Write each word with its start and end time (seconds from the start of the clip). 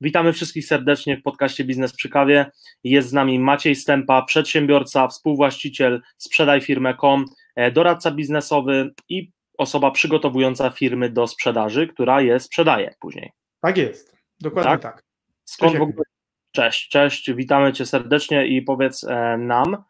Witamy 0.00 0.32
wszystkich 0.32 0.66
serdecznie 0.66 1.16
w 1.16 1.22
podcaście 1.22 1.64
Biznes 1.64 1.92
przy 1.92 2.08
kawie. 2.08 2.50
Jest 2.84 3.08
z 3.08 3.12
nami 3.12 3.38
Maciej 3.38 3.74
Stępa, 3.74 4.22
przedsiębiorca, 4.22 5.08
współwłaściciel 5.08 6.02
sprzedajfirmę.com, 6.16 7.24
e, 7.56 7.70
doradca 7.72 8.10
biznesowy 8.10 8.90
i 9.08 9.32
osoba 9.58 9.90
przygotowująca 9.90 10.70
firmy 10.70 11.10
do 11.10 11.26
sprzedaży, 11.26 11.86
która 11.86 12.20
je 12.20 12.40
sprzedaje 12.40 12.94
później. 13.00 13.32
Tak 13.60 13.76
jest, 13.76 14.16
dokładnie 14.40 14.70
tak. 14.70 14.82
tak. 14.82 15.02
Skąd 15.44 15.72
cześć, 15.72 15.78
w 15.78 15.82
ogóle... 15.82 16.04
Cześć, 16.52 16.88
cześć, 16.88 17.32
witamy 17.32 17.72
Cię 17.72 17.86
serdecznie 17.86 18.46
i 18.46 18.62
powiedz 18.62 19.04
e, 19.04 19.38
nam, 19.38 19.84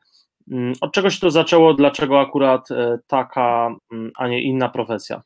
mm, 0.51 0.73
od 0.81 0.93
czego 0.93 1.11
się 1.11 1.21
to 1.21 1.31
zaczęło, 1.31 1.75
dlaczego 1.75 2.21
akurat 2.21 2.71
e, 2.71 2.99
taka, 3.07 3.75
mm, 3.93 4.11
a 4.17 4.29
nie 4.29 4.43
inna 4.43 4.69
profesja? 4.69 5.23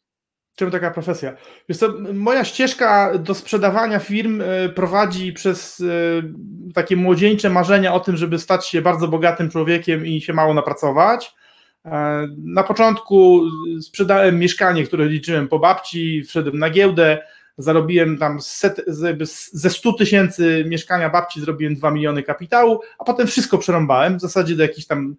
Czemu 0.56 0.70
taka 0.70 0.90
profesja? 0.90 1.32
Wiesz 1.68 1.78
co, 1.78 1.94
moja 2.14 2.44
ścieżka 2.44 3.18
do 3.18 3.34
sprzedawania 3.34 3.98
firm 3.98 4.40
e, 4.40 4.68
prowadzi 4.68 5.32
przez 5.32 5.80
e, 5.80 5.84
takie 6.74 6.96
młodzieńcze 6.96 7.50
marzenia 7.50 7.94
o 7.94 8.00
tym, 8.00 8.16
żeby 8.16 8.38
stać 8.38 8.66
się 8.66 8.82
bardzo 8.82 9.08
bogatym 9.08 9.50
człowiekiem 9.50 10.06
i 10.06 10.20
się 10.20 10.32
mało 10.32 10.54
napracować. 10.54 11.34
E, 11.84 12.26
na 12.44 12.62
początku 12.62 13.42
sprzedałem 13.80 14.38
mieszkanie, 14.38 14.84
które 14.84 15.06
liczyłem 15.06 15.48
po 15.48 15.58
babci, 15.58 16.22
wszedłem 16.22 16.58
na 16.58 16.70
giełdę, 16.70 17.18
zarobiłem 17.58 18.18
tam 18.18 18.40
set, 18.40 18.80
ze 19.52 19.70
100 19.70 19.92
tysięcy 19.92 20.64
mieszkania 20.68 21.10
babci, 21.10 21.40
zrobiłem 21.40 21.74
2 21.74 21.90
miliony 21.90 22.22
kapitału, 22.22 22.80
a 22.98 23.04
potem 23.04 23.26
wszystko 23.26 23.58
przerąbałem, 23.58 24.18
w 24.18 24.20
zasadzie 24.20 24.56
do 24.56 24.62
jakichś 24.62 24.86
tam 24.86 25.16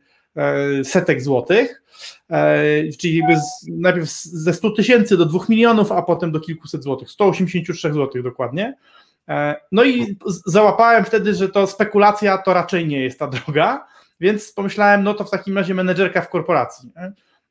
setek 0.83 1.21
złotych. 1.21 1.83
E, 2.29 2.63
czyli 2.99 3.17
jakby 3.17 3.35
z, 3.35 3.67
najpierw 3.67 4.09
ze 4.23 4.53
100 4.53 4.69
tysięcy 4.71 5.17
do 5.17 5.25
2 5.25 5.39
milionów, 5.49 5.91
a 5.91 6.01
potem 6.01 6.31
do 6.31 6.39
kilkuset 6.39 6.83
złotych, 6.83 7.11
183 7.11 7.93
złotych 7.93 8.23
dokładnie. 8.23 8.77
E, 9.29 9.55
no 9.71 9.83
i 9.83 10.17
załapałem 10.45 11.05
wtedy, 11.05 11.33
że 11.33 11.49
to 11.49 11.67
spekulacja 11.67 12.37
to 12.37 12.53
raczej 12.53 12.87
nie 12.87 13.03
jest 13.03 13.19
ta 13.19 13.27
droga, 13.27 13.87
więc 14.19 14.51
pomyślałem, 14.51 15.03
no 15.03 15.13
to 15.13 15.23
w 15.23 15.31
takim 15.31 15.57
razie 15.57 15.73
menedżerka 15.73 16.21
w 16.21 16.29
korporacji. 16.29 16.91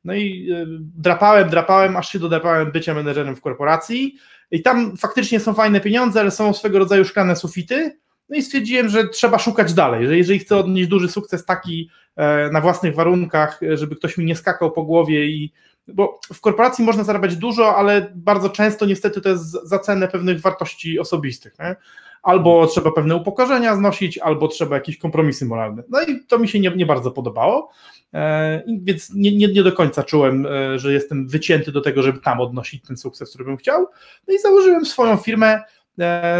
No 0.03 0.13
i 0.13 0.51
e, 0.51 0.65
drapałem, 0.95 1.49
drapałem, 1.49 1.97
aż 1.97 2.09
się 2.09 2.19
dodrapałem 2.19 2.71
bycia 2.71 2.93
menedżerem 2.93 3.35
w 3.35 3.41
korporacji 3.41 4.15
i 4.51 4.61
tam 4.61 4.97
faktycznie 4.97 5.39
są 5.39 5.53
fajne 5.53 5.81
pieniądze, 5.81 6.19
ale 6.19 6.31
są 6.31 6.53
swego 6.53 6.79
rodzaju 6.79 7.05
szklane 7.05 7.35
sufity, 7.35 7.99
no 8.33 8.39
i 8.39 8.41
stwierdziłem, 8.41 8.89
że 8.89 9.07
trzeba 9.07 9.39
szukać 9.39 9.73
dalej, 9.73 10.07
że 10.07 10.17
jeżeli 10.17 10.39
chcę 10.39 10.57
odnieść 10.57 10.89
duży 10.89 11.07
sukces 11.07 11.45
taki 11.45 11.89
e, 12.15 12.49
na 12.49 12.61
własnych 12.61 12.95
warunkach, 12.95 13.59
żeby 13.73 13.95
ktoś 13.95 14.17
mi 14.17 14.25
nie 14.25 14.35
skakał 14.35 14.71
po 14.71 14.83
głowie 14.83 15.25
i 15.25 15.51
bo 15.87 16.19
w 16.33 16.41
korporacji 16.41 16.85
można 16.85 17.03
zarabiać 17.03 17.35
dużo, 17.35 17.75
ale 17.75 18.11
bardzo 18.15 18.49
często 18.49 18.85
niestety 18.85 19.21
to 19.21 19.29
jest 19.29 19.51
za 19.51 19.79
cenę 19.79 20.07
pewnych 20.07 20.41
wartości 20.41 20.99
osobistych. 20.99 21.59
Nie? 21.59 21.75
Albo 22.23 22.67
trzeba 22.67 22.91
pewne 22.91 23.15
upokorzenia 23.15 23.75
znosić, 23.75 24.17
albo 24.17 24.47
trzeba 24.47 24.75
jakieś 24.75 24.97
kompromisy 24.97 25.45
moralne. 25.45 25.83
No 25.89 26.01
i 26.01 26.25
to 26.27 26.39
mi 26.39 26.47
się 26.47 26.59
nie, 26.59 26.69
nie 26.69 26.85
bardzo 26.85 27.11
podobało, 27.11 27.71
e, 28.13 28.63
więc 28.81 29.13
nie, 29.13 29.35
nie, 29.35 29.47
nie 29.47 29.63
do 29.63 29.71
końca 29.71 30.03
czułem, 30.03 30.45
e, 30.45 30.79
że 30.79 30.93
jestem 30.93 31.27
wycięty 31.27 31.71
do 31.71 31.81
tego, 31.81 32.01
żeby 32.01 32.19
tam 32.19 32.41
odnosić 32.41 32.83
ten 32.83 32.97
sukces, 32.97 33.29
który 33.29 33.45
bym 33.45 33.57
chciał. 33.57 33.87
No 34.27 34.33
i 34.35 34.39
założyłem 34.39 34.85
swoją 34.85 35.17
firmę 35.17 35.59
E, 35.59 35.82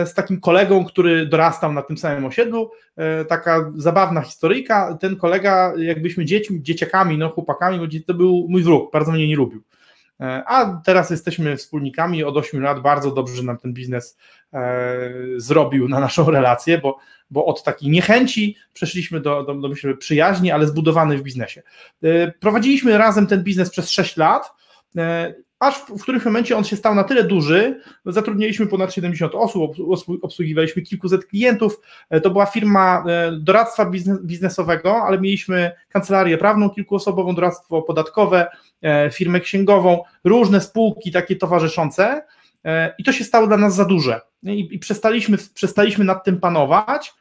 z 0.05 0.13
takim 0.13 0.39
kolegą, 0.39 0.85
który 0.85 1.25
dorastał 1.25 1.73
na 1.73 1.81
tym 1.81 1.97
samym 1.97 2.25
osiedlu. 2.25 2.71
E, 2.95 3.25
taka 3.25 3.71
zabawna 3.75 4.21
historyjka. 4.21 4.97
Ten 5.01 5.15
kolega, 5.15 5.73
jakbyśmy 5.77 6.25
dziećmi, 6.25 6.63
dzieciakami, 6.63 7.17
no 7.17 7.29
chłopakami, 7.29 8.03
to 8.07 8.13
był 8.13 8.45
mój 8.49 8.63
wróg, 8.63 8.91
bardzo 8.91 9.11
mnie 9.11 9.27
nie 9.27 9.35
lubił. 9.35 9.63
E, 10.21 10.43
a 10.47 10.81
teraz 10.85 11.09
jesteśmy 11.09 11.57
wspólnikami 11.57 12.23
od 12.23 12.37
8 12.37 12.61
lat, 12.61 12.79
bardzo 12.81 13.11
dobrze 13.11 13.43
nam 13.43 13.57
ten 13.57 13.73
biznes 13.73 14.17
zrobił 15.37 15.87
na 15.87 15.99
naszą 15.99 16.31
relację, 16.31 16.77
bo, 16.77 16.97
bo 17.29 17.45
od 17.45 17.63
takiej 17.63 17.89
niechęci 17.89 18.55
przeszliśmy 18.73 19.19
do, 19.19 19.43
do, 19.43 19.55
do 19.55 19.67
myślę, 19.69 19.97
przyjaźni, 19.97 20.51
ale 20.51 20.67
zbudowany 20.67 21.17
w 21.17 21.21
biznesie. 21.21 21.61
Prowadziliśmy 22.39 22.97
razem 22.97 23.27
ten 23.27 23.43
biznes 23.43 23.69
przez 23.69 23.89
6 23.89 24.17
lat 24.17 24.51
aż 25.63 25.75
w, 25.75 25.89
w 25.89 26.01
którymś 26.01 26.25
momencie 26.25 26.57
on 26.57 26.63
się 26.63 26.75
stał 26.75 26.95
na 26.95 27.03
tyle 27.03 27.23
duży, 27.23 27.81
zatrudniliśmy 28.05 28.67
ponad 28.67 28.93
70 28.93 29.35
osób, 29.35 29.75
obsługiwaliśmy 30.21 30.81
kilkuset 30.81 31.25
klientów, 31.25 31.79
e, 32.09 32.21
to 32.21 32.29
była 32.29 32.45
firma 32.45 33.03
e, 33.07 33.31
doradztwa 33.31 33.91
biznesowego, 34.23 34.95
ale 34.95 35.19
mieliśmy 35.19 35.71
kancelarię 35.89 36.37
prawną 36.37 36.69
kilkuosobową, 36.69 37.35
doradztwo 37.35 37.81
podatkowe, 37.81 38.47
e, 38.81 39.09
firmę 39.11 39.39
księgową, 39.39 40.03
różne 40.23 40.61
spółki 40.61 41.11
takie 41.11 41.35
towarzyszące. 41.35 42.23
I 42.97 43.03
to 43.03 43.11
się 43.11 43.23
stało 43.23 43.47
dla 43.47 43.57
nas 43.57 43.75
za 43.75 43.85
duże. 43.85 44.21
I, 44.43 44.67
i 44.71 44.79
przestaliśmy, 44.79 45.37
przestaliśmy 45.53 46.05
nad 46.05 46.23
tym 46.23 46.39
panować, 46.39 47.13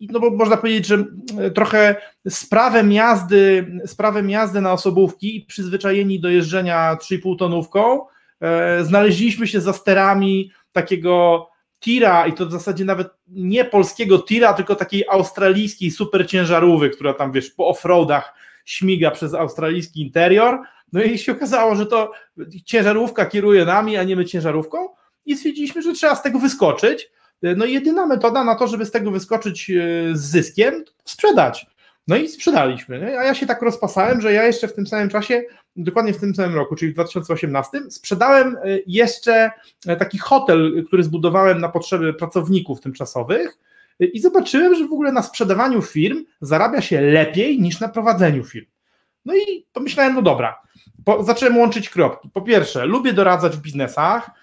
no 0.00 0.20
bo 0.20 0.30
można 0.30 0.56
powiedzieć, 0.56 0.86
że 0.86 1.04
e, 1.38 1.50
trochę 1.50 1.96
sprawę 2.28 2.84
jazdy, 2.90 3.66
sprawę 3.86 4.22
jazdy 4.30 4.60
na 4.60 4.72
osobówki, 4.72 5.44
przyzwyczajeni 5.48 6.20
do 6.20 6.28
jeżdżenia 6.28 6.96
3,5 7.00 7.38
tonówką, 7.38 8.06
e, 8.40 8.84
znaleźliśmy 8.84 9.46
się 9.46 9.60
za 9.60 9.72
sterami 9.72 10.50
takiego 10.72 11.46
tira 11.80 12.26
i 12.26 12.32
to 12.32 12.46
w 12.46 12.52
zasadzie 12.52 12.84
nawet 12.84 13.08
nie 13.28 13.64
polskiego 13.64 14.18
tira, 14.18 14.52
tylko 14.52 14.76
takiej 14.76 15.04
australijskiej 15.08 15.90
super 15.90 16.26
ciężarówki, 16.28 16.90
która 16.90 17.14
tam 17.14 17.32
wiesz 17.32 17.50
po 17.50 17.68
offroadach 17.68 18.34
śmiga 18.64 19.10
przez 19.10 19.34
australijski 19.34 20.02
interior. 20.02 20.58
No 20.92 21.02
i 21.02 21.18
się 21.18 21.32
okazało, 21.32 21.74
że 21.74 21.86
to 21.86 22.12
ciężarówka 22.64 23.26
kieruje 23.26 23.64
nami, 23.64 23.96
a 23.96 24.04
nie 24.04 24.16
my 24.16 24.24
ciężarówką 24.24 24.88
i 25.26 25.36
stwierdziliśmy, 25.36 25.82
że 25.82 25.92
trzeba 25.92 26.14
z 26.14 26.22
tego 26.22 26.38
wyskoczyć. 26.38 27.10
No 27.42 27.64
i 27.64 27.72
jedyna 27.72 28.06
metoda 28.06 28.44
na 28.44 28.54
to, 28.54 28.68
żeby 28.68 28.86
z 28.86 28.90
tego 28.90 29.10
wyskoczyć 29.10 29.70
e, 29.70 29.74
z 30.12 30.20
zyskiem, 30.20 30.84
sprzedać. 31.04 31.66
No 32.08 32.16
i 32.16 32.28
sprzedaliśmy. 32.28 33.18
A 33.18 33.24
ja 33.24 33.34
się 33.34 33.46
tak 33.46 33.62
rozpasałem, 33.62 34.20
że 34.20 34.32
ja 34.32 34.44
jeszcze 34.44 34.68
w 34.68 34.74
tym 34.74 34.86
samym 34.86 35.08
czasie, 35.08 35.42
dokładnie 35.76 36.12
w 36.12 36.20
tym 36.20 36.34
samym 36.34 36.54
roku, 36.54 36.76
czyli 36.76 36.90
w 36.90 36.94
2018, 36.94 37.78
sprzedałem 37.90 38.56
e, 38.56 38.60
jeszcze 38.86 39.50
e, 39.86 39.96
taki 39.96 40.18
hotel, 40.18 40.84
który 40.86 41.02
zbudowałem 41.02 41.60
na 41.60 41.68
potrzeby 41.68 42.14
pracowników 42.14 42.80
tymczasowych 42.80 43.58
i 44.00 44.20
zobaczyłem, 44.20 44.74
że 44.74 44.88
w 44.88 44.92
ogóle 44.92 45.12
na 45.12 45.22
sprzedawaniu 45.22 45.82
firm 45.82 46.24
zarabia 46.40 46.80
się 46.80 47.00
lepiej 47.00 47.60
niż 47.60 47.80
na 47.80 47.88
prowadzeniu 47.88 48.44
firm. 48.44 48.66
No 49.24 49.34
i 49.34 49.66
pomyślałem, 49.72 50.14
no 50.14 50.22
dobra, 50.22 50.62
po, 51.04 51.24
zacząłem 51.24 51.58
łączyć 51.58 51.90
kropki. 51.90 52.30
Po 52.32 52.42
pierwsze, 52.42 52.86
lubię 52.86 53.12
doradzać 53.12 53.56
w 53.56 53.60
biznesach, 53.60 54.30
E, 54.30 54.39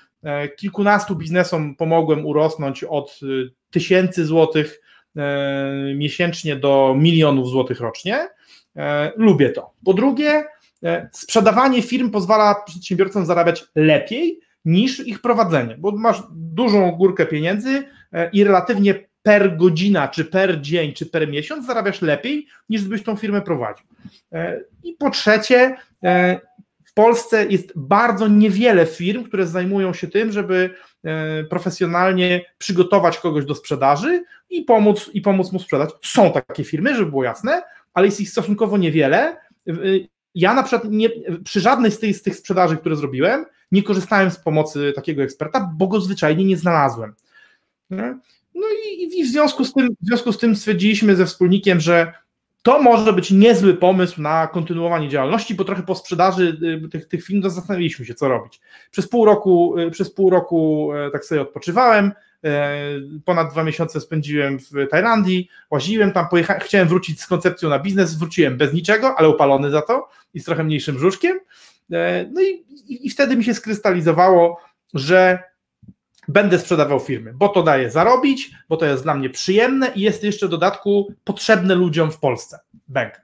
kilkunastu 0.57 1.15
biznesom 1.15 1.75
pomogłem 1.75 2.25
urosnąć 2.25 2.83
od 2.83 3.19
y, 3.23 3.51
tysięcy 3.69 4.25
złotych 4.25 4.81
e, 5.17 5.93
miesięcznie 5.95 6.55
do 6.55 6.95
milionów 6.97 7.49
złotych 7.49 7.79
rocznie. 7.79 8.27
E, 8.75 9.11
lubię 9.15 9.49
to. 9.49 9.73
Po 9.85 9.93
drugie, 9.93 10.43
sprzedawanie 11.11 11.81
firm 11.81 12.11
pozwala 12.11 12.55
przedsiębiorcom 12.65 13.25
zarabiać 13.25 13.65
lepiej 13.75 14.39
niż 14.65 15.07
ich 15.07 15.21
prowadzenie, 15.21 15.75
bo 15.77 15.91
masz 15.91 16.23
dużą 16.31 16.91
górkę 16.91 17.25
pieniędzy 17.25 17.83
i 18.33 18.43
relatywnie 18.43 18.95
per 19.23 19.57
godzina, 19.57 20.07
czy 20.07 20.25
per 20.25 20.61
dzień, 20.61 20.93
czy 20.93 21.05
per 21.05 21.27
miesiąc 21.27 21.65
zarabiasz 21.65 22.01
lepiej 22.01 22.47
niż 22.69 22.81
gdybyś 22.81 23.03
tą 23.03 23.15
firmę 23.15 23.41
prowadził. 23.41 23.85
I 24.83 24.93
po 24.93 25.09
trzecie, 25.09 25.75
Polsce 26.97 27.45
jest 27.45 27.73
bardzo 27.75 28.27
niewiele 28.27 28.85
firm, 28.85 29.23
które 29.23 29.47
zajmują 29.47 29.93
się 29.93 30.07
tym, 30.07 30.31
żeby 30.31 30.69
e, 31.03 31.43
profesjonalnie 31.43 32.45
przygotować 32.57 33.19
kogoś 33.19 33.45
do 33.45 33.55
sprzedaży 33.55 34.23
i 34.49 34.61
pomóc, 34.61 35.09
i 35.13 35.21
pomóc 35.21 35.51
mu 35.51 35.59
sprzedać. 35.59 35.89
Są 36.03 36.31
takie 36.31 36.63
firmy, 36.63 36.95
żeby 36.95 37.09
było 37.09 37.23
jasne, 37.23 37.61
ale 37.93 38.05
jest 38.05 38.21
ich 38.21 38.29
stosunkowo 38.29 38.77
niewiele. 38.77 39.37
E, 39.67 39.73
ja 40.35 40.53
na 40.53 40.63
przykład 40.63 40.91
nie, 40.91 41.09
przy 41.43 41.59
żadnej 41.61 41.91
z 41.91 41.99
tych, 41.99 42.17
z 42.17 42.21
tych 42.21 42.35
sprzedaży, 42.35 42.77
które 42.77 42.95
zrobiłem, 42.95 43.45
nie 43.71 43.83
korzystałem 43.83 44.31
z 44.31 44.39
pomocy 44.39 44.93
takiego 44.95 45.23
eksperta, 45.23 45.71
bo 45.77 45.87
go 45.87 46.01
zwyczajnie 46.01 46.45
nie 46.45 46.57
znalazłem. 46.57 47.13
No 48.55 48.67
i, 48.91 49.03
i 49.19 49.23
w, 49.23 49.31
związku 49.31 49.65
z 49.65 49.73
tym, 49.73 49.87
w 50.01 50.07
związku 50.07 50.33
z 50.33 50.37
tym 50.37 50.55
stwierdziliśmy 50.55 51.15
ze 51.15 51.25
wspólnikiem, 51.25 51.79
że 51.79 52.13
to 52.63 52.81
może 52.81 53.13
być 53.13 53.31
niezły 53.31 53.73
pomysł 53.73 54.21
na 54.21 54.47
kontynuowanie 54.47 55.09
działalności, 55.09 55.55
bo 55.55 55.63
trochę 55.63 55.83
po 55.83 55.95
sprzedaży 55.95 56.57
y, 56.85 56.89
tych, 56.89 57.07
tych 57.07 57.25
filmów 57.25 57.53
zastanawialiśmy 57.53 58.05
się, 58.05 58.13
co 58.13 58.27
robić. 58.27 58.61
Przez 58.91 59.09
pół 59.09 59.25
roku, 59.25 59.79
y, 59.79 59.91
przez 59.91 60.13
pół 60.13 60.29
roku 60.29 60.89
y, 61.07 61.11
tak 61.11 61.25
sobie 61.25 61.41
odpoczywałem, 61.41 62.11
ponad 63.25 63.51
dwa 63.51 63.63
miesiące 63.63 64.01
spędziłem 64.01 64.59
w 64.59 64.71
Tajlandii, 64.89 65.49
łaziłem 65.71 66.11
tam, 66.11 66.27
pojechałem, 66.27 66.61
chciałem 66.61 66.87
wrócić 66.87 67.21
z 67.21 67.27
koncepcją 67.27 67.69
na 67.69 67.79
biznes, 67.79 68.15
wróciłem 68.15 68.57
bez 68.57 68.73
niczego, 68.73 69.15
ale 69.17 69.29
upalony 69.29 69.69
za 69.69 69.81
to 69.81 70.09
i 70.33 70.39
z 70.39 70.43
trochę 70.45 70.63
mniejszym 70.63 70.95
brzuszkiem. 70.95 71.39
No 72.33 72.41
i, 72.41 72.65
i, 72.87 73.07
i 73.07 73.09
wtedy 73.09 73.35
mi 73.35 73.43
się 73.43 73.53
skrystalizowało, 73.53 74.59
że 74.93 75.43
będę 76.27 76.59
sprzedawał 76.59 76.99
firmy, 76.99 77.33
bo 77.33 77.49
to 77.49 77.63
daje 77.63 77.91
zarobić, 77.91 78.51
bo 78.69 78.77
to 78.77 78.85
jest 78.85 79.03
dla 79.03 79.15
mnie 79.15 79.29
przyjemne 79.29 79.91
i 79.95 80.01
jest 80.01 80.23
jeszcze 80.23 80.47
w 80.47 80.49
dodatku 80.49 81.13
potrzebne 81.23 81.75
ludziom 81.75 82.11
w 82.11 82.19
Polsce. 82.19 82.59
Bank. 82.87 83.21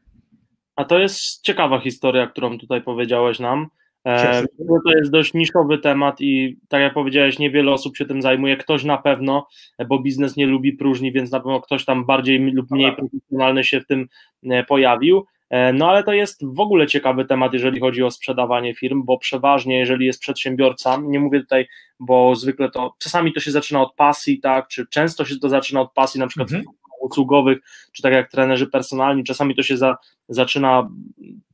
A 0.76 0.86
to 0.86 1.00
jest 1.00 1.42
ciekawa 1.42 1.80
historia, 1.80 2.28
którą 2.28 2.60
tutaj 2.60 2.82
powiedziałeś 2.82 3.40
nam. 3.40 3.68
E, 4.06 4.44
to 4.86 4.98
jest 4.98 5.12
dość 5.12 5.34
niszowy 5.34 5.78
temat 5.78 6.22
i 6.22 6.58
tak 6.68 6.82
jak 6.82 6.94
powiedziałeś, 6.94 7.40
niewiele 7.40 7.72
osób 7.72 7.98
się 7.98 8.06
tym 8.06 8.22
zajmuje. 8.22 8.58
Ktoś 8.58 8.84
na 8.84 8.98
pewno, 8.98 9.48
bo 9.88 10.00
biznes 10.00 10.36
nie 10.36 10.48
lubi 10.48 10.74
próżni, 10.74 11.12
więc 11.12 11.32
na 11.32 11.40
pewno 11.40 11.62
ktoś 11.62 11.86
tam 11.86 12.06
bardziej 12.06 12.40
lub 12.40 12.72
mniej 12.72 12.96
profesjonalny 12.96 13.64
się 13.64 13.82
w 13.82 13.88
tym 13.88 14.08
e, 14.44 14.64
pojawił. 14.64 15.26
E, 15.54 15.74
no 15.74 15.90
ale 15.90 16.04
to 16.04 16.14
jest 16.14 16.46
w 16.46 16.60
ogóle 16.60 16.88
ciekawy 16.88 17.26
temat, 17.26 17.54
jeżeli 17.54 17.80
chodzi 17.80 18.04
o 18.04 18.12
sprzedawanie 18.12 18.74
firm, 18.74 19.04
bo 19.06 19.18
przeważnie, 19.18 19.80
jeżeli 19.80 20.06
jest 20.06 20.20
przedsiębiorca, 20.20 21.02
nie 21.04 21.20
mówię 21.20 21.40
tutaj, 21.40 21.68
bo 22.00 22.36
zwykle 22.36 22.72
to 22.72 22.96
czasami 23.00 23.34
to 23.34 23.40
się 23.40 23.52
zaczyna 23.52 23.82
od 23.82 23.96
pasji, 23.96 24.40
tak, 24.40 24.68
czy 24.68 24.88
często 24.88 25.26
się 25.26 25.36
to 25.40 25.50
zaczyna 25.50 25.82
od 25.82 25.94
pasji, 25.94 26.20
na 26.20 26.28
przykład 26.28 26.52
mhm. 26.52 26.76
usługowych, 27.02 27.58
czy 27.92 28.02
tak 28.02 28.14
jak 28.14 28.32
trenerzy 28.32 28.68
personalni, 28.68 29.24
czasami 29.24 29.56
to 29.56 29.64
się 29.64 29.78
za, 29.78 29.98
zaczyna 30.30 30.90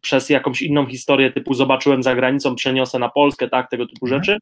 przez 0.02 0.30
jakąś 0.30 0.62
inną 0.62 0.86
historię, 0.86 1.32
typu 1.32 1.54
zobaczyłem 1.54 2.04
za 2.04 2.16
granicą, 2.16 2.56
przeniosę 2.56 3.00
na 3.00 3.10
Polskę, 3.10 3.50
tak, 3.50 3.70
tego 3.70 3.88
typu 3.88 4.06
mhm. 4.06 4.24
rzeczy. 4.24 4.40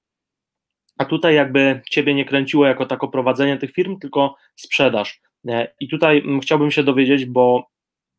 A 0.97 1.05
tutaj 1.05 1.35
jakby 1.35 1.81
ciebie 1.89 2.13
nie 2.13 2.25
kręciło 2.25 2.65
jako 2.65 2.85
tako 2.85 3.07
prowadzenie 3.07 3.57
tych 3.57 3.71
firm, 3.71 3.99
tylko 3.99 4.35
sprzedaż. 4.55 5.21
E, 5.47 5.73
I 5.79 5.87
tutaj 5.87 6.23
chciałbym 6.41 6.71
się 6.71 6.83
dowiedzieć, 6.83 7.25
bo 7.25 7.67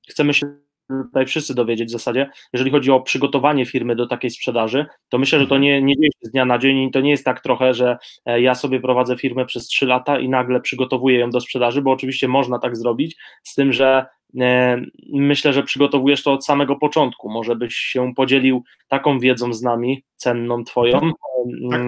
chcemy 0.08 0.34
się 0.34 0.67
tutaj 0.88 1.26
wszyscy 1.26 1.54
dowiedzieć 1.54 1.88
w 1.88 1.92
zasadzie, 1.92 2.30
jeżeli 2.52 2.70
chodzi 2.70 2.90
o 2.90 3.00
przygotowanie 3.00 3.66
firmy 3.66 3.96
do 3.96 4.06
takiej 4.06 4.30
sprzedaży, 4.30 4.86
to 5.08 5.18
myślę, 5.18 5.38
że 5.38 5.46
to 5.46 5.58
nie, 5.58 5.82
nie 5.82 5.96
dzieje 5.96 6.10
się 6.12 6.28
z 6.28 6.30
dnia 6.30 6.44
na 6.44 6.58
dzień 6.58 6.78
i 6.78 6.90
to 6.90 7.00
nie 7.00 7.10
jest 7.10 7.24
tak 7.24 7.40
trochę, 7.40 7.74
że 7.74 7.98
e, 8.26 8.40
ja 8.40 8.54
sobie 8.54 8.80
prowadzę 8.80 9.16
firmę 9.16 9.46
przez 9.46 9.66
3 9.66 9.86
lata 9.86 10.18
i 10.18 10.28
nagle 10.28 10.60
przygotowuję 10.60 11.18
ją 11.18 11.30
do 11.30 11.40
sprzedaży, 11.40 11.82
bo 11.82 11.92
oczywiście 11.92 12.28
można 12.28 12.58
tak 12.58 12.76
zrobić, 12.76 13.16
z 13.42 13.54
tym, 13.54 13.72
że 13.72 14.06
e, 14.40 14.82
myślę, 15.12 15.52
że 15.52 15.62
przygotowujesz 15.62 16.22
to 16.22 16.32
od 16.32 16.44
samego 16.44 16.76
początku. 16.76 17.30
Może 17.30 17.56
byś 17.56 17.74
się 17.74 18.14
podzielił 18.14 18.64
taką 18.88 19.18
wiedzą 19.18 19.52
z 19.52 19.62
nami, 19.62 20.04
cenną 20.16 20.64
twoją, 20.64 21.00
tak. 21.70 21.82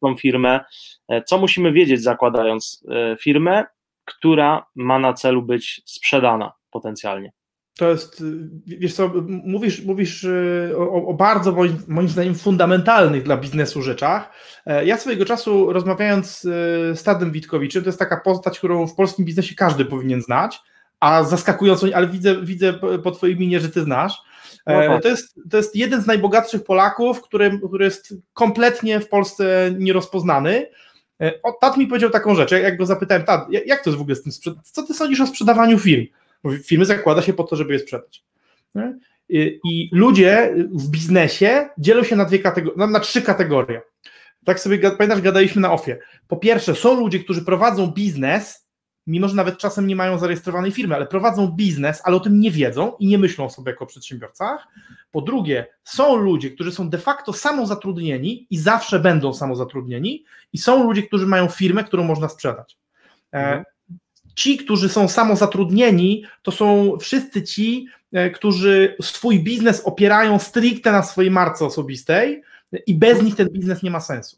tą 0.00 0.16
firmę. 0.16 0.60
E, 1.08 1.22
co 1.22 1.38
musimy 1.38 1.72
wiedzieć 1.72 2.02
zakładając 2.02 2.84
firmę, 3.20 3.64
która 4.04 4.66
ma 4.74 4.98
na 4.98 5.12
celu 5.12 5.42
być 5.42 5.82
sprzedana 5.84 6.52
potencjalnie? 6.70 7.32
To 7.76 7.90
jest, 7.90 8.24
wiesz 8.66 8.94
co, 8.94 9.12
mówisz, 9.26 9.84
mówisz 9.84 10.24
y, 10.24 10.74
o, 10.76 11.06
o, 11.06 11.14
bardzo 11.14 11.52
moim, 11.52 11.76
moim 11.88 12.08
zdaniem 12.08 12.34
fundamentalnych 12.34 13.22
dla 13.22 13.36
biznesu 13.36 13.82
rzeczach. 13.82 14.32
E, 14.66 14.84
ja 14.84 14.98
swojego 14.98 15.24
czasu 15.24 15.72
rozmawiając 15.72 16.40
z 16.40 17.02
Tadem 17.02 17.32
Witkowiczem, 17.32 17.82
to 17.82 17.88
jest 17.88 17.98
taka 17.98 18.20
postać, 18.20 18.58
którą 18.58 18.86
w 18.86 18.94
polskim 18.94 19.24
biznesie 19.24 19.54
każdy 19.54 19.84
powinien 19.84 20.22
znać, 20.22 20.60
a 21.00 21.24
zaskakująco, 21.24 21.86
ale 21.94 22.06
widzę, 22.06 22.42
widzę 22.42 22.74
po 23.02 23.10
twojej 23.10 23.36
minie, 23.36 23.60
że 23.60 23.68
ty 23.68 23.82
znasz. 23.82 24.22
E, 24.66 24.88
no 24.88 24.94
tak. 24.94 25.02
To 25.02 25.08
jest, 25.08 25.40
to 25.50 25.56
jest 25.56 25.76
jeden 25.76 26.02
z 26.02 26.06
najbogatszych 26.06 26.64
Polaków, 26.64 27.22
który, 27.22 27.58
który 27.68 27.84
jest 27.84 28.14
kompletnie 28.32 29.00
w 29.00 29.08
Polsce 29.08 29.70
nierozpoznany. 29.78 30.66
E, 31.20 31.32
o, 31.42 31.52
Tad 31.52 31.76
mi 31.76 31.86
powiedział 31.86 32.10
taką 32.10 32.34
rzecz, 32.34 32.50
jak 32.50 32.78
go 32.78 32.86
zapytałem, 32.86 33.24
Tad, 33.24 33.46
jak 33.66 33.84
to 33.84 33.90
jest 33.90 33.98
w 33.98 34.02
ogóle 34.02 34.16
z 34.16 34.22
tym, 34.22 34.54
co 34.64 34.82
ty 34.82 34.94
sądzisz 34.94 35.20
o 35.20 35.26
sprzedawaniu 35.26 35.78
firm? 35.78 36.06
Firmy 36.64 36.84
zakłada 36.84 37.22
się 37.22 37.32
po 37.32 37.44
to, 37.44 37.56
żeby 37.56 37.72
je 37.72 37.78
sprzedać. 37.78 38.24
I 39.64 39.90
ludzie 39.92 40.54
w 40.72 40.90
biznesie 40.90 41.68
dzielą 41.78 42.02
się 42.02 42.16
na 42.16 42.24
dwie 42.24 42.38
kategorie, 42.38 42.86
na 42.86 43.00
trzy 43.00 43.22
kategorie. 43.22 43.82
Tak 44.44 44.60
sobie 44.60 44.90
pamiętasz, 44.90 45.20
gadaliśmy 45.20 45.62
na 45.62 45.72
ofie. 45.72 45.98
Po 46.28 46.36
pierwsze, 46.36 46.74
są 46.74 47.00
ludzie, 47.00 47.18
którzy 47.18 47.44
prowadzą 47.44 47.86
biznes, 47.86 48.66
mimo 49.06 49.28
że 49.28 49.34
nawet 49.34 49.58
czasem 49.58 49.86
nie 49.86 49.96
mają 49.96 50.18
zarejestrowanej 50.18 50.72
firmy, 50.72 50.94
ale 50.94 51.06
prowadzą 51.06 51.48
biznes, 51.48 52.00
ale 52.04 52.16
o 52.16 52.20
tym 52.20 52.40
nie 52.40 52.50
wiedzą 52.50 52.92
i 52.98 53.06
nie 53.06 53.18
myślą 53.18 53.50
sobie 53.50 53.70
jako 53.70 53.86
przedsiębiorcach. 53.86 54.68
Po 55.10 55.20
drugie, 55.20 55.66
są 55.84 56.16
ludzie, 56.16 56.50
którzy 56.50 56.72
są 56.72 56.90
de 56.90 56.98
facto 56.98 57.32
samozatrudnieni 57.32 58.46
i 58.50 58.58
zawsze 58.58 58.98
będą 59.00 59.34
samozatrudnieni, 59.34 60.24
i 60.52 60.58
są 60.58 60.84
ludzie, 60.84 61.02
którzy 61.02 61.26
mają 61.26 61.48
firmę, 61.48 61.84
którą 61.84 62.04
można 62.04 62.28
sprzedać. 62.28 62.78
E, 63.32 63.38
mhm 63.38 63.64
ci, 64.34 64.56
którzy 64.56 64.88
są 64.88 65.08
samozatrudnieni, 65.08 66.24
to 66.42 66.52
są 66.52 66.96
wszyscy 67.00 67.42
ci, 67.42 67.86
e, 68.12 68.30
którzy 68.30 68.96
swój 69.02 69.40
biznes 69.40 69.82
opierają 69.84 70.38
stricte 70.38 70.92
na 70.92 71.02
swojej 71.02 71.30
marce 71.30 71.64
osobistej 71.64 72.42
i 72.86 72.94
bez 72.94 73.22
nich 73.22 73.36
ten 73.36 73.48
biznes 73.48 73.82
nie 73.82 73.90
ma 73.90 74.00
sensu. 74.00 74.36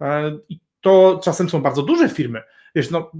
E, 0.00 0.38
I 0.48 0.60
to 0.80 1.20
czasem 1.24 1.50
są 1.50 1.62
bardzo 1.62 1.82
duże 1.82 2.08
firmy. 2.08 2.42
Wiesz, 2.74 2.90
no, 2.90 3.10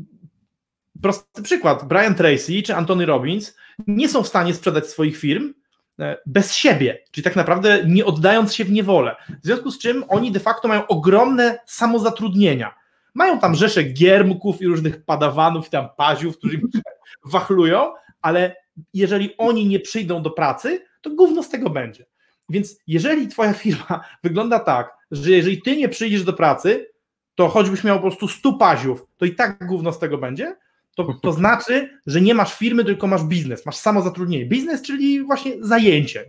prosty 1.02 1.42
przykład, 1.42 1.88
Brian 1.88 2.14
Tracy 2.14 2.62
czy 2.62 2.74
Anthony 2.74 3.06
Robbins 3.06 3.56
nie 3.86 4.08
są 4.08 4.22
w 4.22 4.28
stanie 4.28 4.54
sprzedać 4.54 4.86
swoich 4.86 5.16
firm 5.16 5.54
e, 5.98 6.16
bez 6.26 6.54
siebie, 6.54 6.98
czyli 7.10 7.24
tak 7.24 7.36
naprawdę 7.36 7.84
nie 7.86 8.04
oddając 8.04 8.54
się 8.54 8.64
w 8.64 8.72
niewolę. 8.72 9.16
W 9.42 9.46
związku 9.46 9.70
z 9.70 9.78
czym 9.78 10.04
oni 10.08 10.32
de 10.32 10.40
facto 10.40 10.68
mają 10.68 10.86
ogromne 10.86 11.58
samozatrudnienia 11.66 12.74
mają 13.14 13.38
tam 13.38 13.54
rzesze 13.54 13.82
giermków 13.82 14.62
i 14.62 14.66
różnych 14.66 15.04
padawanów 15.04 15.66
i 15.66 15.70
tam 15.70 15.88
paziów, 15.96 16.38
którzy 16.38 16.60
wachlują, 17.32 17.92
ale 18.22 18.56
jeżeli 18.94 19.36
oni 19.36 19.66
nie 19.66 19.80
przyjdą 19.80 20.22
do 20.22 20.30
pracy, 20.30 20.84
to 21.00 21.10
gówno 21.10 21.42
z 21.42 21.48
tego 21.48 21.70
będzie. 21.70 22.06
Więc 22.48 22.78
jeżeli 22.86 23.28
twoja 23.28 23.52
firma 23.52 24.00
wygląda 24.24 24.58
tak, 24.58 24.96
że 25.10 25.30
jeżeli 25.30 25.62
ty 25.62 25.76
nie 25.76 25.88
przyjdziesz 25.88 26.24
do 26.24 26.32
pracy, 26.32 26.90
to 27.34 27.48
choćbyś 27.48 27.84
miał 27.84 27.96
po 27.96 28.02
prostu 28.02 28.28
100 28.28 28.52
paziów, 28.52 29.06
to 29.16 29.24
i 29.24 29.34
tak 29.34 29.66
gówno 29.66 29.92
z 29.92 29.98
tego 29.98 30.18
będzie, 30.18 30.56
to, 30.94 31.14
to 31.22 31.32
znaczy, 31.42 32.00
że 32.06 32.20
nie 32.20 32.34
masz 32.34 32.54
firmy, 32.54 32.84
tylko 32.84 33.06
masz 33.06 33.24
biznes, 33.24 33.66
masz 33.66 33.76
samozatrudnienie. 33.76 34.46
Biznes, 34.46 34.82
czyli 34.82 35.24
właśnie 35.24 35.52
zajęcie. 35.60 36.24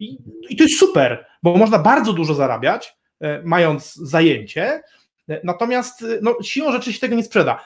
I, 0.00 0.18
I, 0.48 0.56
to 0.56 0.64
jest 0.64 0.78
super, 0.78 1.26
bo 1.42 1.56
można 1.56 1.78
bardzo 1.78 2.12
dużo 2.12 2.34
zarabiać, 2.34 2.96
e, 3.20 3.42
mając 3.44 3.94
zajęcie, 3.94 4.82
Natomiast 5.44 6.04
no, 6.22 6.36
siłą 6.42 6.72
rzeczy 6.72 6.92
się 6.92 7.00
tego 7.00 7.16
nie 7.16 7.24
sprzeda. 7.24 7.64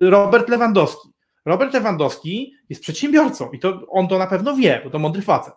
Robert 0.00 0.48
Lewandowski. 0.48 1.08
Robert 1.44 1.74
Lewandowski 1.74 2.54
jest 2.68 2.82
przedsiębiorcą 2.82 3.50
i 3.50 3.58
to 3.58 3.86
on 3.88 4.08
to 4.08 4.18
na 4.18 4.26
pewno 4.26 4.56
wie, 4.56 4.80
bo 4.84 4.90
to 4.90 4.98
mądry 4.98 5.22
facet. 5.22 5.54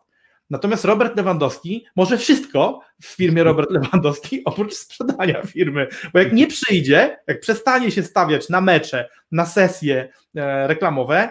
Natomiast 0.50 0.86
Robert 0.86 1.18
Lewandowski 1.18 1.86
może 1.96 2.18
wszystko 2.18 2.82
w 3.02 3.06
firmie 3.06 3.44
Robert 3.44 3.72
Lewandowski 3.72 4.44
oprócz 4.46 4.74
sprzedania 4.74 5.42
firmy, 5.42 5.88
bo 6.14 6.20
jak 6.20 6.34
nie 6.34 6.48
przyjdzie, 6.48 7.20
jak 7.28 7.40
przestanie 7.40 7.92
się 7.92 8.04
stawiać 8.04 8.50
na 8.50 8.62
mecze, 8.62 9.10
na 9.32 9.46
sesje 9.46 10.10
e, 10.36 10.68
reklamowe, 10.68 11.30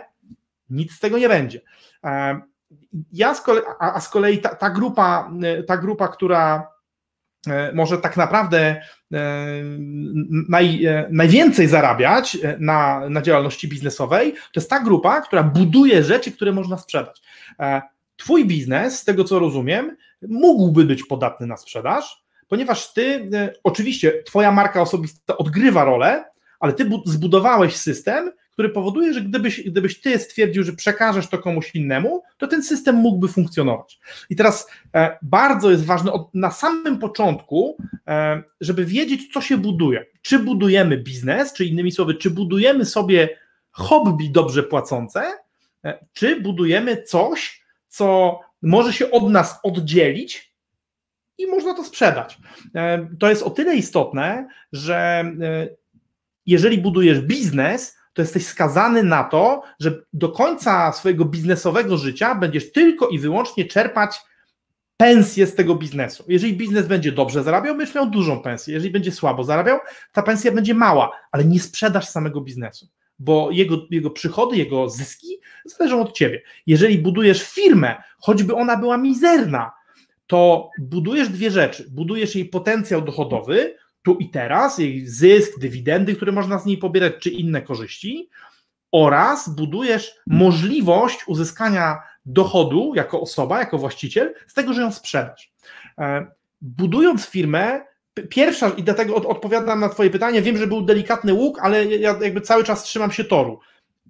nic 0.71 0.93
z 0.93 1.01
tego 1.01 1.19
nie 1.19 1.29
będzie. 1.29 1.61
E, 2.05 2.41
ja 3.13 3.35
z 3.35 3.41
kolei, 3.41 3.63
a, 3.79 4.01
z 4.01 4.09
kolei 4.09 4.39
ta, 4.39 4.55
ta 4.55 4.71
grupa, 4.71 5.31
e, 5.43 5.63
ta 5.63 5.77
grupa, 5.77 6.09
która 6.09 6.69
może 7.75 7.99
tak 7.99 8.17
naprawdę 8.17 8.58
e, 8.58 8.81
naj, 10.49 10.85
e, 10.85 11.08
najwięcej 11.11 11.69
zarabiać 11.69 12.38
na, 12.58 13.09
na 13.09 13.23
działalności 13.23 13.68
biznesowej, 13.68 14.33
to 14.33 14.61
jest 14.61 14.71
ta 14.71 14.80
grupa, 14.80 15.21
która 15.21 15.42
buduje 15.42 16.04
rzeczy, 16.04 16.33
które 16.33 16.52
można 16.52 16.78
sprzedać. 16.78 17.23
Twój 18.16 18.45
biznes, 18.45 18.99
z 18.99 19.04
tego 19.04 19.25
co 19.25 19.38
rozumiem, 19.38 19.97
mógłby 20.28 20.85
być 20.85 21.04
podatny 21.04 21.47
na 21.47 21.57
sprzedaż, 21.57 22.25
ponieważ 22.49 22.92
ty, 22.92 23.30
oczywiście, 23.64 24.23
Twoja 24.23 24.52
marka 24.52 24.83
osobista 24.83 25.37
odgrywa 25.37 25.85
rolę, 25.85 26.25
ale 26.61 26.73
ty 26.73 26.90
zbudowałeś 27.07 27.76
system, 27.76 28.33
który 28.59 28.69
powoduje, 28.69 29.12
że 29.12 29.21
gdybyś, 29.21 29.62
gdybyś 29.62 30.00
ty 30.00 30.19
stwierdził, 30.19 30.62
że 30.62 30.73
przekażesz 30.73 31.29
to 31.29 31.38
komuś 31.38 31.75
innemu, 31.75 32.23
to 32.38 32.47
ten 32.47 32.62
system 32.62 32.97
mógłby 32.97 33.29
funkcjonować. 33.29 34.00
I 34.31 34.37
teraz 34.37 34.71
e, 34.95 35.19
bardzo 35.23 35.71
jest 35.71 35.85
ważne 35.85 36.12
od, 36.12 36.35
na 36.35 36.50
samym 36.50 36.99
początku, 36.99 37.77
e, 38.07 38.43
żeby 38.61 38.85
wiedzieć, 38.85 39.33
co 39.33 39.41
się 39.41 39.57
buduje. 39.57 40.07
Czy 40.23 40.38
budujemy 40.38 40.97
biznes, 40.97 41.53
czy 41.53 41.65
innymi 41.65 41.93
słowy, 41.93 42.15
czy 42.15 42.31
budujemy 42.31 42.85
sobie 42.85 43.29
hobby 43.71 44.31
dobrze 44.31 44.62
płacące, 44.62 45.23
e, 45.85 46.07
czy 46.12 46.41
budujemy 46.41 47.03
coś, 47.03 47.65
co 47.88 48.41
może 48.62 48.93
się 48.93 49.11
od 49.11 49.31
nas 49.31 49.61
oddzielić 49.62 50.53
i 51.38 51.47
można 51.47 51.75
to 51.75 51.85
sprzedać. 51.85 52.38
To 53.21 53.29
jest 53.29 53.43
o 53.43 53.50
tyle 53.50 53.77
istotne, 53.77 54.49
że 54.73 55.25
jeżeli 56.47 56.79
budujesz 56.79 57.21
biznes, 57.21 57.98
to 58.19 58.23
jesteś 58.23 58.47
skazany 58.47 59.03
na 59.03 59.25
to, 59.25 59.63
że 59.81 60.03
do 60.13 60.29
końca 60.29 60.93
swojego 60.93 61.25
biznesowego 61.25 61.97
życia 61.97 62.35
będziesz 62.35 62.73
tylko 62.73 63.09
i 63.09 63.19
wyłącznie 63.19 63.65
czerpać 63.65 64.21
pensję 64.97 65.47
z 65.47 65.55
tego 65.55 65.75
biznesu. 65.75 66.25
Jeżeli 66.29 66.57
biznes 66.57 66.87
będzie 66.87 67.13
dobrze 67.13 67.43
zarabiał, 67.43 67.77
będziesz 67.77 67.95
miał 67.95 68.11
dużą 68.11 68.43
pensję. 68.43 68.75
Jeżeli 68.75 68.93
będzie 68.93 69.13
słabo 69.13 69.45
zarabiał, 69.45 69.79
ta 70.13 70.23
pensja 70.23 70.53
będzie 70.53 70.75
mała, 70.75 71.11
ale 71.33 71.45
nie 71.45 71.61
sprzedasz 71.61 72.09
samego 72.09 72.41
biznesu, 72.41 72.89
bo 73.19 73.49
jego, 73.51 73.77
jego 73.91 74.11
przychody, 74.11 74.57
jego 74.57 74.91
zyski 74.91 75.41
zależą 75.65 76.01
od 76.01 76.13
ciebie. 76.13 76.43
Jeżeli 76.67 76.99
budujesz 76.99 77.43
firmę, 77.43 78.03
choćby 78.19 78.55
ona 78.55 78.77
była 78.77 78.97
mizerna, 78.97 79.73
to 80.27 80.71
budujesz 80.79 81.29
dwie 81.29 81.51
rzeczy. 81.51 81.87
Budujesz 81.91 82.35
jej 82.35 82.45
potencjał 82.45 83.03
dochodowy, 83.03 83.77
tu 84.02 84.14
i 84.14 84.31
teraz, 84.31 84.78
jej 84.78 85.07
zysk, 85.07 85.59
dywidendy, 85.59 86.17
które 86.17 86.33
można 86.33 86.59
z 86.59 86.67
niej 86.67 86.78
pobierać, 86.78 87.12
czy 87.21 87.31
inne 87.31 87.62
korzyści, 87.62 88.28
oraz 88.93 89.49
budujesz 89.49 90.14
możliwość 90.26 91.19
uzyskania 91.26 92.02
dochodu 92.26 92.93
jako 92.95 93.21
osoba, 93.21 93.59
jako 93.59 93.78
właściciel, 93.78 94.35
z 94.47 94.55
tego, 94.55 94.73
że 94.73 94.83
ją 94.83 94.93
sprzedasz. 94.93 95.52
E, 95.99 96.26
budując 96.61 97.26
firmę, 97.26 97.81
pierwsza, 98.28 98.69
i 98.69 98.83
dlatego 98.83 99.14
odpowiadam 99.14 99.81
na 99.81 99.88
Twoje 99.88 100.11
pytanie, 100.11 100.43
wiem, 100.43 100.57
że 100.57 100.67
był 100.67 100.83
delikatny 100.83 101.33
łuk, 101.33 101.59
ale 101.62 101.85
ja 101.85 102.19
jakby 102.21 102.40
cały 102.40 102.64
czas 102.64 102.83
trzymam 102.83 103.12
się 103.12 103.25
toru. 103.25 103.61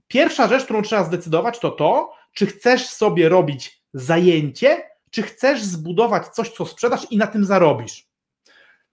Pierwsza 0.09 0.49
rzecz, 0.49 0.64
którą 0.64 0.83
trzeba 0.83 1.04
zdecydować, 1.04 1.59
to 1.59 1.71
to, 1.71 2.12
czy 2.33 2.47
chcesz 2.47 2.87
sobie 2.87 3.28
robić 3.28 3.83
zajęcie, 3.95 4.83
czy 5.11 5.23
chcesz 5.23 5.62
zbudować 5.62 6.28
coś, 6.28 6.50
co 6.50 6.66
sprzedasz 6.66 7.07
i 7.11 7.16
na 7.16 7.26
tym 7.26 7.45
zarobisz. 7.45 8.08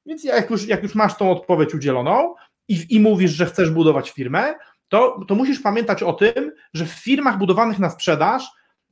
Więc 0.05 0.23
jak 0.23 0.49
już, 0.49 0.67
jak 0.67 0.83
już 0.83 0.95
masz 0.95 1.17
tą 1.17 1.31
odpowiedź 1.31 1.73
udzieloną 1.73 2.35
i, 2.67 2.85
i 2.89 2.99
mówisz, 2.99 3.31
że 3.31 3.45
chcesz 3.45 3.69
budować 3.69 4.11
firmę, 4.11 4.53
to, 4.89 5.25
to 5.27 5.35
musisz 5.35 5.59
pamiętać 5.59 6.03
o 6.03 6.13
tym, 6.13 6.51
że 6.73 6.85
w 6.85 6.89
firmach 6.89 7.37
budowanych 7.37 7.79
na 7.79 7.89
sprzedaż 7.89 8.43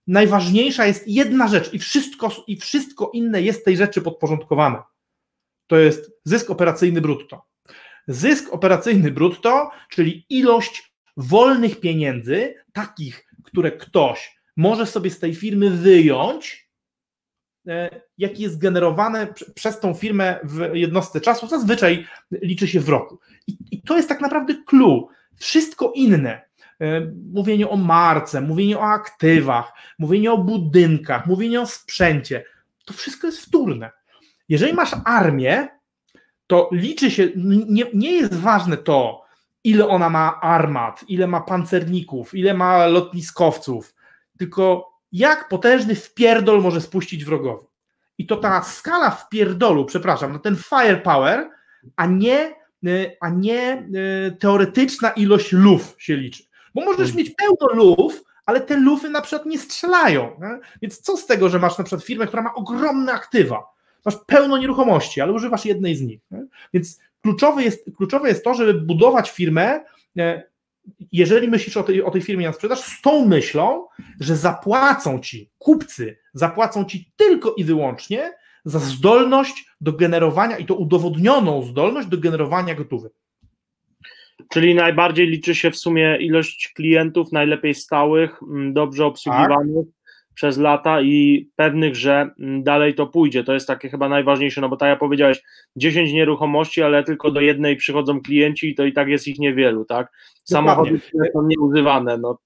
najważniejsza 0.08 0.86
jest 0.86 1.08
jedna 1.08 1.48
rzecz 1.48 1.74
i 1.74 1.80
wszystko, 1.80 2.32
i 2.48 2.58
wszystko 2.58 3.12
inne 3.14 3.42
jest 3.42 3.66
tej 3.66 3.78
rzeczy 3.78 4.02
podporządkowane. 4.02 4.82
To 5.68 5.78
jest 5.78 6.12
zysk 6.24 6.50
operacyjny 6.50 7.02
brutto. 7.02 7.46
Zysk 8.08 8.54
operacyjny 8.54 9.12
brutto, 9.12 9.72
czyli 9.90 10.26
ilość 10.30 10.94
wolnych 11.18 11.80
pieniędzy, 11.80 12.56
takich, 12.74 13.28
które 13.44 13.72
ktoś 13.72 14.38
może 14.58 14.86
sobie 14.86 15.10
z 15.10 15.20
tej 15.20 15.36
firmy 15.36 15.70
wyjąć, 15.70 16.63
jaki 18.18 18.44
jest 18.44 18.58
generowany 18.58 19.28
przez 19.56 19.80
tą 19.80 19.94
firmę 19.94 20.40
w 20.44 20.76
jednostce 20.76 21.22
czasu, 21.22 21.48
zazwyczaj 21.48 22.08
liczy 22.32 22.68
się 22.68 22.80
w 22.80 22.90
roku. 22.90 23.20
I, 23.48 23.58
i 23.72 23.82
to 23.82 23.98
jest 23.98 24.10
tak 24.10 24.22
naprawdę 24.22 24.56
clue. 24.66 25.08
Wszystko 25.36 25.92
inne, 25.96 26.42
e, 26.82 27.12
mówienie 27.34 27.70
o 27.70 27.78
marce, 27.78 28.42
mówienie 28.42 28.80
o 28.80 28.84
aktywach, 28.84 29.74
mówienie 30.00 30.32
o 30.32 30.38
budynkach, 30.38 31.26
mówienie 31.26 31.62
o 31.62 31.66
sprzęcie, 31.66 32.44
to 32.86 32.94
wszystko 32.94 33.28
jest 33.28 33.42
wtórne. 33.42 33.92
Jeżeli 34.50 34.74
masz 34.74 34.96
armię, 35.06 35.68
to 36.48 36.70
liczy 36.72 37.12
się, 37.12 37.30
nie, 37.70 37.86
nie 37.94 38.12
jest 38.12 38.34
ważne 38.34 38.78
to, 38.78 39.24
ile 39.64 39.88
ona 39.88 40.10
ma 40.10 40.40
armat, 40.42 41.06
ile 41.08 41.28
ma 41.28 41.42
pancerników, 41.42 42.36
ile 42.36 42.54
ma 42.54 42.88
lotniskowców, 42.88 43.96
tylko 44.38 44.93
jak 45.14 45.50
potężny 45.50 45.96
wpierdol 45.96 46.62
może 46.62 46.82
spuścić 46.82 47.26
wrogowi. 47.26 47.66
I 48.18 48.28
to 48.28 48.38
ta 48.38 48.64
skala 48.64 49.12
wpierdolu, 49.12 49.86
przepraszam, 49.86 50.34
no 50.34 50.40
ten 50.40 50.56
firepower, 50.56 51.50
a 51.96 52.06
nie, 52.06 52.56
y, 52.88 53.18
a 53.22 53.30
nie 53.30 53.88
y, 54.28 54.38
teoretyczna 54.40 55.10
ilość 55.10 55.52
luf 55.52 55.96
się 55.98 56.18
liczy. 56.18 56.44
Bo 56.76 56.82
możesz 56.82 57.08
hmm. 57.08 57.18
mieć 57.18 57.36
pełno 57.36 57.74
luf, 57.74 58.24
ale 58.46 58.62
te 58.62 58.78
lufy 58.78 59.10
na 59.10 59.22
przykład 59.22 59.46
nie 59.46 59.60
strzelają. 59.60 60.24
Nie? 60.42 60.60
Więc 60.82 61.00
co 61.00 61.18
z 61.18 61.26
tego, 61.26 61.50
że 61.50 61.60
masz 61.60 61.78
na 61.78 61.84
przykład 61.84 62.04
firmę, 62.04 62.28
która 62.28 62.44
ma 62.44 62.54
ogromne 62.54 63.14
aktywa, 63.14 63.74
masz 64.06 64.16
pełno 64.28 64.58
nieruchomości, 64.58 65.22
ale 65.22 65.32
używasz 65.32 65.66
jednej 65.66 65.96
z 65.96 66.02
nich. 66.02 66.22
Nie? 66.32 66.46
Więc 66.74 67.00
kluczowe 67.22 67.64
jest, 67.64 67.86
kluczowe 67.98 68.30
jest 68.30 68.44
to, 68.44 68.54
żeby 68.54 68.74
budować 68.74 69.32
firmę, 69.32 69.86
e, 70.18 70.53
jeżeli 71.12 71.48
myślisz 71.48 71.78
o 71.78 71.84
tej, 71.84 72.04
o 72.04 72.12
tej 72.12 72.22
firmie 72.22 72.48
na 72.48 72.54
sprzedaż, 72.54 72.80
z 72.80 73.02
tą 73.02 73.28
myślą, 73.28 73.88
że 74.20 74.36
zapłacą 74.36 75.20
ci, 75.20 75.50
kupcy 75.58 76.18
zapłacą 76.34 76.86
ci 76.86 77.12
tylko 77.16 77.54
i 77.54 77.64
wyłącznie 77.64 78.34
za 78.66 78.80
zdolność 78.80 79.66
do 79.82 79.94
generowania 79.94 80.58
i 80.58 80.66
to 80.66 80.76
udowodnioną 80.76 81.64
zdolność 81.64 82.08
do 82.08 82.18
generowania 82.18 82.76
gotowych. 82.76 83.12
Czyli 84.50 84.76
najbardziej 84.76 85.28
liczy 85.28 85.56
się 85.56 85.72
w 85.72 85.78
sumie 85.78 86.18
ilość 86.18 86.74
klientów, 86.76 87.32
najlepiej 87.32 87.76
stałych, 87.76 88.40
dobrze 88.72 89.06
obsługiwanych, 89.06 89.86
tak 89.86 90.03
przez 90.34 90.58
lata 90.58 91.02
i 91.02 91.50
pewnych, 91.56 91.96
że 91.96 92.30
mm, 92.40 92.64
dalej 92.64 92.96
to 92.96 93.08
pójdzie. 93.08 93.44
To 93.44 93.54
jest 93.54 93.68
takie 93.68 93.90
chyba 93.90 94.10
najważniejsze, 94.10 94.62
no 94.62 94.70
bo 94.70 94.78
tak 94.78 94.90
jak 94.90 95.00
powiedziałeś, 95.00 95.44
10 95.76 96.14
nieruchomości, 96.14 96.84
ale 96.84 97.04
tylko 97.04 97.32
do 97.32 97.42
jednej 97.42 97.76
przychodzą 97.76 98.22
klienci 98.22 98.70
i 98.70 98.76
to 98.76 98.86
i 98.86 98.94
tak 98.94 99.08
jest 99.08 99.28
ich 99.28 99.40
niewielu, 99.40 99.86
tak? 99.86 100.12
Samochody 100.44 101.00
są 101.34 101.48
nieużywane, 101.48 102.18
no 102.18 102.38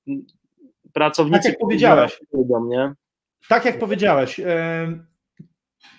pracownicy... 0.94 1.44
Tak 1.44 1.52
jak 1.52 1.60
powiedziałeś, 1.60 2.20
nie? 2.70 2.94
Tak 3.50 3.66
jak 3.66 3.80
powiedziałeś, 3.80 4.42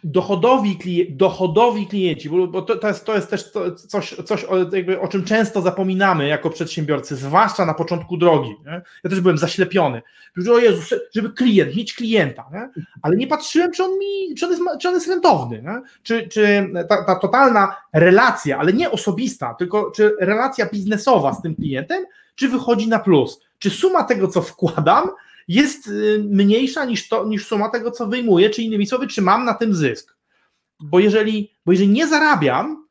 dochodowi, 0.04 0.78
dochodowi 1.10 1.86
klienci, 1.86 2.30
bo 2.30 2.62
to, 2.62 2.76
to, 2.76 2.88
jest, 2.88 3.04
to 3.04 3.14
jest 3.14 3.30
też 3.30 3.52
coś, 3.88 4.14
coś 4.14 4.44
o, 4.44 4.58
jakby, 4.58 5.00
o 5.00 5.08
czym 5.08 5.24
często 5.24 5.62
zapominamy 5.62 6.28
jako 6.28 6.50
przedsiębiorcy, 6.50 7.16
zwłaszcza 7.16 7.66
na 7.66 7.74
początku 7.74 8.16
drogi. 8.16 8.50
Nie? 8.66 8.82
Ja 9.04 9.10
też 9.10 9.20
byłem 9.20 9.38
zaślepiony. 9.38 10.02
O 10.52 10.58
Jezu, 10.58 10.96
żeby 11.14 11.32
klient, 11.32 11.76
mieć 11.76 11.94
klienta, 11.94 12.44
nie? 12.52 12.70
ale 13.02 13.16
nie 13.16 13.26
patrzyłem, 13.26 13.72
czy 13.72 13.84
on, 13.84 13.90
mi, 13.98 14.34
czy 14.34 14.46
on, 14.46 14.52
jest, 14.52 14.62
czy 14.80 14.88
on 14.88 14.94
jest 14.94 15.08
rentowny, 15.08 15.62
nie? 15.62 15.80
czy, 16.02 16.28
czy 16.28 16.70
ta, 16.88 17.04
ta 17.04 17.16
totalna 17.16 17.76
relacja, 17.92 18.58
ale 18.58 18.72
nie 18.72 18.90
osobista, 18.90 19.54
tylko 19.54 19.90
czy 19.90 20.16
relacja 20.20 20.66
biznesowa 20.66 21.34
z 21.34 21.42
tym 21.42 21.54
klientem, 21.54 22.04
czy 22.34 22.48
wychodzi 22.48 22.88
na 22.88 22.98
plus, 22.98 23.40
czy 23.58 23.70
suma 23.70 24.04
tego, 24.04 24.28
co 24.28 24.42
wkładam, 24.42 25.10
jest 25.48 25.86
y, 25.86 26.24
mniejsza 26.30 26.84
niż, 26.84 27.08
to, 27.08 27.24
niż 27.24 27.46
suma 27.46 27.68
tego, 27.68 27.90
co 27.90 28.06
wyjmuję, 28.06 28.50
czy 28.50 28.62
innymi 28.62 28.86
słowy, 28.86 29.06
czy 29.06 29.22
mam 29.22 29.44
na 29.44 29.54
tym 29.54 29.74
zysk. 29.74 30.16
Bo 30.80 31.00
jeżeli, 31.00 31.54
bo 31.66 31.72
jeżeli 31.72 31.88
nie 31.88 32.06
zarabiam, 32.06 32.86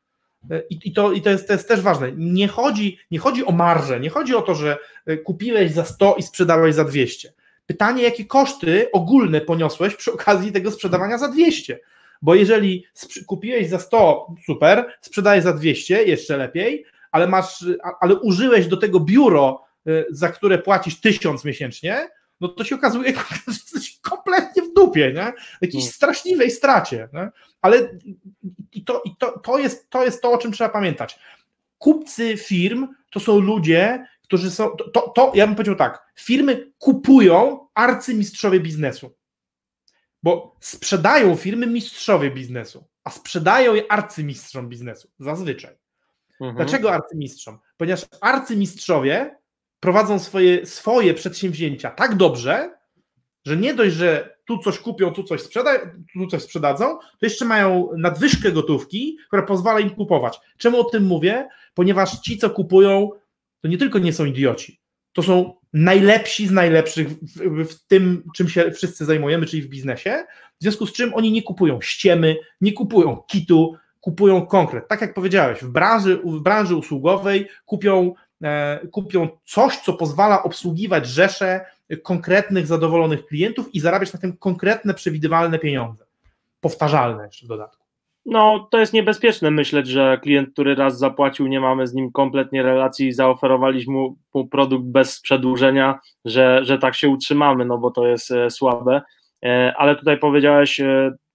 y, 0.52 0.66
i, 0.70 0.92
to, 0.92 1.12
i 1.12 1.22
to, 1.22 1.30
jest, 1.30 1.46
to 1.46 1.52
jest 1.52 1.68
też 1.68 1.80
ważne, 1.80 2.12
nie 2.16 2.48
chodzi, 2.48 2.98
nie 3.10 3.18
chodzi 3.18 3.44
o 3.44 3.52
marżę, 3.52 4.00
nie 4.00 4.10
chodzi 4.10 4.34
o 4.34 4.42
to, 4.42 4.54
że 4.54 4.78
y, 5.10 5.18
kupiłeś 5.18 5.72
za 5.72 5.84
100 5.84 6.14
i 6.18 6.22
sprzedałeś 6.22 6.74
za 6.74 6.84
200. 6.84 7.32
Pytanie, 7.66 8.02
jakie 8.02 8.24
koszty 8.24 8.88
ogólne 8.92 9.40
poniosłeś 9.40 9.96
przy 9.96 10.12
okazji 10.12 10.52
tego 10.52 10.70
sprzedawania 10.70 11.18
za 11.18 11.28
200. 11.28 11.80
Bo 12.22 12.34
jeżeli 12.34 12.84
kupiłeś 13.26 13.68
za 13.68 13.78
100, 13.78 14.26
super, 14.46 14.92
sprzedajesz 15.00 15.44
za 15.44 15.52
200, 15.52 16.04
jeszcze 16.04 16.36
lepiej, 16.36 16.84
ale 17.10 17.26
masz, 17.26 17.64
ale 18.00 18.14
użyłeś 18.14 18.66
do 18.66 18.76
tego 18.76 19.00
biuro, 19.00 19.64
za 20.10 20.28
które 20.28 20.58
płacisz 20.58 21.00
1000 21.00 21.44
miesięcznie, 21.44 22.08
no 22.40 22.48
to 22.48 22.64
się 22.64 22.74
okazuje, 22.74 23.12
że 23.14 23.20
jesteś 23.46 23.98
kompletnie 24.00 24.62
w 24.62 24.74
dupie, 24.74 25.12
nie? 25.12 25.32
W 25.58 25.62
jakiejś 25.62 25.84
no. 25.84 25.90
straszliwej 25.90 26.50
stracie. 26.50 27.08
Nie? 27.12 27.30
Ale 27.62 27.98
i 28.72 28.84
to, 28.84 29.02
i 29.04 29.16
to, 29.16 29.38
to, 29.38 29.58
jest, 29.58 29.90
to 29.90 30.04
jest 30.04 30.22
to, 30.22 30.32
o 30.32 30.38
czym 30.38 30.52
trzeba 30.52 30.70
pamiętać. 30.70 31.18
Kupcy 31.78 32.36
firm 32.36 32.88
to 33.10 33.20
są 33.20 33.38
ludzie, 33.38 34.06
którzy 34.22 34.50
są. 34.50 34.70
To, 34.70 34.90
to, 34.90 35.00
to 35.00 35.32
ja 35.34 35.46
bym 35.46 35.56
powiedział 35.56 35.76
tak: 35.76 36.12
firmy 36.14 36.72
kupują 36.78 37.66
arcymistrzowie 37.74 38.60
biznesu. 38.60 39.14
Bo 40.22 40.56
sprzedają 40.60 41.36
firmy 41.36 41.66
mistrzowie 41.66 42.30
biznesu, 42.30 42.84
a 43.04 43.10
sprzedają 43.10 43.74
je 43.74 43.92
arcymistrzom 43.92 44.68
biznesu 44.68 45.10
zazwyczaj. 45.18 45.76
Mhm. 46.40 46.56
Dlaczego 46.56 46.92
arcymistrzom? 46.92 47.58
Ponieważ 47.76 48.06
arcymistrzowie 48.20 49.37
prowadzą 49.80 50.18
swoje, 50.18 50.66
swoje 50.66 51.14
przedsięwzięcia 51.14 51.90
tak 51.90 52.14
dobrze, 52.14 52.78
że 53.46 53.56
nie 53.56 53.74
dość, 53.74 53.94
że 53.94 54.38
tu 54.44 54.58
coś 54.58 54.78
kupią, 54.78 55.10
tu 55.10 55.22
coś, 55.22 55.40
sprzeda, 55.40 55.70
tu 56.12 56.26
coś 56.26 56.42
sprzedadzą, 56.42 56.98
to 56.98 57.26
jeszcze 57.26 57.44
mają 57.44 57.88
nadwyżkę 57.96 58.52
gotówki, 58.52 59.18
która 59.26 59.42
pozwala 59.42 59.80
im 59.80 59.90
kupować. 59.90 60.40
Czemu 60.58 60.80
o 60.80 60.84
tym 60.84 61.06
mówię? 61.06 61.48
Ponieważ 61.74 62.20
ci, 62.20 62.38
co 62.38 62.50
kupują, 62.50 63.10
to 63.60 63.68
nie 63.68 63.78
tylko 63.78 63.98
nie 63.98 64.12
są 64.12 64.24
idioci, 64.24 64.80
to 65.12 65.22
są 65.22 65.54
najlepsi 65.72 66.46
z 66.46 66.50
najlepszych 66.50 67.08
w, 67.08 67.64
w, 67.64 67.86
tym, 67.86 68.24
czym 68.36 68.48
się 68.48 68.70
wszyscy 68.70 69.04
zajmujemy, 69.04 69.46
czyli 69.46 69.62
w 69.62 69.68
biznesie, 69.68 70.24
w 70.60 70.62
związku 70.62 70.86
z 70.86 70.92
czym 70.92 71.14
oni 71.14 71.32
nie 71.32 71.42
kupują 71.42 71.80
ściemy, 71.80 72.36
nie 72.60 72.72
kupują 72.72 73.22
kitu, 73.28 73.74
kupują 74.00 74.46
konkret. 74.46 74.88
Tak 74.88 75.00
jak 75.00 75.14
powiedziałeś, 75.14 75.58
w 75.62 75.68
branży, 75.68 76.20
w 76.24 76.40
branży 76.40 76.76
usługowej 76.76 77.48
kupią 77.66 78.14
kupią 78.92 79.28
coś, 79.44 79.76
co 79.76 79.92
pozwala 79.92 80.42
obsługiwać 80.42 81.06
rzesze 81.06 81.64
konkretnych, 82.02 82.66
zadowolonych 82.66 83.26
klientów 83.26 83.74
i 83.74 83.80
zarabiać 83.80 84.12
na 84.12 84.20
tym 84.20 84.36
konkretne, 84.36 84.94
przewidywalne 84.94 85.58
pieniądze. 85.58 86.04
Powtarzalne 86.60 87.24
jeszcze 87.24 87.46
w 87.46 87.48
dodatku. 87.48 87.84
No, 88.26 88.68
to 88.70 88.78
jest 88.78 88.92
niebezpieczne 88.92 89.50
myśleć, 89.50 89.86
że 89.88 90.18
klient, 90.22 90.52
który 90.52 90.74
raz 90.74 90.98
zapłacił, 90.98 91.46
nie 91.46 91.60
mamy 91.60 91.86
z 91.86 91.94
nim 91.94 92.12
kompletnie 92.12 92.62
relacji 92.62 93.08
i 93.08 93.12
zaoferowaliśmy 93.12 93.92
mu, 93.92 94.16
produkt 94.50 94.84
bez 94.84 95.20
przedłużenia, 95.20 95.98
że, 96.24 96.64
że 96.64 96.78
tak 96.78 96.94
się 96.94 97.08
utrzymamy, 97.08 97.64
no 97.64 97.78
bo 97.78 97.90
to 97.90 98.06
jest 98.06 98.30
e, 98.30 98.50
słabe. 98.50 99.02
E, 99.44 99.74
ale 99.76 99.96
tutaj 99.96 100.18
powiedziałeś 100.18 100.80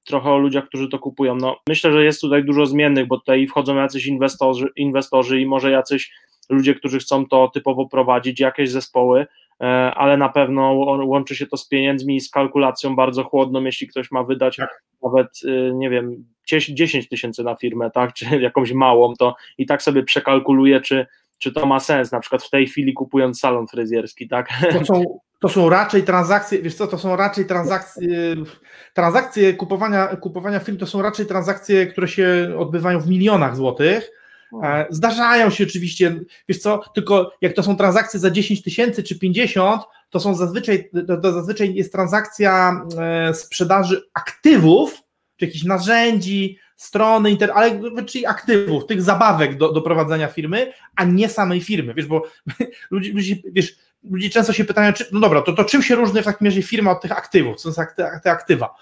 trochę 0.05 0.31
o 0.31 0.37
ludziach, 0.37 0.65
którzy 0.65 0.89
to 0.89 0.99
kupują. 0.99 1.35
No, 1.35 1.57
myślę, 1.67 1.91
że 1.91 2.03
jest 2.03 2.21
tutaj 2.21 2.43
dużo 2.43 2.65
zmiennych, 2.65 3.07
bo 3.07 3.17
tutaj 3.17 3.47
wchodzą 3.47 3.75
jacyś 3.75 4.05
inwestorzy, 4.05 4.69
inwestorzy 4.75 5.39
i 5.39 5.45
może 5.45 5.71
jacyś 5.71 6.11
ludzie, 6.49 6.75
którzy 6.75 6.99
chcą 6.99 7.25
to 7.25 7.47
typowo 7.53 7.89
prowadzić, 7.89 8.39
jakieś 8.39 8.71
zespoły, 8.71 9.27
e, 9.61 9.65
ale 9.95 10.17
na 10.17 10.29
pewno 10.29 10.71
łączy 11.05 11.35
się 11.35 11.47
to 11.47 11.57
z 11.57 11.67
pieniędzmi 11.67 12.15
i 12.15 12.21
z 12.21 12.29
kalkulacją 12.29 12.95
bardzo 12.95 13.23
chłodną, 13.23 13.63
jeśli 13.63 13.87
ktoś 13.87 14.11
ma 14.11 14.23
wydać 14.23 14.55
tak. 14.55 14.83
nawet, 15.03 15.27
e, 15.47 15.73
nie 15.73 15.89
wiem, 15.89 16.25
10 16.45 17.09
tysięcy 17.09 17.43
na 17.43 17.55
firmę, 17.55 17.91
tak, 17.91 18.13
czy 18.13 18.25
jakąś 18.39 18.71
małą, 18.71 19.13
to 19.15 19.35
i 19.57 19.65
tak 19.65 19.83
sobie 19.83 20.03
przekalkuluje, 20.03 20.81
czy, 20.81 21.05
czy 21.39 21.51
to 21.51 21.65
ma 21.65 21.79
sens, 21.79 22.11
na 22.11 22.19
przykład 22.19 22.43
w 22.43 22.49
tej 22.49 22.67
chwili 22.67 22.93
kupując 22.93 23.39
salon 23.39 23.67
fryzjerski, 23.67 24.27
tak? 24.27 24.49
To 24.71 24.85
są, 24.85 25.19
to 25.39 25.49
są 25.49 25.69
raczej 25.69 26.03
transakcje, 26.03 26.61
wiesz 26.61 26.75
co, 26.75 26.87
to 26.87 26.97
są 26.97 27.15
raczej 27.15 27.45
transakcje, 27.45 28.35
transakcje 28.93 29.53
kupowania, 29.53 30.07
kupowania 30.07 30.59
firm, 30.59 30.77
to 30.77 30.85
są 30.85 31.01
raczej 31.01 31.25
transakcje, 31.25 31.87
które 31.87 32.07
się 32.07 32.55
odbywają 32.57 32.99
w 32.99 33.09
milionach 33.09 33.55
złotych. 33.55 34.11
E, 34.63 34.85
zdarzają 34.89 35.49
się 35.49 35.63
oczywiście, 35.63 36.19
wiesz 36.49 36.57
co, 36.57 36.83
tylko 36.95 37.31
jak 37.41 37.53
to 37.53 37.63
są 37.63 37.75
transakcje 37.75 38.19
za 38.19 38.31
10 38.31 38.63
tysięcy 38.63 39.03
czy 39.03 39.19
50, 39.19 39.81
to 40.09 40.19
są 40.19 40.35
zazwyczaj, 40.35 40.89
to, 41.21 41.33
zazwyczaj 41.33 41.75
jest 41.75 41.91
transakcja 41.91 42.81
e, 42.97 43.33
sprzedaży 43.33 44.01
aktywów, 44.13 45.01
czy 45.37 45.45
jakichś 45.45 45.63
narzędzi, 45.63 46.59
strony, 46.75 47.31
inter, 47.31 47.51
ale 47.53 47.79
czyli 48.05 48.25
aktywów, 48.25 48.85
tych 48.85 49.01
zabawek 49.01 49.57
do, 49.57 49.71
do 49.71 49.81
prowadzenia 49.81 50.27
firmy, 50.27 50.73
a 50.95 51.03
nie 51.03 51.29
samej 51.29 51.61
firmy, 51.61 51.93
wiesz, 51.93 52.05
bo 52.05 52.23
ludzie, 52.91 53.13
ludzie, 53.13 53.35
wiesz, 53.51 53.75
ludzie 54.03 54.29
często 54.29 54.53
się 54.53 54.65
pytają, 54.65 54.93
czy, 54.93 55.05
no 55.11 55.19
dobra, 55.19 55.41
to, 55.41 55.53
to 55.53 55.63
czym 55.63 55.81
się 55.81 55.95
różni 55.95 56.21
w 56.21 56.25
takim 56.25 56.47
razie 56.47 56.61
firma 56.61 56.91
od 56.91 57.01
tych 57.01 57.11
aktywów, 57.11 57.57
co 57.57 57.73
są 57.73 57.83
te, 57.97 58.19
te 58.23 58.31
aktywa? 58.31 58.75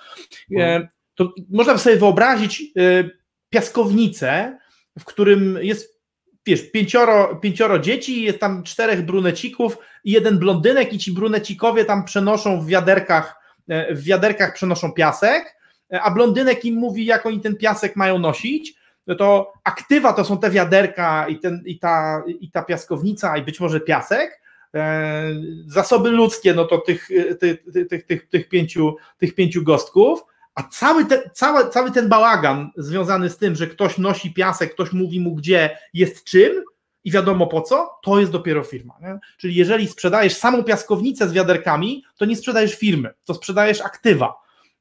E, 0.57 0.87
to 1.15 1.33
można 1.49 1.77
sobie 1.77 1.95
wyobrazić 1.95 2.61
e, 2.61 3.09
piaskownicę, 3.49 4.57
w 4.99 5.05
którym 5.05 5.57
jest 5.61 6.01
wiesz, 6.45 6.71
pięcioro, 6.71 7.35
pięcioro 7.35 7.79
dzieci, 7.79 8.23
jest 8.23 8.39
tam 8.39 8.63
czterech 8.63 9.05
brunecików 9.05 9.77
i 10.03 10.11
jeden 10.11 10.39
blondynek 10.39 10.93
i 10.93 10.97
ci 10.97 11.11
brunecikowie 11.11 11.85
tam 11.85 12.05
przenoszą 12.05 12.61
w 12.61 12.67
wiaderkach, 12.67 13.35
e, 13.67 13.95
w 13.95 14.03
wiaderkach 14.03 14.53
przenoszą 14.53 14.91
piasek, 14.91 15.55
a 16.01 16.11
blondynek 16.11 16.65
im 16.65 16.75
mówi, 16.75 17.05
jak 17.05 17.25
oni 17.25 17.39
ten 17.39 17.57
piasek 17.57 17.95
mają 17.95 18.19
nosić, 18.19 18.73
no 19.07 19.15
to 19.15 19.53
aktywa 19.63 20.13
to 20.13 20.25
są 20.25 20.37
te 20.37 20.49
wiaderka 20.49 21.27
i, 21.27 21.39
ten, 21.39 21.63
i, 21.65 21.79
ta, 21.79 22.23
i 22.27 22.51
ta 22.51 22.63
piaskownica 22.63 23.37
i 23.37 23.41
być 23.41 23.59
może 23.59 23.79
piasek, 23.79 24.41
e, 24.75 25.23
zasoby 25.67 26.09
ludzkie, 26.09 26.53
no 26.53 26.65
to 26.65 26.77
tych, 26.77 27.09
tych, 27.39 27.63
tych, 27.89 28.05
tych, 28.05 28.29
tych, 28.29 28.49
pięciu, 28.49 28.95
tych 29.17 29.35
pięciu 29.35 29.63
gostków, 29.63 30.23
a 30.55 30.63
cały, 30.63 31.05
te, 31.05 31.29
cały, 31.29 31.69
cały 31.69 31.91
ten 31.91 32.09
bałagan 32.09 32.71
związany 32.77 33.29
z 33.29 33.37
tym, 33.37 33.55
że 33.55 33.67
ktoś 33.67 33.97
nosi 33.97 34.33
piasek, 34.33 34.73
ktoś 34.73 34.91
mówi 34.91 35.19
mu 35.19 35.35
gdzie 35.35 35.77
jest 35.93 36.23
czym 36.23 36.63
i 37.03 37.11
wiadomo 37.11 37.47
po 37.47 37.61
co, 37.61 37.99
to 38.03 38.19
jest 38.19 38.31
dopiero 38.31 38.63
firma. 38.63 38.93
Nie? 39.01 39.19
Czyli 39.37 39.55
jeżeli 39.55 39.87
sprzedajesz 39.87 40.35
samą 40.35 40.63
piaskownicę 40.63 41.29
z 41.29 41.33
wiaderkami, 41.33 42.03
to 42.17 42.25
nie 42.25 42.35
sprzedajesz 42.35 42.75
firmy, 42.75 43.13
to 43.25 43.33
sprzedajesz 43.33 43.81
aktywa. 43.81 44.33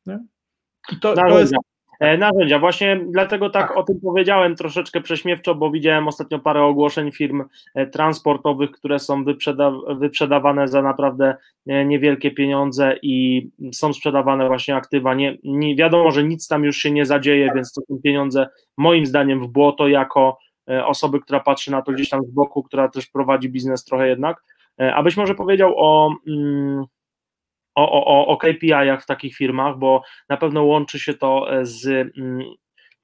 Nie? 0.06 0.18
I 0.92 1.00
to, 1.00 1.14
to 1.14 1.40
jest 1.40 1.54
narzędzia. 2.00 2.58
Właśnie 2.58 3.00
dlatego 3.08 3.50
tak, 3.50 3.68
tak, 3.68 3.76
o 3.76 3.82
tym 3.82 4.00
powiedziałem 4.00 4.56
troszeczkę 4.56 5.00
prześmiewczo, 5.00 5.54
bo 5.54 5.70
widziałem 5.70 6.08
ostatnio 6.08 6.38
parę 6.38 6.62
ogłoszeń 6.62 7.12
firm 7.12 7.44
e, 7.74 7.86
transportowych, 7.86 8.70
które 8.70 8.98
są 8.98 9.24
wyprzeda 9.24 9.72
wyprzedawane 9.88 10.68
za 10.68 10.82
naprawdę 10.82 11.36
e, 11.66 11.84
niewielkie 11.84 12.30
pieniądze 12.30 12.96
i 13.02 13.48
są 13.72 13.92
sprzedawane 13.92 14.46
właśnie 14.46 14.76
aktywa. 14.76 15.14
Nie, 15.14 15.38
nie 15.44 15.76
wiadomo, 15.76 16.10
że 16.10 16.24
nic 16.24 16.48
tam 16.48 16.64
już 16.64 16.76
się 16.76 16.90
nie 16.90 17.06
zadzieje, 17.06 17.50
więc 17.54 17.72
to 17.72 17.80
są 17.88 18.00
pieniądze 18.04 18.48
moim 18.76 19.06
zdaniem 19.06 19.40
w 19.40 19.48
błoto 19.48 19.88
jako 19.88 20.38
osoby, 20.84 21.20
która 21.20 21.40
patrzy 21.40 21.70
na 21.70 21.82
to 21.82 21.92
gdzieś 21.92 22.08
tam 22.08 22.22
z 22.24 22.30
boku, 22.30 22.62
która 22.62 22.88
też 22.88 23.06
prowadzi 23.06 23.48
biznes 23.48 23.84
trochę 23.84 24.08
jednak. 24.08 24.42
Abyś 24.78 25.16
może 25.16 25.34
powiedział 25.34 25.74
o. 25.76 26.14
Mm, 26.28 26.84
o, 27.74 28.04
o, 28.04 28.26
o 28.26 28.36
KPI-ach 28.36 29.02
w 29.02 29.06
takich 29.06 29.36
firmach, 29.36 29.78
bo 29.78 30.02
na 30.28 30.36
pewno 30.36 30.64
łączy 30.64 30.98
się 30.98 31.14
to 31.14 31.58
e, 31.58 31.66
z. 31.66 32.12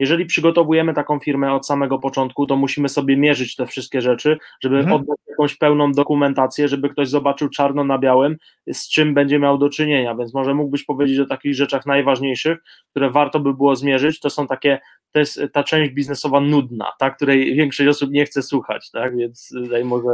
Jeżeli 0.00 0.26
przygotowujemy 0.26 0.94
taką 0.94 1.18
firmę 1.18 1.52
od 1.52 1.66
samego 1.66 1.98
początku, 1.98 2.46
to 2.46 2.56
musimy 2.56 2.88
sobie 2.88 3.16
mierzyć 3.16 3.56
te 3.56 3.66
wszystkie 3.66 4.00
rzeczy, 4.00 4.38
żeby 4.62 4.76
mhm. 4.76 4.96
oddać 4.96 5.18
jakąś 5.28 5.56
pełną 5.56 5.92
dokumentację, 5.92 6.68
żeby 6.68 6.88
ktoś 6.88 7.08
zobaczył 7.08 7.48
czarno 7.48 7.84
na 7.84 7.98
białym, 7.98 8.36
z 8.72 8.88
czym 8.88 9.14
będzie 9.14 9.38
miał 9.38 9.58
do 9.58 9.68
czynienia. 9.68 10.14
Więc 10.14 10.34
może 10.34 10.54
mógłbyś 10.54 10.84
powiedzieć 10.84 11.18
o 11.18 11.26
takich 11.26 11.54
rzeczach 11.54 11.86
najważniejszych, 11.86 12.58
które 12.90 13.10
warto 13.10 13.40
by 13.40 13.54
było 13.54 13.76
zmierzyć. 13.76 14.20
To 14.20 14.30
są 14.30 14.46
takie 14.46 14.78
to 15.12 15.20
jest 15.20 15.40
ta 15.52 15.64
część 15.64 15.92
biznesowa 15.92 16.40
nudna, 16.40 16.92
ta, 16.98 17.10
której 17.10 17.54
większość 17.54 17.88
osób 17.88 18.10
nie 18.10 18.26
chce 18.26 18.42
słuchać, 18.42 18.90
tak? 18.90 19.16
Więc 19.16 19.48
tutaj 19.54 19.84
może. 19.84 20.06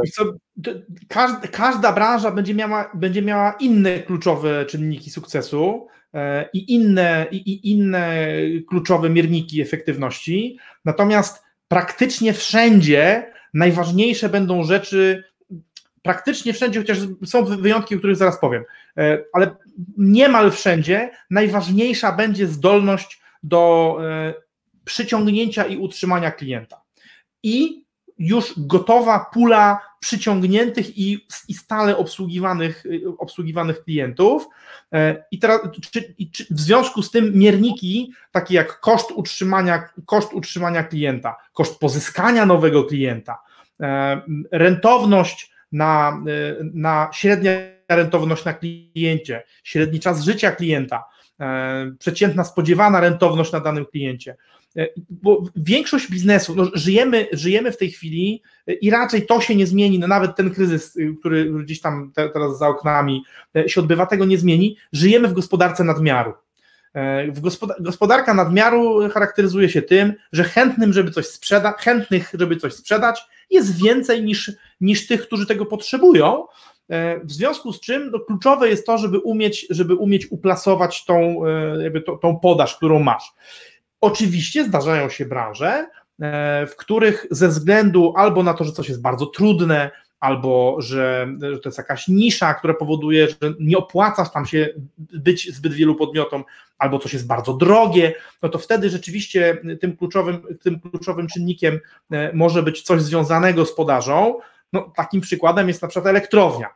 Każda, 1.51 1.93
branża 1.93 2.31
będzie 2.31 2.53
miała, 2.53 2.91
będzie 2.93 3.21
miała 3.21 3.55
inne 3.59 3.99
kluczowe 3.99 4.65
czynniki 4.65 5.09
sukcesu 5.09 5.87
i 6.53 6.73
inne, 6.73 7.27
i, 7.31 7.37
i 7.37 7.71
inne 7.71 8.27
kluczowe 8.69 9.09
mierniki 9.09 9.61
efektywności. 9.61 10.57
Natomiast 10.85 11.43
praktycznie 11.67 12.33
wszędzie 12.33 13.31
najważniejsze 13.53 14.29
będą 14.29 14.63
rzeczy 14.63 15.23
praktycznie 16.03 16.53
wszędzie, 16.53 16.79
chociaż 16.79 16.97
są 17.25 17.45
wyjątki, 17.45 17.95
o 17.95 17.97
których 17.97 18.15
zaraz 18.15 18.39
powiem, 18.39 18.63
e, 18.97 19.23
ale 19.33 19.55
niemal 19.97 20.51
wszędzie 20.51 21.09
najważniejsza 21.29 22.11
będzie 22.11 22.47
zdolność 22.47 23.21
do 23.43 23.97
e, 24.01 24.33
przyciągnięcia 24.85 25.65
i 25.65 25.77
utrzymania 25.77 26.31
klienta. 26.31 26.81
I 27.43 27.82
już 28.19 28.53
gotowa 28.57 29.25
pula 29.33 29.79
przyciągniętych 29.99 30.97
i, 30.97 31.27
i 31.47 31.53
stale 31.53 31.97
obsługiwanych, 31.97 32.83
obsługiwanych 33.17 33.83
klientów. 33.83 34.47
E, 34.93 35.25
I 35.31 35.39
teraz 35.39 35.61
czy, 35.91 36.15
czy 36.31 36.45
w 36.51 36.59
związku 36.59 37.03
z 37.03 37.11
tym 37.11 37.33
mierniki, 37.33 38.13
takie 38.31 38.55
jak 38.55 38.79
koszt 38.79 39.11
utrzymania, 39.11 39.89
koszt 40.05 40.33
utrzymania 40.33 40.83
klienta, 40.83 41.35
koszt 41.53 41.79
pozyskania 41.79 42.45
nowego 42.45 42.83
klienta, 42.83 43.39
e, 43.81 44.21
rentowność 44.51 45.51
na, 45.71 46.23
e, 46.27 46.63
na 46.73 47.09
średnia 47.13 47.51
rentowność 47.89 48.45
na 48.45 48.53
kliencie, 48.53 49.43
średni 49.63 49.99
czas 49.99 50.23
życia 50.23 50.51
klienta, 50.51 51.03
przeciętna 51.99 52.43
spodziewana 52.43 52.99
rentowność 52.99 53.51
na 53.51 53.59
danym 53.59 53.85
kliencie. 53.85 54.35
E, 54.77 54.87
bo 55.09 55.43
większość 55.55 56.11
biznesu, 56.11 56.55
no 56.55 56.69
żyjemy, 56.73 57.27
żyjemy 57.31 57.71
w 57.71 57.77
tej 57.77 57.91
chwili 57.91 58.43
e, 58.67 58.73
i 58.73 58.89
raczej 58.89 59.25
to 59.25 59.41
się 59.41 59.55
nie 59.55 59.67
zmieni, 59.67 59.99
no 59.99 60.07
nawet 60.07 60.35
ten 60.35 60.49
kryzys, 60.49 60.95
y, 60.97 61.15
który 61.19 61.53
gdzieś 61.63 61.81
tam 61.81 62.11
te, 62.15 62.29
teraz 62.29 62.57
za 62.57 62.67
oknami 62.67 63.23
e, 63.55 63.69
się 63.69 63.81
odbywa, 63.81 64.05
tego 64.05 64.25
nie 64.25 64.37
zmieni. 64.37 64.77
Żyjemy 64.91 65.27
w 65.27 65.33
gospodarce 65.33 65.83
nadmiaru. 65.83 66.33
Gospodarka 67.79 68.33
nadmiaru 68.33 69.09
charakteryzuje 69.09 69.69
się 69.69 69.81
tym, 69.81 70.13
że 70.31 70.43
chętnym, 70.43 70.93
żeby 70.93 71.11
coś 71.11 71.27
sprzedać, 71.27 71.75
chętnych, 71.77 72.31
żeby 72.33 72.57
coś 72.57 72.73
sprzedać, 72.73 73.21
jest 73.49 73.83
więcej 73.83 74.23
niż, 74.23 74.51
niż 74.81 75.07
tych, 75.07 75.21
którzy 75.21 75.47
tego 75.47 75.65
potrzebują. 75.65 76.45
W 77.23 77.31
związku 77.31 77.73
z 77.73 77.79
czym 77.79 78.11
no, 78.11 78.19
kluczowe 78.19 78.69
jest 78.69 78.85
to, 78.85 78.97
żeby 78.97 79.19
umieć, 79.19 79.67
żeby 79.69 79.95
umieć 79.95 80.31
uplasować 80.31 81.05
tą, 81.05 81.41
jakby 81.81 82.01
to, 82.01 82.17
tą 82.17 82.39
podaż, 82.39 82.77
którą 82.77 82.99
masz. 82.99 83.33
Oczywiście 84.03 84.65
zdarzają 84.65 85.09
się 85.09 85.25
branże, 85.25 85.87
e, 86.21 86.67
w 86.67 86.75
których 86.75 87.27
ze 87.31 87.47
względu 87.47 88.13
albo 88.17 88.43
na 88.43 88.53
to, 88.53 88.63
że 88.63 88.71
coś 88.71 88.89
jest 88.89 89.01
bardzo 89.01 89.25
trudne, 89.25 89.91
albo 90.19 90.75
że, 90.79 91.27
że 91.41 91.59
to 91.59 91.69
jest 91.69 91.77
jakaś 91.77 92.07
nisza, 92.07 92.53
która 92.53 92.73
powoduje, 92.73 93.27
że 93.27 93.53
nie 93.59 93.77
opłaca 93.77 94.25
tam 94.25 94.45
się 94.45 94.69
być 94.97 95.55
zbyt 95.55 95.73
wielu 95.73 95.95
podmiotom, 95.95 96.43
albo 96.77 96.99
coś 96.99 97.13
jest 97.13 97.27
bardzo 97.27 97.53
drogie, 97.53 98.13
no 98.41 98.49
to 98.49 98.59
wtedy 98.59 98.89
rzeczywiście 98.89 99.57
tym 99.81 99.97
kluczowym, 99.97 100.41
tym 100.61 100.79
kluczowym 100.79 101.27
czynnikiem 101.27 101.79
e, 102.11 102.33
może 102.33 102.63
być 102.63 102.81
coś 102.81 103.01
związanego 103.01 103.65
z 103.65 103.75
podażą. 103.75 104.39
No, 104.73 104.91
takim 104.95 105.21
przykładem 105.21 105.67
jest 105.67 105.81
na 105.81 105.87
przykład 105.87 106.09
elektrownia. 106.09 106.69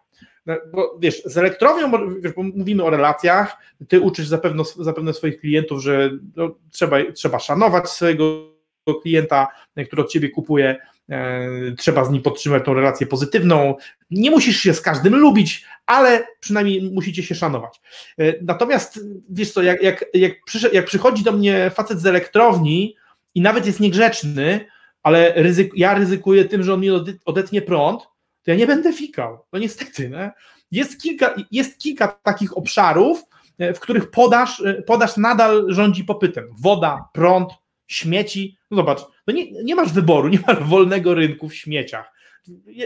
No, 0.48 0.56
bo 0.74 0.98
wiesz, 1.00 1.24
z 1.26 1.38
elektrownią, 1.38 1.92
wiesz, 2.22 2.34
bo 2.34 2.44
mówimy 2.44 2.84
o 2.84 2.90
relacjach, 2.90 3.58
ty 3.88 4.02
uczysz 4.02 4.28
zapewne, 4.28 4.64
zapewne 4.80 5.14
swoich 5.14 5.40
klientów, 5.40 5.82
że 5.82 6.12
no, 6.36 6.56
trzeba, 6.72 6.98
trzeba 7.16 7.40
szanować 7.40 7.90
swojego 7.90 8.54
klienta, 9.02 9.48
który 9.88 10.02
od 10.02 10.12
ciebie 10.12 10.30
kupuje, 10.30 10.76
e, 11.10 11.50
trzeba 11.78 12.06
z 12.06 12.12
nim 12.12 12.22
podtrzymać 12.22 12.66
tą 12.66 12.74
relację 12.74 13.08
pozytywną. 13.08 13.76
Nie 14.12 14.32
musisz 14.32 14.58
się 14.58 14.74
z 14.74 14.82
każdym 14.82 15.16
lubić, 15.16 15.66
ale 15.86 16.28
przynajmniej 16.40 16.92
musicie 16.92 17.24
się 17.24 17.36
szanować. 17.36 17.82
E, 18.20 18.34
natomiast 18.42 19.00
wiesz 19.30 19.52
co, 19.52 19.62
jak, 19.62 19.84
jak, 19.84 20.06
jak, 20.14 20.34
jak 20.74 20.86
przychodzi 20.86 21.24
do 21.24 21.32
mnie 21.32 21.72
facet 21.76 22.00
z 22.00 22.06
elektrowni 22.06 22.96
i 23.36 23.42
nawet 23.42 23.66
jest 23.66 23.80
niegrzeczny, 23.80 24.66
ale 25.04 25.34
ryzyk, 25.36 25.72
ja 25.76 25.94
ryzykuję 25.94 26.46
tym, 26.46 26.64
że 26.64 26.74
on 26.74 26.82
mi 26.82 26.90
odetnie 27.26 27.62
prąd, 27.62 28.08
to 28.48 28.52
ja 28.52 28.58
nie 28.58 28.68
będę 28.68 28.94
fikał. 28.94 29.40
No 29.54 29.60
niestety. 29.60 30.10
Nie? 30.10 30.32
Jest, 30.72 31.02
kilka, 31.02 31.36
jest 31.52 31.78
kilka 31.78 32.08
takich 32.08 32.58
obszarów, 32.58 33.24
e, 33.58 33.74
w 33.74 33.80
których 33.80 34.12
podaż, 34.12 34.62
e, 34.62 34.82
podaż 34.82 35.18
nadal 35.18 35.66
rządzi 35.70 36.04
popytem. 36.04 36.48
Woda, 36.60 37.10
prąd, 37.14 37.52
śmieci. 37.88 38.58
No 38.72 38.78
zobacz, 38.78 39.00
no 39.28 39.34
nie, 39.34 39.64
nie 39.64 39.76
masz 39.76 39.94
wyboru, 39.94 40.28
nie 40.28 40.40
masz 40.48 40.64
wolnego 40.64 41.14
rynku 41.14 41.50
w 41.50 41.56
śmieciach. 41.56 42.14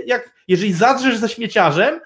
Jak, 0.05 0.35
jeżeli 0.47 0.73
zadrzesz 0.73 1.17
za 1.17 1.27
śmieciarzem, 1.27 1.99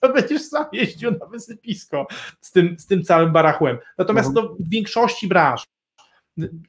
to 0.00 0.12
będziesz 0.12 0.42
sam 0.42 0.64
jeździł 0.72 1.10
na 1.10 1.26
wysypisko 1.26 2.06
z 2.40 2.52
tym, 2.52 2.78
z 2.78 2.86
tym 2.86 3.02
całym 3.02 3.32
barachłem. 3.32 3.78
Natomiast 3.98 4.32
no, 4.34 4.56
w 4.60 4.70
większości 4.70 5.28
branż, 5.28 5.64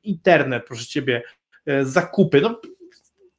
internet, 0.03 0.63
proszę 0.67 0.85
ciebie, 0.85 1.23
e, 1.65 1.85
zakupy, 1.85 2.41
no 2.41 2.61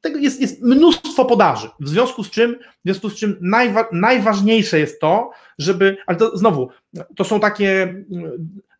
tego 0.01 0.19
jest, 0.19 0.41
jest 0.41 0.61
mnóstwo 0.61 1.25
podaży. 1.25 1.69
W 1.79 1.89
związku 1.89 2.23
z 2.23 2.29
czym, 2.29 2.55
w 2.55 2.85
związku 2.85 3.09
z 3.09 3.15
czym 3.15 3.37
najwa, 3.41 3.89
najważniejsze 3.91 4.79
jest 4.79 5.01
to, 5.01 5.31
żeby, 5.57 5.97
ale 6.07 6.17
to 6.17 6.37
znowu, 6.37 6.69
to 7.15 7.23
są 7.23 7.39
takie 7.39 7.95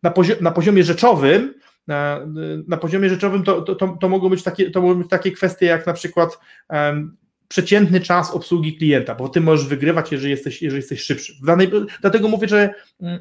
na, 0.02 0.12
na 0.40 0.50
poziomie 0.50 0.84
rzeczowym, 0.84 1.54
na, 1.86 2.20
na 2.68 2.76
poziomie 2.76 3.08
rzeczowym 3.08 3.42
to, 3.42 3.62
to, 3.62 3.96
to, 4.00 4.08
mogą 4.08 4.28
być 4.28 4.42
takie, 4.42 4.70
to 4.70 4.80
mogą 4.80 4.94
być 4.94 5.08
takie 5.08 5.32
kwestie 5.32 5.66
jak 5.66 5.86
na 5.86 5.92
przykład 5.92 6.38
um, 6.70 7.16
przeciętny 7.48 8.00
czas 8.00 8.30
obsługi 8.30 8.76
klienta, 8.76 9.14
bo 9.14 9.28
ty 9.28 9.40
możesz 9.40 9.66
wygrywać, 9.66 10.12
jeżeli 10.12 10.30
jesteś, 10.30 10.62
jeżeli 10.62 10.78
jesteś 10.78 11.00
szybszy. 11.02 11.32
Danej, 11.46 11.70
dlatego 12.00 12.28
mówię, 12.28 12.48
że 12.48 12.74
mm, 13.00 13.18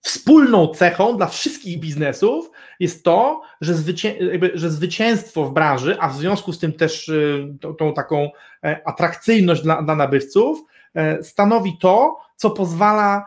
wspólną 0.00 0.68
cechą 0.68 1.16
dla 1.16 1.26
wszystkich 1.26 1.80
biznesów 1.80 2.50
jest 2.80 3.04
to, 3.04 3.40
że, 3.60 3.74
zwycię, 3.74 4.14
że 4.54 4.70
zwycięstwo 4.70 5.44
w 5.44 5.52
branży, 5.52 5.96
a 6.00 6.08
w 6.08 6.16
związku 6.16 6.52
z 6.52 6.58
tym 6.58 6.72
też 6.72 7.08
y, 7.08 7.54
tą, 7.60 7.74
tą 7.74 7.94
taką 7.94 8.30
e, 8.64 8.80
atrakcyjność 8.86 9.62
dla, 9.62 9.82
dla 9.82 9.96
nabywców, 9.96 10.62
e, 10.94 11.22
stanowi 11.22 11.78
to, 11.80 12.16
co 12.36 12.50
pozwala 12.50 13.24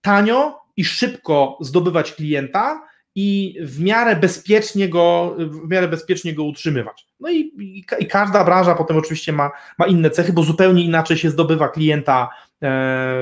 tanio 0.00 0.60
i 0.76 0.84
szybko 0.84 1.58
zdobywać 1.60 2.12
klienta 2.12 2.88
i 3.14 3.58
w 3.62 3.80
miarę 3.80 4.16
bezpiecznie 4.16 4.88
go, 4.88 5.36
w 5.38 5.70
miarę 5.70 5.88
bezpiecznie 5.88 6.34
go 6.34 6.44
utrzymywać. 6.44 7.06
No 7.20 7.30
i, 7.30 7.38
i, 7.38 7.84
i 7.98 8.06
każda 8.06 8.44
branża 8.44 8.74
potem 8.74 8.96
oczywiście 8.96 9.32
ma, 9.32 9.50
ma 9.78 9.86
inne 9.86 10.10
cechy, 10.10 10.32
bo 10.32 10.42
zupełnie 10.42 10.84
inaczej 10.84 11.16
się 11.16 11.30
zdobywa 11.30 11.68
klienta 11.68 12.28
e, 12.32 12.68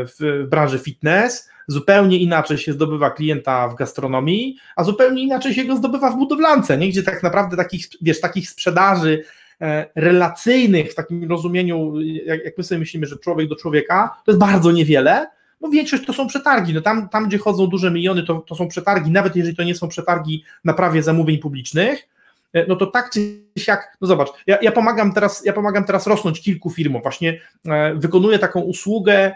w 0.05 0.47
branży 0.49 0.79
fitness, 0.79 1.49
zupełnie 1.67 2.19
inaczej 2.19 2.59
się 2.59 2.73
zdobywa 2.73 3.11
klienta 3.11 3.69
w 3.69 3.75
gastronomii, 3.75 4.57
a 4.77 4.85
zupełnie 4.85 5.23
inaczej 5.23 5.55
się 5.55 5.65
go 5.65 5.77
zdobywa 5.77 6.11
w 6.11 6.17
budowlance, 6.17 6.79
nie? 6.79 6.89
gdzie 6.89 7.03
tak 7.03 7.23
naprawdę 7.23 7.57
takich, 7.57 7.87
wiesz, 8.01 8.21
takich 8.21 8.51
sprzedaży 8.51 9.25
e, 9.61 9.87
relacyjnych 9.95 10.93
w 10.93 10.95
takim 10.95 11.31
rozumieniu, 11.31 12.01
jak, 12.01 12.45
jak 12.45 12.59
my 12.59 12.65
sobie 12.65 12.79
myślimy, 12.79 13.07
że 13.07 13.17
człowiek 13.17 13.49
do 13.49 13.57
człowieka, 13.57 14.17
to 14.25 14.33
jest 14.33 14.41
bardzo 14.41 14.73
niewiele, 14.73 15.27
no 15.61 15.69
większość 15.69 16.07
to 16.07 16.13
są 16.13 16.27
przetargi, 16.27 16.75
no 16.75 16.81
tam, 16.81 17.09
tam 17.09 17.29
gdzie 17.29 17.39
chodzą 17.39 17.67
duże 17.67 17.91
miliony, 17.91 18.23
to, 18.23 18.35
to 18.35 18.55
są 18.55 18.69
przetargi, 18.69 19.11
nawet 19.11 19.37
jeżeli 19.37 19.57
to 19.57 19.63
nie 19.63 19.75
są 19.75 19.89
przetargi 19.89 20.45
na 20.65 20.75
prawie 20.75 21.03
zamówień 21.03 21.39
publicznych, 21.39 22.09
e, 22.53 22.67
no 22.67 22.77
to 22.77 22.87
tak 22.87 23.11
czy 23.11 23.21
siak, 23.59 23.97
no 24.01 24.07
zobacz, 24.07 24.29
ja, 24.47 24.59
ja, 24.63 24.73
pomagam 24.73 25.13
teraz, 25.13 25.45
ja 25.45 25.53
pomagam 25.53 25.85
teraz 25.85 26.07
rosnąć 26.07 26.43
kilku 26.43 26.71
firmom, 26.71 27.03
właśnie 27.03 27.41
e, 27.69 27.95
wykonuję 27.95 28.39
taką 28.39 28.61
usługę 28.61 29.35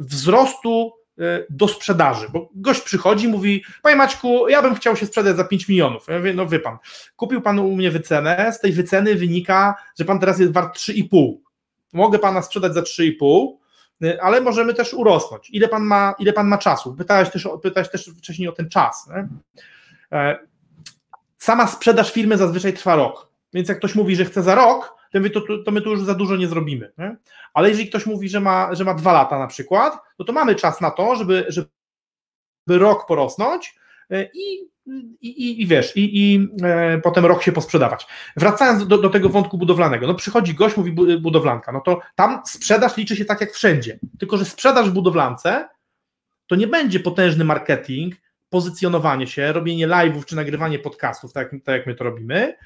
wzrostu 0.00 0.99
do 1.50 1.68
sprzedaży, 1.68 2.26
bo 2.32 2.48
gość 2.54 2.80
przychodzi 2.80 3.28
mówi, 3.28 3.64
panie 3.82 3.96
Maćku, 3.96 4.48
ja 4.48 4.62
bym 4.62 4.74
chciał 4.74 4.96
się 4.96 5.06
sprzedać 5.06 5.36
za 5.36 5.44
5 5.44 5.68
milionów. 5.68 6.06
Ja 6.08 6.18
mówię, 6.18 6.34
no 6.34 6.46
wie 6.46 6.60
pan, 6.60 6.76
kupił 7.16 7.42
pan 7.42 7.58
u 7.58 7.76
mnie 7.76 7.90
wycenę, 7.90 8.52
z 8.52 8.60
tej 8.60 8.72
wyceny 8.72 9.14
wynika, 9.14 9.74
że 9.98 10.04
pan 10.04 10.20
teraz 10.20 10.38
jest 10.38 10.52
wart 10.52 10.76
3,5. 10.76 11.34
Mogę 11.92 12.18
pana 12.18 12.42
sprzedać 12.42 12.74
za 12.74 12.80
3,5, 12.80 13.60
Y, 14.04 14.22
ale 14.22 14.40
możemy 14.40 14.74
też 14.74 14.94
urosnąć. 14.94 15.50
Ile 15.50 15.68
pan 15.68 15.82
ma, 15.82 16.14
ile 16.18 16.32
pan 16.32 16.48
ma 16.48 16.58
czasu? 16.58 16.94
Pytałeś 16.94 17.30
też, 17.30 17.48
pytałeś 17.62 17.90
też 17.90 18.10
wcześniej 18.18 18.48
o 18.48 18.52
ten 18.52 18.68
czas. 18.68 19.08
Nie? 19.08 19.28
E, 20.18 20.38
sama 21.38 21.66
sprzedaż 21.66 22.12
firmy 22.12 22.36
zazwyczaj 22.36 22.72
trwa 22.72 22.96
rok, 22.96 23.28
więc 23.52 23.68
jak 23.68 23.78
ktoś 23.78 23.94
mówi, 23.94 24.16
że 24.16 24.24
chce 24.24 24.42
za 24.42 24.54
rok, 24.54 24.96
to 25.10 25.20
my, 25.20 25.30
to, 25.30 25.40
to 25.64 25.70
my 25.70 25.80
tu 25.80 25.90
już 25.90 26.02
za 26.02 26.14
dużo 26.14 26.36
nie 26.36 26.48
zrobimy. 26.48 26.92
Nie? 26.98 27.16
Ale 27.54 27.68
jeżeli 27.68 27.88
ktoś 27.88 28.06
mówi, 28.06 28.28
że 28.28 28.40
ma, 28.40 28.74
że 28.74 28.84
ma 28.84 28.94
dwa 28.94 29.12
lata 29.12 29.38
na 29.38 29.46
przykład, 29.46 29.98
no 30.18 30.24
to 30.24 30.32
mamy 30.32 30.54
czas 30.54 30.80
na 30.80 30.90
to, 30.90 31.16
żeby, 31.16 31.46
żeby 31.48 31.68
rok 32.68 33.06
porosnąć 33.06 33.74
e, 34.10 34.24
i 34.34 34.70
i, 35.20 35.28
i, 35.28 35.62
i 35.62 35.66
wiesz, 35.66 35.96
i, 35.96 36.18
i 36.18 36.48
e, 36.62 36.98
potem 36.98 37.26
rok 37.26 37.42
się 37.42 37.52
posprzedawać. 37.52 38.06
Wracając 38.36 38.86
do, 38.86 38.98
do 38.98 39.10
tego 39.10 39.28
wątku 39.28 39.58
budowlanego, 39.58 40.06
no 40.06 40.14
przychodzi 40.14 40.54
gość, 40.54 40.76
mówi 40.76 40.92
budowlanka, 41.20 41.72
no 41.72 41.80
to 41.80 42.00
tam 42.14 42.42
sprzedaż 42.46 42.96
liczy 42.96 43.16
się 43.16 43.24
tak 43.24 43.40
jak 43.40 43.52
wszędzie, 43.52 43.98
tylko 44.18 44.36
że 44.36 44.44
sprzedaż 44.44 44.90
w 44.90 44.92
budowlance 44.92 45.68
to 46.46 46.56
nie 46.56 46.66
będzie 46.66 47.00
potężny 47.00 47.44
marketing, 47.44 48.14
pozycjonowanie 48.50 49.26
się, 49.26 49.52
robienie 49.52 49.88
live'ów 49.88 50.24
czy 50.24 50.36
nagrywanie 50.36 50.78
podcastów, 50.78 51.32
tak, 51.32 51.50
tak 51.64 51.76
jak 51.76 51.86
my 51.86 51.94
to 51.94 52.04
robimy, 52.04 52.56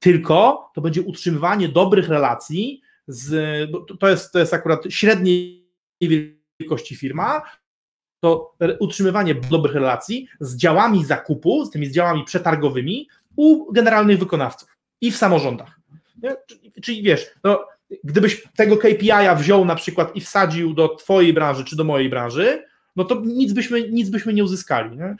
tylko 0.00 0.70
to 0.74 0.80
będzie 0.80 1.02
utrzymywanie 1.02 1.68
dobrych 1.68 2.08
relacji 2.08 2.80
z, 3.06 3.70
to 4.00 4.08
jest, 4.08 4.32
to 4.32 4.38
jest 4.38 4.54
akurat 4.54 4.80
średniej 4.88 5.70
wielkości 6.60 6.96
firma, 6.96 7.42
to 8.20 8.56
utrzymywanie 8.80 9.34
dobrych 9.34 9.74
relacji 9.74 10.28
z 10.40 10.56
działami 10.56 11.04
zakupu, 11.04 11.64
z 11.64 11.70
tymi 11.70 11.90
działami 11.90 12.24
przetargowymi 12.24 13.08
u 13.36 13.72
generalnych 13.72 14.18
wykonawców 14.18 14.68
i 15.00 15.10
w 15.10 15.16
samorządach. 15.16 15.80
Nie? 16.22 16.36
Czyli 16.82 17.02
wiesz, 17.02 17.30
no, 17.44 17.64
gdybyś 18.04 18.42
tego 18.56 18.76
KPI-a 18.76 19.34
wziął 19.34 19.64
na 19.64 19.74
przykład 19.74 20.16
i 20.16 20.20
wsadził 20.20 20.74
do 20.74 20.88
Twojej 20.88 21.32
branży 21.32 21.64
czy 21.64 21.76
do 21.76 21.84
mojej 21.84 22.08
branży, 22.08 22.64
no 22.96 23.04
to 23.04 23.22
nic 23.24 23.52
byśmy, 23.52 23.90
nic 23.90 24.08
byśmy 24.08 24.32
nie 24.32 24.44
uzyskali. 24.44 24.96
Nie? 24.96 25.16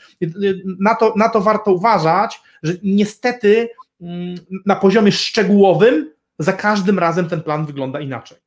Na, 0.80 0.94
to, 0.94 1.14
na 1.16 1.28
to 1.28 1.40
warto 1.40 1.72
uważać, 1.72 2.40
że 2.62 2.72
niestety 2.82 3.68
na 4.66 4.76
poziomie 4.76 5.12
szczegółowym 5.12 6.10
za 6.38 6.52
każdym 6.52 6.98
razem 6.98 7.28
ten 7.28 7.42
plan 7.42 7.66
wygląda 7.66 8.00
inaczej. 8.00 8.38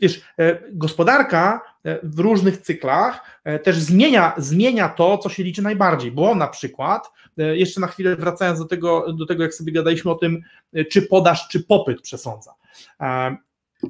Wiesz, 0.00 0.20
e, 0.38 0.58
gospodarka 0.72 1.60
e, 1.84 1.98
w 2.02 2.18
różnych 2.18 2.58
cyklach 2.58 3.40
e, 3.44 3.58
też 3.58 3.76
zmienia, 3.76 4.34
zmienia 4.36 4.88
to, 4.88 5.18
co 5.18 5.28
się 5.28 5.42
liczy 5.42 5.62
najbardziej, 5.62 6.12
bo 6.12 6.34
na 6.34 6.48
przykład, 6.48 7.10
jeszcze 7.36 7.80
na 7.80 7.86
chwilę 7.86 8.16
wracając 8.16 8.58
do 8.58 8.64
tego, 8.64 9.12
do 9.12 9.26
tego, 9.26 9.42
jak 9.42 9.54
sobie 9.54 9.72
gadaliśmy 9.72 10.10
o 10.10 10.14
tym, 10.14 10.42
czy 10.90 11.02
podaż, 11.02 11.48
czy 11.48 11.64
popyt 11.64 12.02
przesądza. 12.02 12.54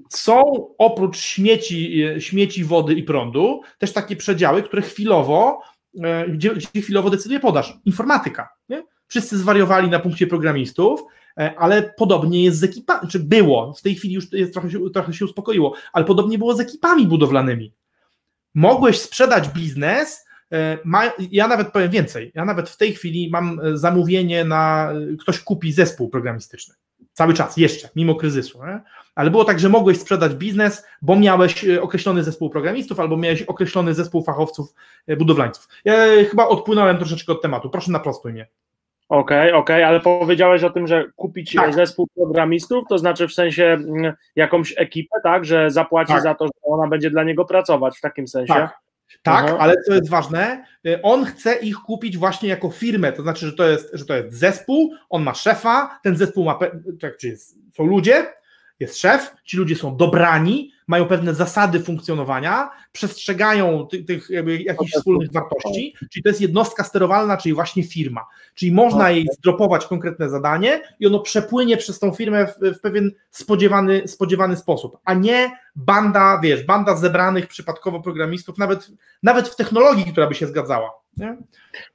Są 0.09 0.43
oprócz 0.79 1.19
śmieci, 1.19 2.05
śmieci, 2.19 2.65
wody 2.65 2.95
i 2.95 3.03
prądu 3.03 3.61
też 3.79 3.93
takie 3.93 4.17
przedziały, 4.17 4.63
które 4.63 4.83
chwilowo, 4.83 5.61
gdzie, 6.29 6.55
gdzie 6.55 6.83
chwilowo 6.83 7.11
decyduje 7.11 7.41
podaż. 7.41 7.75
Informatyka. 7.85 8.49
Nie? 8.69 8.83
Wszyscy 9.09 9.39
zwariowali 9.39 9.91
na 9.91 9.99
punkcie 9.99 10.27
programistów, 10.27 11.05
E, 11.41 11.55
ale 11.59 11.83
podobnie 11.83 12.45
jest 12.45 12.59
z 12.59 12.65
ekipami, 12.65 13.09
czy 13.09 13.19
było, 13.19 13.75
w 13.75 13.83
tej 13.83 13.95
chwili 13.95 14.15
już 14.15 14.33
jest, 14.33 14.53
trochę, 14.53 14.71
się, 14.71 14.91
trochę 14.91 15.13
się 15.13 15.25
uspokoiło, 15.25 15.75
ale 15.93 16.05
podobnie 16.05 16.39
było 16.39 16.55
z 16.55 16.61
ekipami 16.61 17.07
budowlanymi. 17.07 17.73
Mogłeś 18.55 19.01
sprzedać 19.01 19.49
biznes, 19.49 20.27
e, 20.53 20.79
ja 21.31 21.49
nawet 21.49 21.73
powiem 21.73 21.91
więcej, 21.91 22.33
ja 22.35 22.45
nawet 22.45 22.69
w 22.69 22.77
tej 22.77 22.95
chwili 22.95 23.31
mam 23.31 23.61
e, 23.61 23.79
zamówienie 23.79 24.45
na, 24.45 24.93
ktoś 25.21 25.41
kupi 25.41 25.73
zespół 25.73 26.09
programistyczny. 26.09 26.75
Cały 27.13 27.35
czas, 27.35 27.57
jeszcze, 27.57 27.89
mimo 27.97 28.15
kryzysu. 28.15 28.59
Nie? 28.67 28.81
Ale 29.15 29.31
było 29.31 29.45
tak, 29.45 29.61
że 29.61 29.69
mogłeś 29.69 30.01
sprzedać 30.01 30.35
biznes, 30.35 30.85
bo 31.03 31.17
miałeś 31.17 31.65
określony 31.65 32.25
zespół 32.25 32.51
programistów 32.51 33.01
albo 33.01 33.17
miałeś 33.17 33.43
określony 33.43 33.95
zespół 33.95 34.25
fachowców 34.25 34.75
budowlańców. 35.19 35.69
Ja 35.85 35.95
chyba 36.31 36.49
odpłynąłem 36.49 36.97
troszeczkę 36.97 37.33
od 37.33 37.43
tematu. 37.43 37.71
Proszę 37.71 37.93
naprostuj 37.93 38.33
mnie. 38.33 38.47
Okej, 39.09 39.39
okay, 39.39 39.55
okej, 39.55 39.77
okay, 39.77 39.87
ale 39.87 40.01
powiedziałeś 40.01 40.65
o 40.65 40.71
tym, 40.71 40.87
że 40.87 41.05
kupić 41.17 41.55
tak. 41.55 41.75
zespół 41.75 42.07
programistów, 42.15 42.85
to 42.89 42.99
znaczy 42.99 43.29
w 43.29 43.33
sensie 43.33 43.65
mm, 43.65 44.13
jakąś 44.37 44.75
ekipę, 44.77 45.17
tak, 45.23 45.45
że 45.45 45.71
zapłaci 45.71 46.13
tak. 46.13 46.23
za 46.23 46.35
to, 46.35 46.47
że 46.47 46.53
ona 46.63 46.89
będzie 46.89 47.11
dla 47.11 47.25
niego 47.25 47.45
pracować 47.45 47.99
w 47.99 48.01
takim 48.01 48.29
sensie. 48.29 48.55
Tak. 48.55 48.87
Tak, 49.23 49.55
ale 49.59 49.75
co 49.87 49.95
jest 49.95 50.11
ważne, 50.11 50.65
y, 50.87 51.03
on 51.03 51.25
chce 51.25 51.55
ich 51.55 51.77
kupić 51.77 52.19
właśnie 52.19 52.49
jako 52.49 52.71
firmę, 52.71 53.13
to 53.13 53.23
znaczy, 53.23 53.47
że 53.47 53.53
to 53.53 53.69
jest, 53.69 53.91
że 53.93 54.05
to 54.05 54.15
jest 54.15 54.39
zespół, 54.39 54.93
on 55.11 55.23
ma 55.23 55.35
szefa, 55.35 55.99
ten 56.03 56.17
zespół 56.17 56.45
ma, 56.45 56.59
tak, 57.01 57.17
czy 57.17 57.29
jest, 57.29 57.59
są 57.75 57.87
ludzie, 57.87 58.27
jest 58.81 58.99
szef, 58.99 59.35
ci 59.45 59.57
ludzie 59.57 59.77
są 59.77 59.97
dobrani, 59.97 60.73
mają 60.87 61.07
pewne 61.07 61.35
zasady 61.35 61.81
funkcjonowania, 61.81 62.71
przestrzegają 62.93 63.87
tych, 63.87 64.07
tych 64.07 64.31
jakichś 64.65 64.93
wspólnych 64.93 65.33
wartości, 65.33 65.95
czyli 66.11 66.23
to 66.23 66.29
jest 66.29 66.41
jednostka 66.41 66.85
sterowalna, 66.85 67.37
czyli 67.37 67.55
właśnie 67.55 67.83
firma. 67.83 68.27
Czyli 68.55 68.73
można 68.73 69.11
jej 69.11 69.27
zdropować 69.33 69.87
konkretne 69.87 70.29
zadanie 70.31 70.83
i 71.01 71.07
ono 71.07 71.21
przepłynie 71.21 71.77
przez 71.77 71.99
tą 71.99 72.13
firmę 72.13 72.47
w, 72.47 72.77
w 72.77 72.81
pewien 72.81 73.11
spodziewany, 73.31 74.09
spodziewany 74.09 74.57
sposób, 74.57 74.99
a 75.05 75.15
nie 75.15 75.51
banda, 75.77 76.41
wiesz, 76.43 76.65
banda 76.65 76.97
zebranych 76.97 77.47
przypadkowo 77.47 78.01
programistów, 78.01 78.59
nawet, 78.59 78.89
nawet 79.23 79.49
w 79.49 79.57
technologii, 79.57 80.13
która 80.13 80.27
by 80.27 80.35
się 80.35 80.47
zgadzała. 80.47 80.93
Nie? 81.17 81.37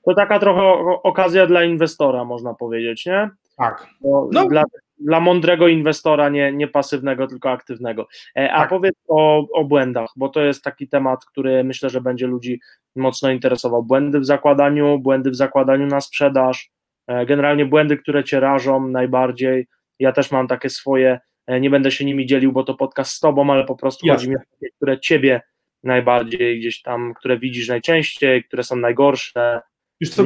To 0.05 0.15
taka 0.15 0.39
trochę 0.39 0.61
okazja 1.03 1.47
dla 1.47 1.63
inwestora, 1.63 2.25
można 2.25 2.53
powiedzieć, 2.53 3.05
nie? 3.05 3.29
Tak. 3.57 3.87
No. 4.31 4.45
Dla, 4.49 4.63
dla 5.05 5.19
mądrego 5.19 5.67
inwestora, 5.67 6.29
nie, 6.29 6.51
nie 6.51 6.67
pasywnego, 6.67 7.27
tylko 7.27 7.51
aktywnego. 7.51 8.07
E, 8.37 8.53
a 8.53 8.59
tak. 8.59 8.69
powiedz 8.69 8.95
o, 9.07 9.47
o 9.53 9.63
błędach, 9.63 10.09
bo 10.15 10.29
to 10.29 10.41
jest 10.41 10.63
taki 10.63 10.87
temat, 10.87 11.25
który 11.25 11.63
myślę, 11.63 11.89
że 11.89 12.01
będzie 12.01 12.27
ludzi 12.27 12.59
mocno 12.95 13.31
interesował. 13.31 13.83
Błędy 13.83 14.19
w 14.19 14.25
zakładaniu, 14.25 14.99
błędy 14.99 15.31
w 15.31 15.35
zakładaniu 15.35 15.85
na 15.85 16.01
sprzedaż, 16.01 16.69
e, 17.07 17.25
generalnie 17.25 17.65
błędy, 17.65 17.97
które 17.97 18.23
cię 18.23 18.39
rażą 18.39 18.87
najbardziej. 18.87 19.67
Ja 19.99 20.11
też 20.11 20.31
mam 20.31 20.47
takie 20.47 20.69
swoje, 20.69 21.19
e, 21.47 21.59
nie 21.59 21.69
będę 21.69 21.91
się 21.91 22.05
nimi 22.05 22.25
dzielił, 22.25 22.51
bo 22.51 22.63
to 22.63 22.73
podcast 22.73 23.11
z 23.11 23.19
tobą, 23.19 23.53
ale 23.53 23.65
po 23.65 23.75
prostu 23.75 24.07
Jasne. 24.07 24.17
chodzi 24.17 24.29
mi 24.29 24.35
o 24.35 24.39
takie, 24.39 24.71
które 24.75 24.99
ciebie 24.99 25.41
najbardziej 25.83 26.59
gdzieś 26.59 26.81
tam, 26.81 27.13
które 27.13 27.37
widzisz 27.37 27.67
najczęściej, 27.67 28.43
które 28.43 28.63
są 28.63 28.75
najgorsze, 28.75 29.61
Już 30.01 30.09
co, 30.09 30.23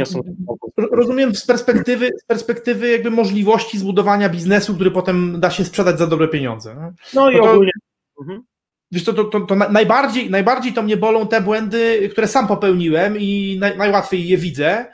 rozumiem 0.91 1.35
z 1.35 1.45
perspektywy, 1.45 2.09
z 2.21 2.25
perspektywy 2.25 2.89
jakby 2.89 3.11
możliwości 3.11 3.79
zbudowania 3.79 4.29
biznesu, 4.29 4.75
który 4.75 4.91
potem 4.91 5.39
da 5.39 5.49
się 5.49 5.65
sprzedać 5.65 5.99
za 5.99 6.07
dobre 6.07 6.27
pieniądze. 6.27 6.75
No, 6.75 6.91
no 7.13 7.31
i 7.31 7.39
ogólnie. 7.39 7.71
Mhm. 8.21 8.43
Wiesz, 8.91 9.03
to, 9.03 9.13
to, 9.13 9.23
to, 9.23 9.41
to, 9.41 9.55
najbardziej, 9.55 10.29
najbardziej 10.29 10.73
to 10.73 10.83
mnie 10.83 10.97
bolą 10.97 11.27
te 11.27 11.41
błędy, 11.41 12.09
które 12.11 12.27
sam 12.27 12.47
popełniłem 12.47 13.17
i 13.19 13.57
naj, 13.59 13.77
najłatwiej 13.77 14.27
je 14.27 14.37
widzę, 14.37 14.85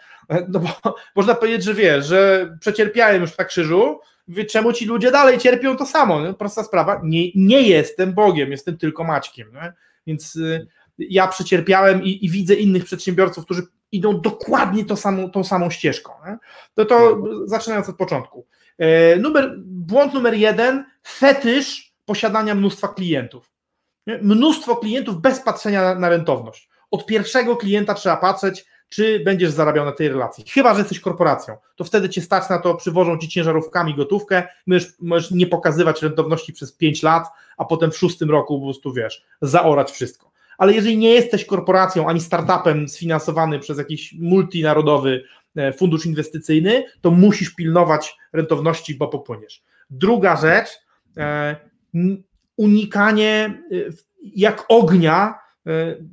no 0.50 0.60
bo 0.60 0.70
można 1.16 1.36
powiedzieć, 1.36 1.64
że 1.64 1.74
wiesz, 1.74 2.06
że 2.06 2.52
przecierpiałem 2.60 3.22
już 3.22 3.38
na 3.38 3.46
krzyżu, 3.46 4.00
wie, 4.28 4.46
czemu 4.46 4.74
ci 4.74 4.86
ludzie 4.86 5.12
dalej 5.12 5.38
cierpią 5.38 5.78
to 5.78 5.86
samo, 5.86 6.22
nie? 6.22 6.34
prosta 6.34 6.64
sprawa, 6.64 7.02
nie, 7.04 7.32
nie 7.36 7.62
jestem 7.62 8.14
Bogiem, 8.14 8.52
jestem 8.52 8.78
tylko 8.78 9.04
Maćkiem, 9.04 9.48
nie? 9.54 9.74
więc 10.08 10.36
y, 10.36 10.68
ja 10.98 11.28
przecierpiałem 11.28 12.04
i, 12.04 12.26
i, 12.26 12.30
widzę 12.30 12.56
innych 12.56 12.86
przedsiębiorców, 12.86 13.46
którzy 13.46 13.62
idą 13.92 14.22
dokładnie 14.22 14.86
to 14.86 14.98
samą, 14.98 15.32
tą 15.32 15.44
samą 15.44 15.70
ścieżką. 15.70 16.12
Nie? 16.26 16.38
To, 16.74 16.86
to 16.86 17.16
no. 17.16 17.48
zaczynając 17.48 17.90
od 17.90 17.98
początku. 17.98 18.48
E, 18.78 19.16
numer, 19.16 19.56
błąd 19.66 20.14
numer 20.14 20.34
jeden, 20.34 20.86
fetysz 21.08 21.94
posiadania 22.06 22.56
mnóstwa 22.56 22.88
klientów. 22.88 23.52
Nie? 24.08 24.18
Mnóstwo 24.18 24.76
klientów 24.76 25.22
bez 25.22 25.40
patrzenia 25.40 25.82
na, 25.82 25.96
na 25.96 26.10
rentowność. 26.10 26.70
Od 26.92 27.06
pierwszego 27.06 27.58
klienta 27.58 27.94
trzeba 27.94 28.18
patrzeć, 28.18 28.66
czy 28.90 29.20
będziesz 29.20 29.52
zarabiał 29.52 29.86
na 29.86 29.92
tej 29.92 30.10
relacji. 30.10 30.44
Chyba, 30.50 30.74
że 30.74 30.80
jesteś 30.80 31.00
korporacją, 31.00 31.58
to 31.76 31.84
wtedy 31.84 32.10
cię 32.10 32.22
stać 32.22 32.50
na 32.50 32.60
to, 32.60 32.76
przywożą 32.76 33.18
ci 33.18 33.30
ciężarówkami 33.30 33.96
gotówkę, 33.96 34.48
możesz, 34.68 34.94
możesz 35.02 35.32
nie 35.32 35.48
pokazywać 35.48 36.02
rentowności 36.02 36.54
przez 36.54 36.74
5 36.74 37.04
lat, 37.04 37.28
a 37.58 37.66
potem 37.66 37.92
w 37.92 37.98
szóstym 37.98 38.32
roku 38.32 38.60
po 38.60 38.66
prostu 38.66 38.94
wiesz, 38.94 39.26
zaorać 39.42 39.92
wszystko. 39.92 40.31
Ale 40.62 40.74
jeżeli 40.74 40.98
nie 40.98 41.10
jesteś 41.10 41.46
korporacją 41.46 42.10
ani 42.10 42.22
startupem 42.22 42.90
sfinansowany 42.90 43.60
przez 43.60 43.78
jakiś 43.78 44.14
multinarodowy 44.14 45.24
e, 45.56 45.74
fundusz 45.74 46.06
inwestycyjny, 46.06 46.84
to 47.02 47.12
musisz 47.12 47.56
pilnować 47.56 48.18
rentowności, 48.34 48.96
bo 48.96 49.08
popłyniesz. 49.08 49.64
Druga 49.90 50.36
rzecz, 50.36 50.70
e, 51.18 51.56
unikanie 52.58 53.64
e, 53.72 53.76
jak 54.36 54.66
ognia 54.70 55.40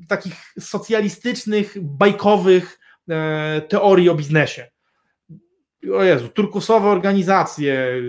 takich 0.08 0.52
socjalistycznych, 0.61 1.76
bajkowych 1.82 2.78
teorii 3.68 4.08
o 4.08 4.14
biznesie. 4.14 4.66
O 5.94 6.02
Jezu, 6.02 6.28
turkusowe 6.28 6.88
organizacje, 6.88 8.02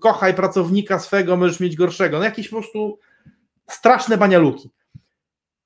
kochaj 0.00 0.34
pracownika 0.34 0.98
swego, 0.98 1.36
możesz 1.36 1.60
mieć 1.60 1.76
gorszego. 1.76 2.18
No 2.18 2.24
jakieś 2.24 2.48
po 2.48 2.56
prostu 2.56 2.98
straszne 3.70 4.18
banialuki. 4.18 4.70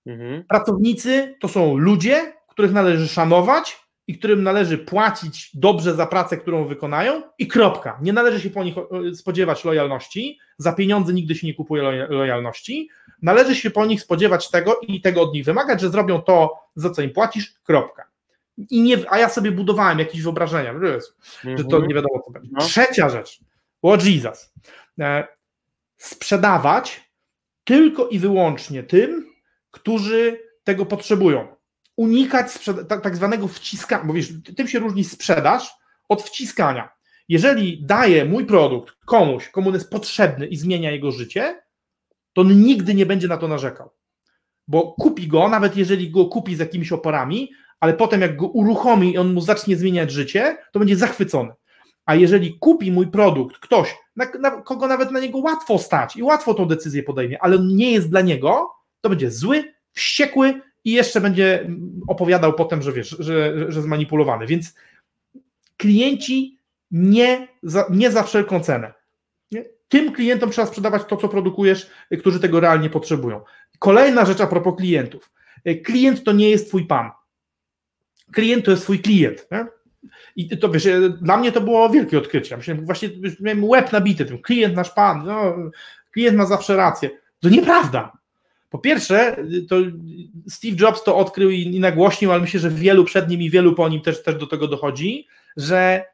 Mhm. 0.09 0.44
Pracownicy 0.44 1.37
to 1.40 1.49
są 1.49 1.77
ludzie, 1.77 2.33
których 2.49 2.73
należy 2.73 3.09
szanować 3.09 3.88
i 4.07 4.18
którym 4.18 4.42
należy 4.42 4.79
płacić 4.79 5.51
dobrze 5.55 5.94
za 5.94 6.07
pracę, 6.07 6.37
którą 6.37 6.64
wykonają 6.64 7.23
i 7.38 7.49
kropka. 7.49 7.99
Nie 8.03 8.12
należy 8.12 8.40
się 8.40 8.51
po 8.51 8.64
nich 8.64 8.75
spodziewać 9.14 9.64
lojalności. 9.64 10.38
Za 10.59 10.73
pieniądze 10.73 11.12
nigdy 11.12 11.35
się 11.35 11.47
nie 11.47 11.55
kupuje 11.55 11.83
lojalności 12.09 12.88
należy 13.23 13.55
się 13.55 13.71
po 13.71 13.87
nich 13.87 14.01
spodziewać 14.01 14.51
tego 14.51 14.81
i 14.81 15.01
tego 15.01 15.23
od 15.23 15.35
nich 15.35 15.44
wymagać, 15.44 15.81
że 15.81 15.90
zrobią 15.90 16.23
to, 16.23 16.55
za 16.77 16.90
co 16.90 17.03
im 17.03 17.11
płacisz, 17.11 17.55
kropka. 17.64 18.05
I 18.71 18.83
nie, 18.83 18.97
a 19.09 19.18
ja 19.18 19.29
sobie 19.29 19.53
budowałem 19.53 19.99
jakieś 19.99 20.23
wyobrażenia, 20.23 20.75
że, 20.81 21.64
to 21.64 21.87
nie 21.87 21.94
wiadomo 21.94 22.23
co 22.25 22.31
będzie. 22.31 22.51
No. 22.53 22.61
Trzecia 22.61 23.09
rzecz, 23.09 23.40
o 23.83 23.97
Jesus, 24.05 24.53
e, 25.01 25.27
sprzedawać 25.97 27.11
tylko 27.64 28.09
i 28.09 28.18
wyłącznie 28.18 28.83
tym, 28.83 29.27
którzy 29.79 30.41
tego 30.64 30.87
potrzebują. 30.87 31.49
Unikać 31.97 32.47
tak, 32.88 33.17
zwanego 33.17 33.49
wciskania, 33.49 34.05
bo 34.05 34.12
wiesz, 34.12 34.33
tym 34.57 34.69
się 34.69 34.79
różni 34.79 35.05
sprzedaż 35.05 35.71
od 36.09 36.23
wciskania. 36.23 36.88
Jeżeli 37.29 37.87
daję 37.87 38.25
mój 38.25 38.47
produkt 38.47 38.97
komuś, 39.07 39.49
komu 39.49 39.73
jest 39.73 39.91
potrzebny 39.91 40.47
i 40.47 40.57
zmienia 40.57 40.91
jego 40.91 41.12
życie, 41.12 41.62
to 42.33 42.41
on 42.41 42.62
nigdy 42.62 42.95
nie 42.95 43.07
będzie 43.07 43.29
na 43.29 43.37
to 43.37 43.49
narzekał. 43.49 43.91
Bo 44.69 44.93
kupi 44.93 45.29
go, 45.29 45.49
nawet 45.49 45.77
jeżeli 45.77 46.11
go 46.11 46.27
kupi 46.27 46.57
z 46.57 46.59
jakimiś 46.59 46.93
oporami, 46.93 47.51
ale 47.81 47.95
potem 47.95 48.21
jak 48.21 48.37
go 48.37 48.47
uruchomi 48.47 49.12
i 49.12 49.19
on 49.19 49.33
mu 49.33 49.41
zacznie 49.41 49.77
zmieniać 49.77 50.11
życie, 50.11 50.57
to 50.73 50.79
będzie 50.79 50.97
zachwycony. 50.97 51.53
A 52.07 52.14
jeżeli 52.14 52.59
kupi 52.59 52.93
mój 52.93 53.07
produkt 53.07 53.59
ktoś, 53.59 53.97
na, 54.17 54.27
na, 54.41 54.51
kogo 54.51 54.87
nawet 54.87 55.11
na 55.11 55.21
niego 55.21 55.38
łatwo 55.38 55.79
stać 55.79 56.17
i 56.17 56.23
łatwo 56.23 56.55
tą 56.55 56.64
decyzję 56.64 57.03
podejmie, 57.03 57.43
ale 57.43 57.57
on 57.57 57.69
nie 57.69 57.93
jest 57.93 58.11
dla 58.11 58.21
niego, 58.21 58.71
to 59.01 59.09
będzie 59.09 59.31
zły, 59.31 59.75
wściekły 59.93 60.61
i 60.85 60.93
jeszcze 60.93 61.21
będzie 61.21 61.71
opowiadał 62.09 62.53
potem, 62.53 62.83
że 62.83 62.93
wiesz, 62.93 63.17
że, 63.19 63.55
że 63.73 63.83
zmanipulowany. 63.83 64.47
Więc 64.47 64.75
klienci 65.77 66.59
nie 66.91 67.49
za, 67.63 67.87
nie 67.91 68.11
za 68.11 68.23
wszelką 68.23 68.61
cenę 68.61 68.99
tym 69.89 70.13
klientom 70.13 70.51
trzeba 70.51 70.67
sprzedawać 70.67 71.03
to, 71.05 71.17
co 71.17 71.29
produkujesz, 71.29 71.91
którzy 72.21 72.41
tego 72.41 72.61
realnie 72.61 72.91
potrzebują. 72.91 73.41
Kolejna 73.79 74.25
rzecz 74.25 74.41
a 74.41 74.47
propos 74.47 74.75
klientów. 74.77 75.33
Klient 75.85 76.25
to 76.25 76.33
nie 76.33 76.51
jest 76.51 76.69
twój 76.69 76.87
pan. 76.87 77.11
Klient 78.33 78.65
to 78.65 78.71
jest 78.71 78.83
twój 78.83 78.99
klient. 78.99 79.49
Nie? 79.53 79.67
I 80.37 80.59
to 80.59 80.69
wiesz, 80.69 80.89
dla 81.21 81.37
mnie 81.37 81.53
to 81.53 81.61
było 81.61 81.91
wielkie 81.91 82.19
odkrycie. 82.19 82.57
Myślałem, 82.57 82.87
właśnie 82.87 83.09
miałem 83.41 83.65
łeb 83.65 83.93
nabity 83.93 84.25
tym. 84.25 84.43
Klient 84.43 84.77
nasz 84.77 84.91
pan, 84.91 85.25
no, 85.27 85.57
klient 86.13 86.37
ma 86.37 86.47
zawsze 86.47 86.77
rację. 86.77 87.11
To 87.41 87.49
nieprawda. 87.49 88.13
Po 88.69 88.79
pierwsze, 88.79 89.37
to 89.69 89.77
Steve 90.49 90.77
Jobs 90.81 91.05
to 91.05 91.17
odkrył 91.17 91.51
i, 91.51 91.63
i 91.63 91.81
nagłośnił, 91.81 92.33
ale 92.33 92.41
myślę, 92.41 92.61
że 92.61 92.71
wielu 92.71 93.05
przed 93.05 93.29
nim 93.29 93.43
i 93.43 93.51
wielu 93.51 93.75
po 93.75 93.89
nim 93.89 94.01
też, 94.01 94.23
też 94.23 94.35
do 94.35 94.47
tego 94.47 94.69
dochodzi, 94.69 95.27
że 95.57 96.05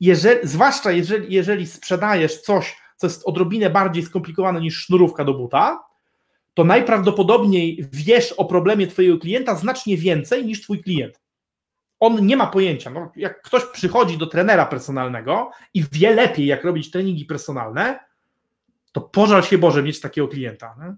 jeżeli, 0.00 0.48
zwłaszcza 0.48 0.92
jeżeli, 0.92 1.34
jeżeli 1.34 1.66
sprzedajesz 1.66 2.40
coś, 2.40 2.76
co 2.96 3.06
jest 3.06 3.22
odrobinę 3.24 3.70
bardziej 3.70 4.02
skomplikowane 4.02 4.60
niż 4.60 4.84
sznurówka 4.84 5.24
do 5.24 5.34
buta, 5.34 5.86
to 6.54 6.64
najprawdopodobniej 6.64 7.88
wiesz 7.92 8.32
o 8.32 8.44
problemie 8.44 8.86
Twojego 8.86 9.18
klienta 9.18 9.54
znacznie 9.54 9.96
więcej 9.96 10.46
niż 10.46 10.62
Twój 10.62 10.82
klient. 10.82 11.20
On 12.00 12.26
nie 12.26 12.36
ma 12.36 12.46
pojęcia. 12.46 12.90
No, 12.90 13.12
jak 13.16 13.42
ktoś 13.42 13.64
przychodzi 13.64 14.18
do 14.18 14.26
trenera 14.26 14.66
personalnego 14.66 15.50
i 15.74 15.84
wie 15.92 16.14
lepiej, 16.14 16.46
jak 16.46 16.64
robić 16.64 16.90
treningi 16.90 17.24
personalne, 17.24 17.98
to 18.92 19.00
pożal 19.00 19.42
się 19.42 19.58
Boże 19.58 19.82
mieć 19.82 20.00
takiego 20.00 20.28
klienta. 20.28 20.74
Nie? 20.78 20.94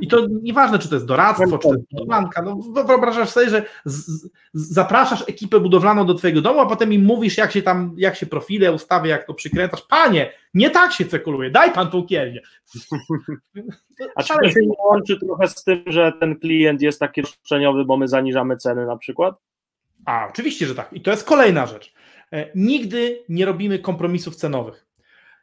I 0.00 0.08
to 0.08 0.26
nieważne, 0.42 0.78
czy 0.78 0.88
to 0.88 0.94
jest 0.94 1.06
doradztwo, 1.06 1.58
czy 1.58 1.68
to 1.68 1.74
jest 1.74 1.86
budowlanka. 1.90 2.42
No, 2.42 2.56
wyobrażasz 2.84 3.28
sobie, 3.28 3.50
że 3.50 3.62
z, 3.84 4.06
z, 4.06 4.30
zapraszasz 4.52 5.24
ekipę 5.28 5.60
budowlaną 5.60 6.06
do 6.06 6.14
twojego 6.14 6.40
domu, 6.40 6.60
a 6.60 6.66
potem 6.66 6.92
im 6.92 7.04
mówisz, 7.04 7.38
jak 7.38 7.52
się 7.52 7.62
tam, 7.62 7.94
jak 7.96 8.16
się 8.16 8.26
profile 8.26 8.72
ustawia, 8.72 9.10
jak 9.10 9.26
to 9.26 9.34
przykręcasz. 9.34 9.82
Panie, 9.82 10.32
nie 10.54 10.70
tak 10.70 10.92
się 10.92 11.04
cekuluje, 11.04 11.50
daj 11.50 11.72
pan 11.72 11.90
tą 11.90 12.06
kielnię. 12.06 12.40
A 14.16 14.22
czy 14.22 14.34
to 14.42 14.50
się 14.50 14.60
nie 14.60 14.76
łączy 14.84 15.18
trochę 15.20 15.48
z 15.48 15.64
tym, 15.64 15.84
że 15.86 16.12
ten 16.20 16.36
klient 16.36 16.82
jest 16.82 17.00
taki 17.00 17.20
roszczeniowy, 17.22 17.84
bo 17.84 17.96
my 17.96 18.08
zaniżamy 18.08 18.56
ceny 18.56 18.86
na 18.86 18.96
przykład? 18.96 19.34
A, 20.04 20.26
oczywiście, 20.30 20.66
że 20.66 20.74
tak. 20.74 20.92
I 20.92 21.00
to 21.00 21.10
jest 21.10 21.24
kolejna 21.24 21.66
rzecz. 21.66 21.92
E, 22.32 22.50
nigdy 22.54 23.24
nie 23.28 23.44
robimy 23.44 23.78
kompromisów 23.78 24.36
cenowych. 24.36 24.86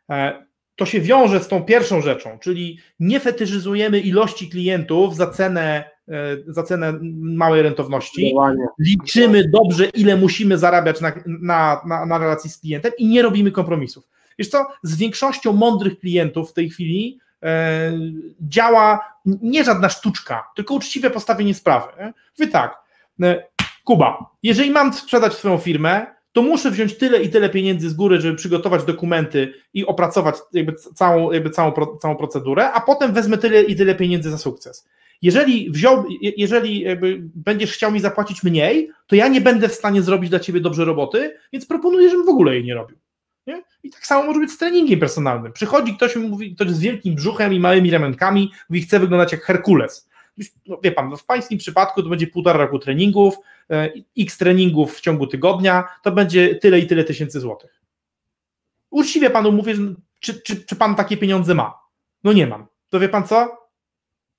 E, 0.10 0.46
to 0.76 0.86
się 0.86 1.02
wiąże 1.02 1.40
z 1.40 1.48
tą 1.48 1.64
pierwszą 1.64 2.02
rzeczą, 2.02 2.40
czyli 2.40 2.80
nie 3.00 3.20
fetyszyzujemy 3.20 4.00
ilości 4.00 4.50
klientów 4.50 5.16
za 5.16 5.28
cenę, 5.28 5.84
e, 6.08 6.14
za 6.48 6.64
cenę 6.64 7.00
małej 7.20 7.62
rentowności. 7.62 8.36
Liczymy 8.80 9.50
dobrze, 9.50 9.86
ile 9.86 10.18
musimy 10.18 10.58
zarabiać 10.58 11.02
na, 11.02 11.12
na, 11.26 11.82
na, 11.86 12.06
na 12.06 12.18
relacji 12.18 12.50
z 12.50 12.58
klientem 12.58 12.92
i 12.98 13.08
nie 13.08 13.22
robimy 13.22 13.52
kompromisów. 13.52 14.08
Wiesz 14.40 14.48
co, 14.48 14.68
z 14.84 14.98
większością 14.98 15.54
mądrych 15.54 16.00
klientów 16.00 16.52
w 16.52 16.54
tej 16.54 16.70
chwili 16.70 17.20
e, 17.44 17.92
działa 18.42 19.16
nie 19.26 19.64
żadna 19.64 19.90
sztuczka, 19.90 20.44
tylko 20.56 20.74
uczciwe 20.74 21.10
postawienie 21.10 21.54
sprawy. 21.54 22.14
Wy 22.38 22.48
tak, 22.48 22.78
e, 23.24 23.44
Kuba, 23.84 24.30
jeżeli 24.44 24.72
mam 24.72 24.94
sprzedać 24.94 25.34
swoją 25.34 25.58
firmę, 25.58 26.15
to 26.36 26.42
muszę 26.42 26.72
wziąć 26.72 26.98
tyle 26.98 27.22
i 27.22 27.30
tyle 27.30 27.50
pieniędzy 27.50 27.90
z 27.90 27.94
góry, 27.94 28.22
żeby 28.22 28.38
przygotować 28.38 28.84
dokumenty 28.84 29.54
i 29.74 29.86
opracować 29.86 30.36
jakby 30.54 30.74
całą, 30.74 31.32
jakby 31.32 31.50
całą, 31.50 31.74
całą 32.02 32.16
procedurę, 32.16 32.72
a 32.72 32.82
potem 32.82 33.14
wezmę 33.14 33.38
tyle 33.38 33.64
i 33.64 33.76
tyle 33.76 33.96
pieniędzy 33.96 34.32
za 34.32 34.38
sukces. 34.38 34.88
Jeżeli, 35.22 35.72
wziął, 35.72 36.06
jeżeli 36.22 36.86
będziesz 37.36 37.74
chciał 37.74 37.92
mi 37.92 38.00
zapłacić 38.00 38.44
mniej, 38.44 38.92
to 39.08 39.16
ja 39.16 39.28
nie 39.28 39.42
będę 39.42 39.70
w 39.70 39.74
stanie 39.74 40.02
zrobić 40.02 40.30
dla 40.30 40.40
ciebie 40.40 40.62
dobrze 40.62 40.86
roboty, 40.86 41.38
więc 41.54 41.66
proponuję, 41.66 42.10
żebym 42.10 42.26
w 42.26 42.30
ogóle 42.30 42.56
jej 42.56 42.64
nie 42.64 42.76
robił. 42.76 42.98
Nie? 43.48 43.64
I 43.84 43.90
tak 43.90 44.06
samo 44.06 44.24
może 44.24 44.40
być 44.40 44.52
z 44.52 44.58
treningiem 44.58 45.00
personalnym. 45.00 45.54
Przychodzi 45.54 45.96
ktoś, 45.96 46.16
mówi, 46.16 46.56
ktoś 46.56 46.70
z 46.70 46.80
wielkim 46.80 47.16
brzuchem 47.16 47.54
i 47.54 47.60
małymi 47.60 47.92
ramionkami, 47.92 48.52
mówi, 48.70 48.82
chce 48.82 49.00
wyglądać 49.00 49.32
jak 49.32 49.44
Herkules 49.44 50.10
no 50.68 50.80
wie 50.84 50.92
pan, 50.92 51.10
no 51.10 51.18
w 51.18 51.26
pańskim 51.26 51.58
przypadku 51.58 52.04
to 52.04 52.10
będzie 52.10 52.28
półtora 52.28 52.60
roku 52.60 52.80
treningów, 52.80 53.38
e, 53.70 53.90
x 54.18 54.38
treningów 54.38 54.96
w 54.96 55.02
ciągu 55.02 55.28
tygodnia, 55.28 55.84
to 56.04 56.12
będzie 56.12 56.56
tyle 56.56 56.80
i 56.80 56.88
tyle 56.88 57.04
tysięcy 57.04 57.40
złotych. 57.40 57.82
Uczciwie 58.90 59.30
panu 59.30 59.52
mówię, 59.52 59.76
czy, 60.20 60.42
czy, 60.42 60.66
czy 60.66 60.76
pan 60.76 60.96
takie 60.96 61.18
pieniądze 61.18 61.56
ma? 61.56 61.80
No 62.24 62.34
nie 62.34 62.48
mam. 62.48 62.66
To 62.90 63.00
wie 63.00 63.10
pan 63.10 63.28
co? 63.28 63.66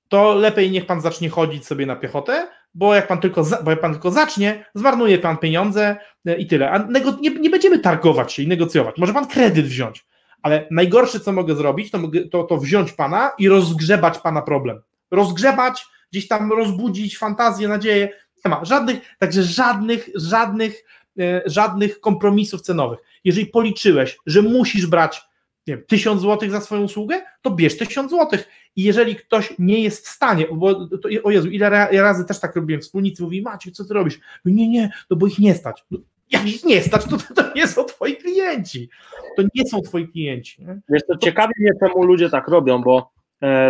To 0.09 0.35
lepiej 0.35 0.71
niech 0.71 0.87
pan 0.87 1.01
zacznie 1.01 1.29
chodzić 1.29 1.67
sobie 1.67 1.87
na 1.87 1.97
piechotę, 1.97 2.49
bo 2.75 2.95
jak 2.95 3.09
pan 3.09 3.21
tylko, 3.21 3.45
bo 3.65 3.71
jak 3.71 3.81
pan 3.81 3.93
tylko 3.93 4.11
zacznie, 4.11 4.65
zmarnuje 4.75 5.19
pan 5.19 5.37
pieniądze 5.37 5.97
e, 6.27 6.37
i 6.37 6.47
tyle. 6.47 6.71
A 6.71 6.79
nie, 7.21 7.31
nie 7.31 7.51
będziemy 7.51 7.79
targować 7.79 8.33
się 8.33 8.43
i 8.43 8.49
negocjować. 8.49 8.99
Może 8.99 9.13
pan 9.13 9.27
kredyt 9.27 9.67
wziąć, 9.67 10.07
ale 10.43 10.67
najgorsze, 10.71 11.21
co 11.21 11.33
mogę 11.33 11.55
zrobić, 11.55 11.91
to, 11.91 11.99
mogę, 11.99 12.21
to, 12.21 12.45
to 12.45 12.57
wziąć 12.57 12.93
pana 12.93 13.33
i 13.39 13.49
rozgrzebać 13.49 14.19
pana 14.19 14.43
problem. 14.43 14.81
Rozgrzebać, 15.11 15.87
gdzieś 16.13 16.29
tam 16.29 16.53
rozbudzić 16.53 17.19
fantazję, 17.19 17.69
nadzieję. 17.69 18.09
Nie 18.45 18.51
ma 18.51 18.65
żadnych, 18.65 18.99
także 19.19 19.43
żadnych, 19.43 20.09
żadnych, 20.15 20.85
e, 21.19 21.43
żadnych 21.47 22.01
kompromisów 22.01 22.61
cenowych. 22.61 22.99
Jeżeli 23.25 23.47
policzyłeś, 23.47 24.19
że 24.27 24.43
musisz 24.43 24.87
brać 24.87 25.23
nie 25.67 25.77
wiem, 25.77 25.85
1000 25.87 26.23
zł 26.23 26.51
za 26.51 26.61
swoją 26.61 26.83
usługę, 26.83 27.23
to 27.43 27.51
bierz 27.51 27.77
1000 27.77 28.11
zł. 28.11 28.39
I 28.77 28.83
jeżeli 28.83 29.17
ktoś 29.17 29.55
nie 29.59 29.83
jest 29.83 30.07
w 30.07 30.11
stanie, 30.11 30.47
bo 30.53 30.89
to, 30.89 31.09
o 31.25 31.31
Jezu, 31.31 31.49
ile 31.49 31.71
razy 31.93 32.25
też 32.25 32.41
tak 32.41 32.57
robiłem, 32.57 32.83
wspólnicy 32.83 33.23
mówi, 33.23 33.43
Maciek, 33.43 33.75
co 33.75 33.85
ty 33.85 33.95
robisz? 33.95 34.21
Mówię, 34.45 34.57
nie, 34.57 34.69
nie, 34.69 34.91
no 35.11 35.17
bo 35.17 35.27
ich 35.27 35.39
nie 35.39 35.55
stać. 35.55 35.85
No, 35.91 35.99
jak 36.31 36.47
ich 36.47 36.65
nie 36.65 36.83
stać, 36.83 37.05
to, 37.05 37.17
to 37.35 37.55
nie 37.55 37.69
są 37.69 37.85
twoi 37.85 38.17
klienci. 38.17 38.89
To 39.37 39.43
nie 39.55 39.67
są 39.67 39.81
twoi 39.81 40.09
klienci. 40.09 40.63
Nie? 40.63 40.81
Wiesz, 40.89 41.03
to 41.09 41.19
ciekawi 41.19 41.53
mnie, 41.59 41.71
czemu 41.81 42.03
ludzie 42.03 42.31
tak 42.31 42.49
robią, 42.49 42.83
bo 42.83 43.13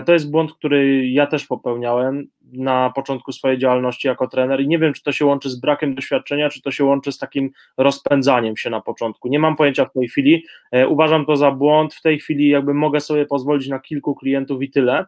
to 0.07 0.13
jest 0.13 0.31
błąd, 0.31 0.53
który 0.53 1.09
ja 1.09 1.27
też 1.27 1.47
popełniałem 1.47 2.27
na 2.53 2.93
początku 2.95 3.33
swojej 3.33 3.59
działalności 3.59 4.09
jako 4.09 4.29
trener 4.29 4.61
i 4.61 4.69
nie 4.69 4.79
wiem, 4.79 4.93
czy 4.93 5.03
to 5.03 5.13
się 5.13 5.27
łączy 5.27 5.51
z 5.51 5.61
brakiem 5.61 5.95
doświadczenia, 5.95 6.51
czy 6.51 6.63
to 6.63 6.71
się 6.71 6.85
łączy 6.85 7.13
z 7.13 7.19
takim 7.19 7.51
rozpędzaniem 7.77 8.57
się 8.57 8.71
na 8.71 8.81
początku. 8.81 9.29
Nie 9.29 9.39
mam 9.39 9.57
pojęcia 9.57 9.85
w 9.85 9.93
tej 9.93 10.09
chwili. 10.09 10.45
E, 10.73 10.89
uważam 10.89 11.27
to 11.27 11.37
za 11.37 11.51
błąd. 11.51 11.95
W 11.95 12.03
tej 12.03 12.19
chwili 12.19 12.49
jakby 12.49 12.75
mogę 12.75 13.01
sobie 13.01 13.27
pozwolić 13.27 13.69
na 13.69 13.79
kilku 13.79 14.15
klientów 14.15 14.63
i 14.63 14.71
tyle, 14.71 15.07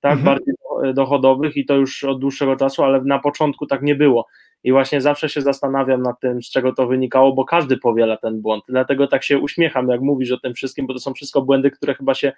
tak, 0.00 0.18
mhm. 0.18 0.24
bardziej 0.24 0.54
dochodowych 0.94 1.56
i 1.56 1.64
to 1.64 1.76
już 1.76 2.04
od 2.04 2.20
dłuższego 2.20 2.56
czasu, 2.56 2.82
ale 2.82 3.04
na 3.04 3.18
początku 3.18 3.66
tak 3.66 3.82
nie 3.82 3.94
było. 3.94 4.26
I 4.64 4.72
właśnie 4.72 5.00
zawsze 5.00 5.28
się 5.28 5.42
zastanawiam 5.42 6.02
nad 6.02 6.20
tym, 6.20 6.42
z 6.42 6.50
czego 6.50 6.72
to 6.72 6.86
wynikało, 6.86 7.32
bo 7.32 7.44
każdy 7.44 7.76
powiela 7.76 8.16
ten 8.16 8.40
błąd. 8.40 8.64
Dlatego 8.68 9.06
tak 9.06 9.24
się 9.24 9.38
uśmiecham, 9.38 9.88
jak 9.88 10.00
mówisz 10.00 10.32
o 10.32 10.38
tym 10.38 10.54
wszystkim, 10.54 10.86
bo 10.86 10.94
to 10.94 11.00
są 11.00 11.14
wszystko 11.14 11.42
błędy, 11.42 11.70
które 11.70 11.94
chyba 11.94 12.14
się 12.14 12.32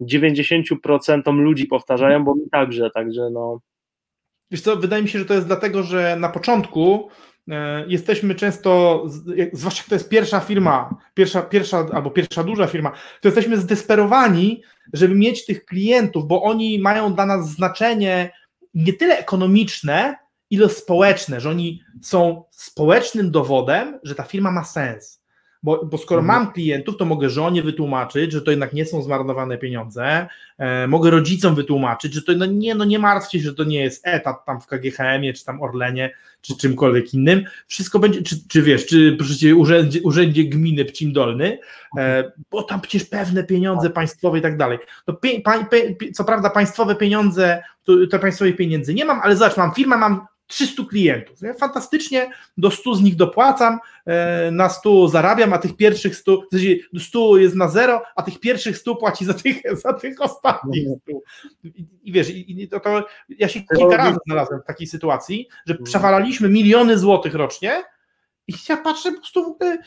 90% 0.00 1.34
ludzi 1.34 1.66
powtarzają, 1.66 2.24
bo 2.24 2.34
mi 2.34 2.50
także, 2.50 2.90
także 2.90 3.30
no. 3.32 3.60
Wiesz 4.50 4.60
co, 4.60 4.76
wydaje 4.76 5.02
mi 5.02 5.08
się, 5.08 5.18
że 5.18 5.24
to 5.24 5.34
jest 5.34 5.46
dlatego, 5.46 5.82
że 5.82 6.16
na 6.20 6.28
początku 6.28 7.08
e, 7.48 7.84
jesteśmy 7.88 8.34
często, 8.34 9.04
zwłaszcza 9.52 9.84
to 9.88 9.94
jest 9.94 10.08
pierwsza 10.08 10.40
firma, 10.40 10.96
pierwsza, 11.14 11.42
pierwsza 11.42 11.86
albo 11.92 12.10
pierwsza 12.10 12.44
duża 12.44 12.66
firma, 12.66 12.90
to 13.20 13.28
jesteśmy 13.28 13.56
zdesperowani, 13.56 14.62
żeby 14.92 15.14
mieć 15.14 15.46
tych 15.46 15.64
klientów, 15.64 16.26
bo 16.26 16.42
oni 16.42 16.78
mają 16.78 17.14
dla 17.14 17.26
nas 17.26 17.50
znaczenie 17.50 18.30
nie 18.74 18.92
tyle 18.92 19.18
ekonomiczne, 19.18 20.16
ile 20.50 20.68
społeczne, 20.68 21.40
że 21.40 21.50
oni 21.50 21.82
są 22.02 22.44
społecznym 22.50 23.30
dowodem, 23.30 24.00
że 24.02 24.14
ta 24.14 24.22
firma 24.22 24.50
ma 24.50 24.64
sens. 24.64 25.23
Bo, 25.64 25.84
bo 25.84 25.98
skoro 25.98 26.20
mhm. 26.20 26.42
mam 26.42 26.52
klientów, 26.52 26.96
to 26.96 27.04
mogę 27.04 27.30
żonie 27.30 27.62
wytłumaczyć, 27.62 28.32
że 28.32 28.42
to 28.42 28.50
jednak 28.50 28.72
nie 28.72 28.86
są 28.86 29.02
zmarnowane 29.02 29.58
pieniądze, 29.58 30.26
e, 30.58 30.86
mogę 30.86 31.10
rodzicom 31.10 31.54
wytłumaczyć, 31.54 32.14
że 32.14 32.22
to 32.22 32.32
no 32.32 32.46
nie, 32.46 32.74
no 32.74 32.84
nie 32.84 32.98
martwcie 32.98 33.38
się, 33.38 33.44
że 33.44 33.54
to 33.54 33.64
nie 33.64 33.80
jest 33.80 34.06
etat 34.06 34.44
tam 34.44 34.60
w 34.60 34.66
KGHM-ie, 34.66 35.32
czy 35.32 35.44
tam 35.44 35.62
Orlenie, 35.62 36.14
czy 36.40 36.56
czymkolwiek 36.56 37.14
innym. 37.14 37.44
Wszystko 37.66 37.98
będzie, 37.98 38.22
czy, 38.22 38.48
czy 38.48 38.62
wiesz, 38.62 38.86
czy 38.86 39.16
proszę 39.18 39.54
urzędzie, 39.54 40.02
urzędzie 40.02 40.44
gminy 40.44 40.84
Pcim 40.84 41.12
Dolny, 41.12 41.58
e, 41.98 42.32
bo 42.50 42.62
tam 42.62 42.80
przecież 42.80 43.04
pewne 43.04 43.44
pieniądze 43.44 43.90
państwowe 43.90 44.38
i 44.38 44.42
tak 44.42 44.56
dalej. 44.56 44.78
To 45.04 45.12
pie, 45.12 45.40
pa, 45.40 45.64
pie, 45.64 45.96
co 46.14 46.24
prawda 46.24 46.50
państwowe 46.50 46.94
pieniądze, 46.94 47.62
to, 47.84 47.92
to 48.10 48.18
państwowych 48.18 48.56
pieniędzy 48.56 48.94
nie 48.94 49.04
mam, 49.04 49.20
ale 49.22 49.36
zobacz, 49.36 49.56
mam 49.56 49.74
firmę, 49.74 49.96
mam 49.96 50.26
300 50.46 50.84
klientów. 50.84 51.42
Nie? 51.42 51.54
Fantastycznie, 51.54 52.30
do 52.56 52.70
100 52.70 52.94
z 52.94 53.02
nich 53.02 53.16
dopłacam, 53.16 53.78
e, 54.06 54.50
na 54.50 54.68
100 54.68 55.08
zarabiam, 55.08 55.52
a 55.52 55.58
tych 55.58 55.76
pierwszych 55.76 56.16
100, 56.16 56.36
w 56.36 56.46
sensie 56.50 56.74
100 56.98 57.36
jest 57.36 57.54
na 57.54 57.68
zero, 57.68 58.02
a 58.16 58.22
tych 58.22 58.40
pierwszych 58.40 58.78
100 58.78 58.96
płaci 58.96 59.24
za 59.24 59.34
tych, 59.34 59.62
za 59.82 59.92
tych 59.92 60.20
ostatnich 60.20 60.88
100. 61.02 61.12
I, 61.64 61.86
i 62.02 62.12
wiesz, 62.12 62.30
i, 62.30 62.68
to, 62.68 62.80
to, 62.80 63.06
ja 63.28 63.48
się 63.48 63.60
kilka 63.76 63.96
razy 63.96 64.18
znalazłem 64.26 64.60
w 64.60 64.64
takiej 64.64 64.86
sytuacji, 64.86 65.48
że 65.66 65.72
mhm. 65.72 65.84
przewalaliśmy 65.84 66.48
miliony 66.48 66.98
złotych 66.98 67.34
rocznie 67.34 67.82
i 68.48 68.52
ja 68.68 68.76
patrzę 68.76 69.12
po 69.12 69.18
prostu 69.18 69.44
w 69.44 69.46
ogóle 69.46 69.78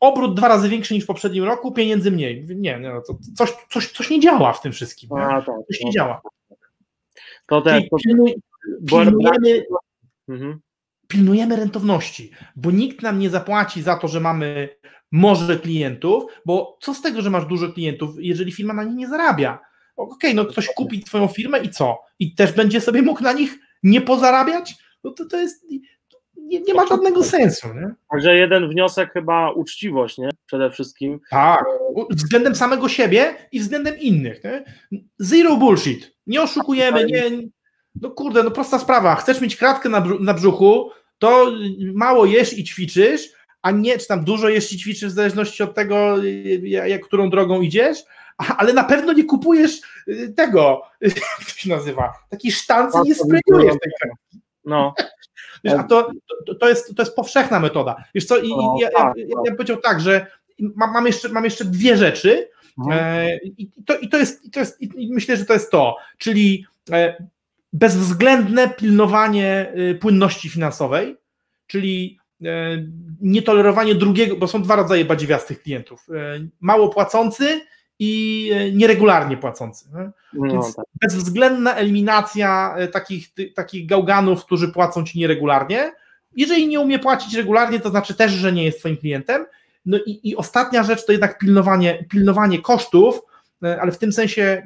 obrót 0.00 0.34
dwa 0.34 0.48
razy 0.48 0.68
większy 0.68 0.94
niż 0.94 1.04
w 1.04 1.06
poprzednim 1.06 1.44
roku, 1.44 1.72
pieniędzy 1.72 2.10
mniej. 2.10 2.44
Nie, 2.48 2.80
nie 2.80 2.90
no, 2.90 3.00
to 3.00 3.18
coś, 3.36 3.52
coś, 3.70 3.92
coś 3.92 4.10
nie 4.10 4.20
działa 4.20 4.52
w 4.52 4.60
tym 4.60 4.72
wszystkim. 4.72 5.12
A, 5.12 5.42
tak, 5.42 5.44
coś 5.66 5.80
nie 5.80 5.86
no, 5.86 5.92
działa. 5.92 6.20
To 7.46 7.60
też. 7.62 7.82
To... 7.90 7.96
Pilnujemy, 8.86 9.64
Mhm. 10.28 10.60
Pilnujemy 11.08 11.56
rentowności, 11.56 12.30
bo 12.56 12.70
nikt 12.70 13.02
nam 13.02 13.18
nie 13.18 13.30
zapłaci 13.30 13.82
za 13.82 13.96
to, 13.96 14.08
że 14.08 14.20
mamy 14.20 14.68
może 15.12 15.58
klientów, 15.58 16.24
bo 16.46 16.78
co 16.80 16.94
z 16.94 17.02
tego, 17.02 17.22
że 17.22 17.30
masz 17.30 17.46
dużo 17.46 17.72
klientów, 17.72 18.10
jeżeli 18.18 18.52
firma 18.52 18.74
na 18.74 18.84
nich 18.84 18.96
nie 18.96 19.08
zarabia? 19.08 19.58
Okej, 19.96 20.16
okay, 20.16 20.34
no 20.34 20.44
ktoś 20.44 20.66
kupi 20.66 21.00
twoją 21.00 21.28
firmę 21.28 21.58
i 21.58 21.70
co? 21.70 21.98
I 22.18 22.34
też 22.34 22.52
będzie 22.52 22.80
sobie 22.80 23.02
mógł 23.02 23.22
na 23.22 23.32
nich 23.32 23.58
nie 23.82 24.00
pozarabiać? 24.00 24.74
No 25.04 25.10
to, 25.10 25.24
to 25.24 25.40
jest, 25.40 25.66
nie, 26.36 26.60
nie, 26.60 26.74
ma 26.74 26.86
żadnego 26.86 27.24
sensu. 27.24 27.68
Nie? 27.74 27.94
Także 28.10 28.36
jeden 28.36 28.68
wniosek 28.68 29.12
chyba 29.12 29.52
uczciwość, 29.52 30.18
nie? 30.18 30.30
Przede 30.46 30.70
wszystkim. 30.70 31.20
Tak, 31.30 31.64
względem 32.10 32.56
samego 32.56 32.88
siebie 32.88 33.34
i 33.52 33.60
względem 33.60 33.98
innych. 33.98 34.44
Nie? 34.44 34.64
Zero 35.18 35.56
bullshit. 35.56 36.16
Nie 36.26 36.42
oszukujemy, 36.42 37.04
nie, 37.04 37.30
no 38.02 38.10
kurde, 38.10 38.42
no 38.42 38.50
prosta 38.50 38.78
sprawa. 38.78 39.14
Chcesz 39.14 39.40
mieć 39.40 39.56
kratkę 39.56 39.88
na, 39.88 40.04
na 40.20 40.34
brzuchu, 40.34 40.90
to 41.18 41.52
mało 41.94 42.26
jesz 42.26 42.58
i 42.58 42.64
ćwiczysz, 42.64 43.28
a 43.62 43.70
nie, 43.70 43.98
czy 43.98 44.06
tam 44.06 44.24
dużo 44.24 44.48
jesz 44.48 44.72
i 44.72 44.78
ćwiczysz 44.78 45.08
w 45.08 45.14
zależności 45.14 45.62
od 45.62 45.74
tego, 45.74 46.16
jak, 46.62 47.06
którą 47.06 47.30
drogą 47.30 47.60
idziesz, 47.60 47.98
ale 48.58 48.72
na 48.72 48.84
pewno 48.84 49.12
nie 49.12 49.24
kupujesz 49.24 49.80
y, 50.08 50.32
tego, 50.36 50.82
jak 51.00 51.14
to 51.46 51.50
się 51.56 51.70
nazywa, 51.70 52.12
taki 52.30 52.52
sztanc 52.52 52.94
nie 53.04 53.14
sprayujesz 53.14 53.74
tej 53.82 53.92
kratki. 54.00 54.40
No. 54.64 54.94
Wiesz, 55.64 55.74
a 55.74 55.82
to, 55.82 56.10
to, 56.46 56.54
to, 56.54 56.68
jest, 56.68 56.96
to 56.96 57.02
jest 57.02 57.16
powszechna 57.16 57.60
metoda. 57.60 58.04
Wiesz 58.14 58.24
co, 58.24 58.38
i, 58.38 58.48
no, 58.48 58.76
ja, 58.80 58.88
tak, 58.90 59.16
ja, 59.16 59.24
ja 59.28 59.42
bym 59.44 59.56
powiedział 59.56 59.76
tak, 59.76 60.00
że 60.00 60.26
mam, 60.58 60.92
mam, 60.92 61.06
jeszcze, 61.06 61.28
mam 61.28 61.44
jeszcze 61.44 61.64
dwie 61.64 61.96
rzeczy 61.96 62.48
no. 62.78 62.94
e, 62.94 63.36
i, 63.36 63.70
to, 63.86 63.98
i 63.98 64.08
to 64.08 64.18
jest, 64.18 64.44
i 64.44 64.50
to 64.50 64.60
jest 64.60 64.80
i 64.80 65.12
myślę, 65.12 65.36
że 65.36 65.44
to 65.44 65.52
jest 65.52 65.70
to, 65.70 65.96
czyli 66.18 66.66
e, 66.90 67.26
bezwzględne 67.72 68.68
pilnowanie 68.68 69.72
y, 69.90 69.94
płynności 69.94 70.48
finansowej, 70.48 71.16
czyli 71.66 72.18
y, 72.42 72.46
nietolerowanie 73.20 73.94
drugiego, 73.94 74.36
bo 74.36 74.48
są 74.48 74.62
dwa 74.62 74.76
rodzaje 74.76 75.04
badziwiastych 75.04 75.62
klientów. 75.62 76.06
Y, 76.08 76.48
mało 76.60 76.88
płacący 76.88 77.60
i 77.98 78.50
nieregularnie 78.74 79.36
płacący. 79.36 79.88
No, 80.32 80.52
Więc 80.52 80.76
tak. 80.76 80.84
bezwzględna 81.00 81.74
eliminacja 81.74 82.76
takich, 82.92 83.28
takich 83.54 83.86
gałganów, 83.86 84.44
którzy 84.44 84.68
płacą 84.68 85.04
ci 85.04 85.18
nieregularnie. 85.18 85.92
Jeżeli 86.36 86.68
nie 86.68 86.80
umie 86.80 86.98
płacić 86.98 87.34
regularnie, 87.34 87.80
to 87.80 87.90
znaczy 87.90 88.14
też, 88.14 88.32
że 88.32 88.52
nie 88.52 88.64
jest 88.64 88.78
twoim 88.78 88.96
klientem. 88.96 89.46
No 89.86 89.98
i, 90.06 90.20
i 90.30 90.36
ostatnia 90.36 90.82
rzecz 90.82 91.06
to 91.06 91.12
jednak 91.12 91.38
pilnowanie, 91.38 92.04
pilnowanie 92.10 92.62
kosztów, 92.62 93.20
ale 93.80 93.92
w 93.92 93.98
tym 93.98 94.12
sensie, 94.12 94.62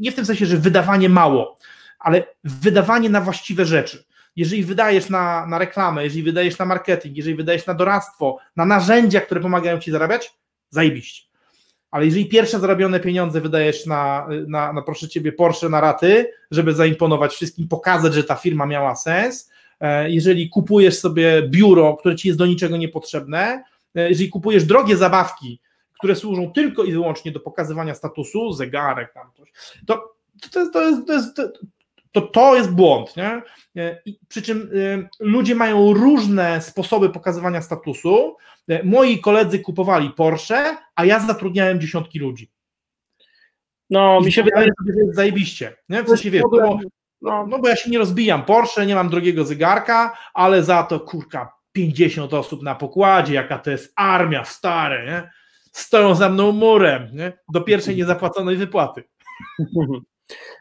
nie 0.00 0.12
w 0.12 0.14
tym 0.14 0.24
sensie, 0.24 0.46
że 0.46 0.56
wydawanie 0.56 1.08
mało 1.08 1.58
ale 2.02 2.24
wydawanie 2.44 3.10
na 3.10 3.20
właściwe 3.20 3.64
rzeczy. 3.64 4.04
Jeżeli 4.36 4.64
wydajesz 4.64 5.10
na, 5.10 5.46
na 5.46 5.58
reklamę, 5.58 6.04
jeżeli 6.04 6.22
wydajesz 6.22 6.58
na 6.58 6.64
marketing, 6.64 7.16
jeżeli 7.16 7.36
wydajesz 7.36 7.66
na 7.66 7.74
doradztwo, 7.74 8.38
na 8.56 8.64
narzędzia, 8.64 9.20
które 9.20 9.40
pomagają 9.40 9.78
ci 9.78 9.90
zarabiać, 9.90 10.34
zajebiście. 10.70 11.32
Ale 11.90 12.04
jeżeli 12.04 12.26
pierwsze 12.26 12.60
zarobione 12.60 13.00
pieniądze 13.00 13.40
wydajesz 13.40 13.86
na, 13.86 14.28
na, 14.46 14.72
na 14.72 14.82
proszę 14.82 15.08
ciebie, 15.08 15.32
Porsche 15.32 15.68
na 15.68 15.80
raty, 15.80 16.30
żeby 16.50 16.74
zaimponować 16.74 17.32
wszystkim, 17.32 17.68
pokazać, 17.68 18.14
że 18.14 18.24
ta 18.24 18.34
firma 18.34 18.66
miała 18.66 18.96
sens, 18.96 19.50
e, 19.80 20.10
jeżeli 20.10 20.48
kupujesz 20.48 20.98
sobie 20.98 21.42
biuro, 21.48 21.96
które 21.96 22.16
ci 22.16 22.28
jest 22.28 22.38
do 22.38 22.46
niczego 22.46 22.76
niepotrzebne, 22.76 23.64
e, 23.94 24.08
jeżeli 24.08 24.28
kupujesz 24.28 24.64
drogie 24.64 24.96
zabawki, 24.96 25.60
które 25.98 26.16
służą 26.16 26.52
tylko 26.52 26.84
i 26.84 26.92
wyłącznie 26.92 27.32
do 27.32 27.40
pokazywania 27.40 27.94
statusu, 27.94 28.52
zegarek, 28.52 29.12
tam 29.12 29.30
coś, 29.36 29.52
to, 29.86 30.14
to, 30.52 30.60
jest, 30.60 30.72
to, 30.72 30.82
jest, 30.82 31.06
to, 31.06 31.12
jest, 31.12 31.36
to 32.20 32.56
jest 32.56 32.70
błąd. 32.70 33.16
Nie? 33.16 33.42
E, 33.76 34.02
I 34.06 34.18
przy 34.28 34.42
czym 34.42 34.70
e, 34.74 35.08
ludzie 35.20 35.54
mają 35.54 35.92
różne 35.92 36.62
sposoby 36.62 37.10
pokazywania 37.10 37.62
statusu. 37.62 38.36
E, 38.68 38.82
moi 38.82 39.20
koledzy 39.20 39.58
kupowali 39.58 40.10
Porsche, 40.10 40.76
a 40.94 41.04
ja 41.04 41.20
zatrudniałem 41.20 41.80
dziesiątki 41.80 42.18
ludzi. 42.18 42.50
No, 43.90 44.18
I 44.22 44.24
mi 44.24 44.32
się 44.32 44.42
wydaje, 44.42 44.66
że 44.66 44.92
to 44.92 45.00
jest 45.00 45.16
zajebiście. 45.16 45.76
Nie? 45.88 46.02
W 46.02 46.08
sensie, 46.08 46.30
wiesz, 46.30 46.42
bo, 46.50 46.78
no, 47.22 47.46
no 47.46 47.58
bo 47.58 47.68
ja 47.68 47.76
się 47.76 47.90
nie 47.90 47.98
rozbijam 47.98 48.44
Porsche, 48.44 48.86
nie 48.86 48.94
mam 48.94 49.08
drogiego 49.08 49.44
zegarka, 49.44 50.18
ale 50.34 50.64
za 50.64 50.82
to 50.82 51.00
kurka 51.00 51.52
50 51.72 52.34
osób 52.34 52.62
na 52.62 52.74
pokładzie, 52.74 53.34
jaka 53.34 53.58
to 53.58 53.70
jest 53.70 53.92
armia 53.96 54.44
stare, 54.44 55.06
nie? 55.06 55.30
stoją 55.72 56.14
za 56.14 56.28
mną 56.28 56.52
murem 56.52 57.08
nie? 57.12 57.32
do 57.52 57.60
pierwszej 57.60 57.96
niezapłaconej 57.96 58.56
wypłaty. 58.56 59.04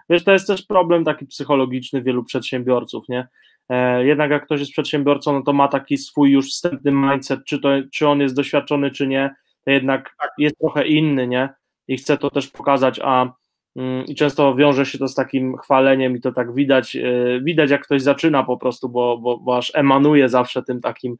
Wiesz, 0.09 0.23
to 0.23 0.31
jest 0.31 0.47
też 0.47 0.63
problem 0.63 1.05
taki 1.05 1.25
psychologiczny 1.25 2.01
wielu 2.01 2.23
przedsiębiorców, 2.23 3.09
nie? 3.09 3.27
E, 3.69 4.05
jednak 4.05 4.31
jak 4.31 4.45
ktoś 4.45 4.59
jest 4.59 4.71
przedsiębiorcą, 4.71 5.33
no 5.33 5.41
to 5.41 5.53
ma 5.53 5.67
taki 5.67 5.97
swój 5.97 6.31
już 6.31 6.51
wstępny 6.51 6.91
mindset, 6.91 7.39
czy, 7.45 7.59
to, 7.59 7.69
czy 7.91 8.07
on 8.07 8.19
jest 8.19 8.35
doświadczony, 8.35 8.91
czy 8.91 9.07
nie, 9.07 9.35
to 9.65 9.71
jednak 9.71 10.15
tak. 10.19 10.31
jest 10.37 10.57
trochę 10.57 10.87
inny, 10.87 11.27
nie? 11.27 11.49
I 11.87 11.97
chce 11.97 12.17
to 12.17 12.29
też 12.29 12.47
pokazać, 12.47 12.99
a 13.03 13.33
mm, 13.75 14.05
i 14.05 14.15
często 14.15 14.55
wiąże 14.55 14.85
się 14.85 14.97
to 14.97 15.07
z 15.07 15.15
takim 15.15 15.57
chwaleniem 15.57 16.17
i 16.17 16.21
to 16.21 16.31
tak 16.31 16.53
widać, 16.53 16.95
e, 16.95 17.39
widać 17.43 17.69
jak 17.69 17.85
ktoś 17.85 18.01
zaczyna 18.01 18.43
po 18.43 18.57
prostu, 18.57 18.89
bo, 18.89 19.17
bo, 19.17 19.37
bo 19.37 19.57
aż 19.57 19.71
emanuje 19.75 20.29
zawsze 20.29 20.63
tym 20.63 20.81
takim 20.81 21.17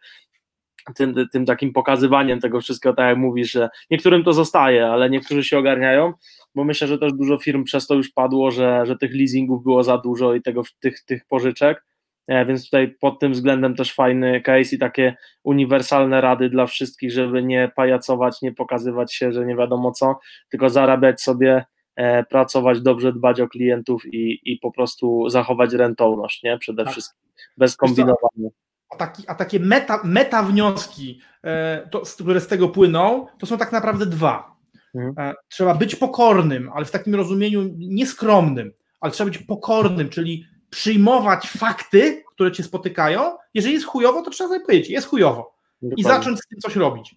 tym, 0.95 1.15
tym 1.31 1.45
takim 1.45 1.73
pokazywaniem 1.73 2.39
tego 2.39 2.61
wszystkiego, 2.61 2.95
tak 2.95 3.09
jak 3.09 3.17
mówisz, 3.17 3.51
że 3.51 3.69
niektórym 3.91 4.23
to 4.23 4.33
zostaje, 4.33 4.87
ale 4.87 5.09
niektórzy 5.09 5.43
się 5.43 5.57
ogarniają, 5.57 6.13
bo 6.55 6.63
myślę, 6.63 6.87
że 6.87 6.97
też 6.97 7.13
dużo 7.13 7.37
firm 7.37 7.63
przez 7.63 7.87
to 7.87 7.95
już 7.95 8.09
padło, 8.09 8.51
że, 8.51 8.85
że 8.85 8.97
tych 8.97 9.15
leasingów 9.15 9.63
było 9.63 9.83
za 9.83 9.97
dużo 9.97 10.33
i 10.33 10.41
tego, 10.41 10.63
tych, 10.79 11.03
tych 11.05 11.25
pożyczek, 11.25 11.85
e, 12.27 12.45
więc 12.45 12.65
tutaj 12.65 12.95
pod 12.99 13.19
tym 13.19 13.31
względem 13.31 13.75
też 13.75 13.93
fajny 13.93 14.41
case 14.41 14.75
i 14.75 14.79
takie 14.79 15.15
uniwersalne 15.43 16.21
rady 16.21 16.49
dla 16.49 16.65
wszystkich, 16.65 17.11
żeby 17.11 17.43
nie 17.43 17.71
pajacować, 17.75 18.41
nie 18.41 18.51
pokazywać 18.51 19.13
się, 19.13 19.31
że 19.31 19.45
nie 19.45 19.55
wiadomo 19.55 19.91
co, 19.91 20.19
tylko 20.49 20.69
zarabiać 20.69 21.21
sobie, 21.21 21.65
e, 21.95 22.23
pracować 22.23 22.81
dobrze, 22.81 23.13
dbać 23.13 23.41
o 23.41 23.47
klientów 23.47 24.05
i, 24.05 24.39
i 24.43 24.57
po 24.57 24.71
prostu 24.71 25.29
zachować 25.29 25.73
rentowność, 25.73 26.43
nie? 26.43 26.57
Przede 26.57 26.83
tak. 26.83 26.91
wszystkim, 26.91 27.21
bez 27.57 27.77
kombinowania. 27.77 28.49
A, 28.91 28.95
taki, 28.95 29.23
a 29.27 29.35
takie 29.35 29.59
meta, 29.59 30.01
meta 30.03 30.43
wnioski, 30.43 31.21
e, 31.43 31.87
to, 31.91 32.01
które 32.19 32.41
z 32.41 32.47
tego 32.47 32.69
płyną, 32.69 33.27
to 33.39 33.45
są 33.45 33.57
tak 33.57 33.71
naprawdę 33.71 34.05
dwa. 34.05 34.55
Mhm. 34.95 35.29
E, 35.29 35.33
trzeba 35.49 35.75
być 35.75 35.95
pokornym, 35.95 36.69
ale 36.73 36.85
w 36.85 36.91
takim 36.91 37.15
rozumieniu 37.15 37.63
nieskromnym, 37.77 38.73
ale 38.99 39.11
trzeba 39.11 39.29
być 39.29 39.39
pokornym, 39.39 40.09
czyli 40.09 40.45
przyjmować 40.69 41.49
fakty, 41.49 42.23
które 42.33 42.51
cię 42.51 42.63
spotykają. 42.63 43.37
Jeżeli 43.53 43.73
jest 43.73 43.85
chujowo, 43.85 44.21
to 44.21 44.31
trzeba 44.31 44.49
sobie 44.49 44.65
powiedzieć, 44.65 44.89
jest 44.89 45.07
chujowo. 45.07 45.57
Dokładnie. 45.81 46.01
I 46.01 46.03
zacząć 46.03 46.39
z 46.39 46.47
tym 46.47 46.59
coś 46.59 46.75
robić. 46.75 47.15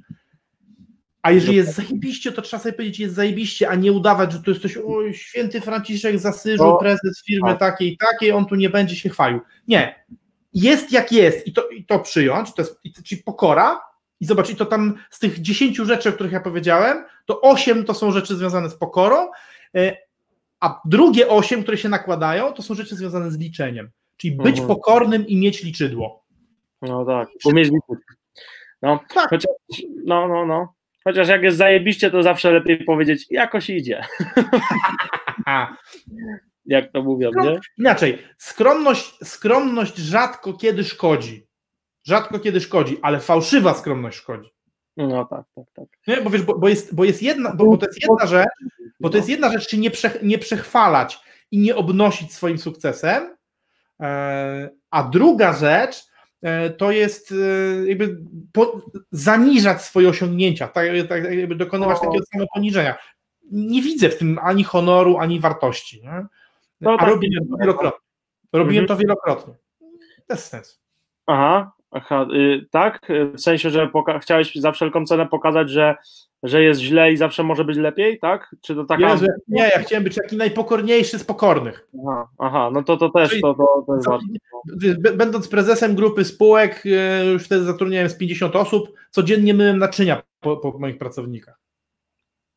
A 1.22 1.31
jeżeli 1.31 1.57
jest 1.57 1.75
zajebiście, 1.75 2.33
to 2.33 2.43
trzeba 2.43 2.62
sobie 2.62 2.72
powiedzieć, 2.72 2.99
jest 2.99 3.14
zajebiście, 3.14 3.68
a 3.68 3.75
nie 3.75 3.93
udawać, 3.93 4.33
że 4.33 4.43
to 4.43 4.51
jest 4.51 4.62
coś, 4.62 4.77
o, 4.77 5.12
święty 5.12 5.61
Franciszek 5.61 6.18
zasyżu, 6.18 6.77
prezes 6.81 7.22
firmy 7.27 7.49
tak. 7.49 7.59
takiej 7.59 7.93
i 7.93 7.97
takiej, 7.97 8.33
on 8.33 8.47
tu 8.47 8.55
nie 8.55 8.70
będzie 8.70 8.97
się 8.97 9.09
chwalił. 9.09 9.41
Nie. 9.68 10.05
Jest 10.55 10.93
jak 10.93 11.13
jest 11.13 11.47
i 11.47 11.53
to, 11.53 11.69
i 11.69 11.85
to 11.85 11.99
przyjąć, 11.99 12.55
to 12.55 12.63
jest, 12.63 12.81
czyli 13.05 13.23
pokora, 13.23 13.81
i 14.21 14.27
zobacz, 14.27 14.51
i 14.51 14.57
to 14.57 14.67
tam 14.67 14.95
z 15.11 15.19
tych 15.19 15.41
dziesięciu 15.41 15.85
rzeczy, 15.85 16.09
o 16.09 16.13
których 16.13 16.33
ja 16.33 16.41
powiedziałem, 16.41 17.05
to 17.27 17.41
osiem 17.41 17.85
to 17.85 17.95
są 17.95 18.13
rzeczy 18.13 18.37
związane 18.37 18.71
z 18.71 18.75
pokorą, 18.75 19.29
e, 19.77 19.97
a 20.61 20.81
drugie 20.85 21.29
osiem, 21.29 21.63
które 21.63 21.77
się 21.77 21.89
nakładają, 21.89 22.53
to 22.53 22.63
są 22.63 22.75
rzeczy 22.75 22.97
związane 22.97 23.31
z 23.31 23.39
liczeniem. 23.39 23.91
Czyli 24.17 24.37
być 24.37 24.59
mhm. 24.59 24.69
pokornym 24.69 25.27
i 25.27 25.37
mieć 25.37 25.63
liczydło. 25.63 26.25
No 26.83 27.05
tak, 27.05 27.29
umieć 27.45 27.65
liczyć. 27.65 28.05
No, 28.83 29.01
tak. 29.15 29.31
Chociaż, 29.31 29.53
no, 30.05 30.29
no, 30.29 30.47
no. 30.47 30.75
Chociaż 31.05 31.29
jak 31.29 31.43
jest 31.43 31.57
zajebiście, 31.57 32.11
to 32.11 32.23
zawsze 32.23 32.51
lepiej 32.51 32.85
powiedzieć, 32.85 33.27
jakoś 33.31 33.71
idzie. 33.71 34.05
jak 36.67 36.93
to 36.93 37.03
mówią, 37.03 37.31
nie? 37.43 37.61
Inaczej, 37.79 38.19
skromność, 38.39 39.19
skromność 39.25 39.97
rzadko 39.97 40.53
kiedy 40.53 40.85
szkodzi 40.85 41.47
rzadko 42.05 42.39
kiedy 42.39 42.61
szkodzi, 42.61 42.99
ale 43.03 43.21
fałszywa 43.21 43.75
skromność 43.75 44.19
szkodzi. 44.19 44.51
No 44.97 45.25
tak, 45.25 45.45
tak, 45.55 45.65
tak. 45.75 45.87
Nie? 46.07 46.21
Bo 46.21 46.31
wiesz, 46.31 46.43
bo, 46.43 46.59
bo, 46.59 46.69
jest, 46.69 46.95
bo 46.95 47.05
jest 47.05 47.23
jedna, 47.23 47.55
bo, 47.55 47.65
bo, 47.65 47.77
to 47.77 47.87
jest 47.87 48.03
jedna 48.03 48.27
rzecz, 48.27 48.49
bo 49.01 49.11
to 49.11 49.17
jest 49.17 49.29
jedna 49.29 49.53
rzecz, 49.53 49.69
się 49.69 49.79
nie, 49.79 49.91
prze, 49.91 50.11
nie 50.23 50.39
przechwalać 50.39 51.19
i 51.51 51.59
nie 51.59 51.77
obnosić 51.77 52.33
swoim 52.33 52.59
sukcesem, 52.59 53.37
e, 54.01 54.71
a 54.91 55.03
druga 55.03 55.53
rzecz 55.53 56.07
e, 56.43 56.71
to 56.71 56.91
jest 56.91 57.33
e, 57.33 57.87
jakby 57.87 58.19
po, 58.53 58.81
zaniżać 59.11 59.83
swoje 59.83 60.09
osiągnięcia, 60.09 60.69
tak, 60.69 60.87
tak 61.09 61.25
jakby 61.25 61.57
dokonywać 61.57 61.99
o. 61.99 62.01
takiego 62.01 62.25
samego 62.25 62.49
poniżenia. 62.55 62.99
Nie 63.51 63.83
widzę 63.83 64.09
w 64.09 64.19
tym 64.19 64.39
ani 64.43 64.65
honoru, 64.65 65.19
ani 65.19 65.41
wartości. 65.41 66.03
Nie? 66.03 66.27
No 66.81 66.93
a 66.93 66.99
tak, 66.99 67.09
robiłem 67.09 67.49
to 67.49 67.57
wielokrotnie. 67.57 68.01
Robiłem 68.53 68.85
mhm. 68.85 68.87
to 68.87 69.03
wielokrotnie. 69.03 69.55
Bez 70.29 70.49
sensu. 70.49 70.79
Aha, 71.27 71.72
Aha, 71.97 72.27
y, 72.35 72.66
tak? 72.70 73.09
W 73.35 73.41
sensie, 73.41 73.70
że 73.70 73.91
chciałeś 74.20 74.55
za 74.55 74.72
wszelką 74.72 75.07
cenę 75.07 75.27
pokazać, 75.27 75.70
że, 75.70 75.97
że 76.43 76.62
jest 76.62 76.81
źle 76.81 77.12
i 77.12 77.16
zawsze 77.16 77.43
może 77.43 77.64
być 77.64 77.77
lepiej, 77.77 78.18
tak? 78.18 78.57
Czy 78.61 78.75
to 78.75 78.85
taka... 78.85 79.14
Nie, 79.14 79.29
nie 79.49 79.62
ja 79.62 79.79
chciałem 79.79 80.05
być 80.05 80.14
taki 80.14 80.37
najpokorniejszy 80.37 81.18
z 81.18 81.25
pokornych. 81.25 81.89
Aha, 82.03 82.29
aha 82.39 82.70
no 82.72 82.83
to, 82.83 82.97
to 82.97 83.09
też 83.09 83.31
Czyli, 83.31 83.43
to, 83.43 83.55
to, 83.55 83.85
to 83.87 83.95
jest 83.95 84.09
ważne. 84.09 84.35
Będąc 85.16 85.49
prezesem 85.49 85.95
grupy 85.95 86.25
spółek, 86.25 86.87
y, 86.87 87.25
już 87.33 87.45
wtedy 87.45 87.64
zatrudniałem 87.64 88.09
z 88.09 88.16
50 88.16 88.57
osób, 88.57 88.93
codziennie 89.11 89.55
myłem 89.55 89.79
naczynia 89.79 90.22
po, 90.41 90.57
po 90.57 90.79
moich 90.79 90.99
pracownikach. 90.99 91.61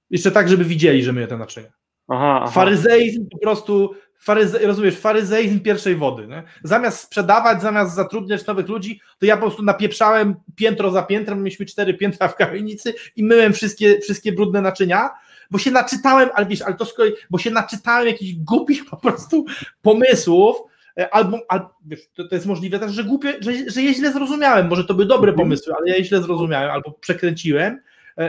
Jeszcze 0.10 0.32
tak, 0.32 0.50
żeby 0.50 0.66
widzieli, 0.66 1.04
że 1.04 1.14
myję 1.14 1.28
te 1.28 1.38
naczynia. 1.38 1.70
Aha, 2.08 2.40
aha. 2.44 2.52
Faryzeizm 2.52 3.30
po 3.32 3.38
prostu 3.38 3.96
faryze, 4.18 4.60
rozumiesz, 4.60 5.00
faryzeizm 5.00 5.60
pierwszej 5.60 5.96
wody. 5.96 6.28
Nie? 6.28 6.44
Zamiast 6.64 7.00
sprzedawać, 7.00 7.62
zamiast 7.62 7.96
zatrudniać 7.96 8.46
nowych 8.46 8.68
ludzi, 8.68 9.02
to 9.20 9.26
ja 9.26 9.38
po 9.38 9.42
prostu 9.42 9.64
napieprzałem 9.64 10.36
piętro 10.56 10.92
za 10.92 11.04
piętrem, 11.04 11.44
mieliśmy 11.44 11.66
cztery 11.66 11.94
piętra 11.94 12.28
w 12.28 12.36
kamienicy 12.36 12.94
i 13.16 13.24
myłem 13.24 13.54
wszystkie, 13.54 14.00
wszystkie 14.00 14.32
brudne 14.32 14.62
naczynia, 14.62 15.10
bo 15.52 15.58
się 15.58 15.72
naczytałem, 15.72 16.30
ale 16.34 16.46
wiesz, 16.46 16.62
ale 16.62 16.76
to 16.76 16.86
kolei, 16.86 17.14
bo 17.30 17.38
się 17.38 17.52
naczytałem 17.52 18.08
jakichś 18.08 18.34
głupich 18.34 18.86
po 18.90 18.98
prostu 18.98 19.46
pomysłów, 19.82 20.58
e, 20.98 21.14
albo, 21.14 21.40
albo 21.50 21.70
wiesz, 21.86 22.00
to, 22.16 22.28
to, 22.28 22.36
jest 22.36 22.48
możliwe 22.48 22.80
też, 22.80 22.92
że 22.92 23.04
głupie, 23.04 23.34
że, 23.40 23.52
że 23.68 23.82
je 23.82 23.94
źle 23.94 24.12
zrozumiałem, 24.14 24.68
może 24.68 24.84
to 24.84 24.94
były 24.94 25.06
dobre 25.06 25.32
mhm. 25.32 25.48
pomysły, 25.48 25.74
ale 25.78 25.90
ja 25.90 25.98
je 25.98 26.04
źle 26.04 26.22
zrozumiałem, 26.22 26.72
albo 26.72 26.92
przekręciłem, 26.92 27.80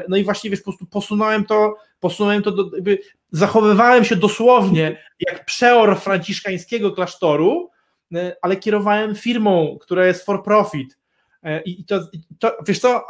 no 0.09 0.17
i 0.17 0.25
właśnie 0.25 0.51
wiesz, 0.51 0.61
po 0.61 0.65
prostu 0.65 0.87
posunąłem 0.87 1.45
to, 1.45 1.77
posunąłem 2.01 2.43
to 2.43 2.53
do, 2.53 2.71
jakby 2.75 2.99
zachowywałem 3.31 4.05
się 4.05 4.17
dosłownie 4.17 5.03
jak 5.21 5.45
przeor 5.45 5.99
franciszkańskiego 6.01 6.93
klasztoru, 6.93 7.71
e, 8.15 8.37
ale 8.43 8.57
kierowałem 8.57 9.15
firmą, 9.15 9.79
która 9.81 10.07
jest 10.07 10.25
for 10.25 10.43
profit. 10.45 10.99
E, 11.43 11.63
I 11.63 11.85
to, 11.85 12.01
to 12.39 12.57
wiesz 12.67 12.79
co, 12.79 13.07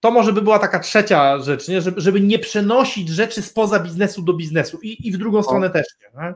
to 0.00 0.10
może 0.10 0.32
by 0.32 0.42
była 0.42 0.58
taka 0.58 0.78
trzecia 0.78 1.38
rzecz, 1.38 1.68
nie? 1.68 1.82
Żeby, 1.82 2.00
żeby 2.00 2.20
nie 2.20 2.38
przenosić 2.38 3.08
rzeczy 3.08 3.42
spoza 3.42 3.80
biznesu 3.80 4.22
do 4.22 4.32
biznesu 4.32 4.78
i, 4.82 5.08
i 5.08 5.12
w 5.12 5.16
drugą 5.18 5.42
stronę 5.42 5.70
też. 5.70 5.86
Nie? 6.14 6.34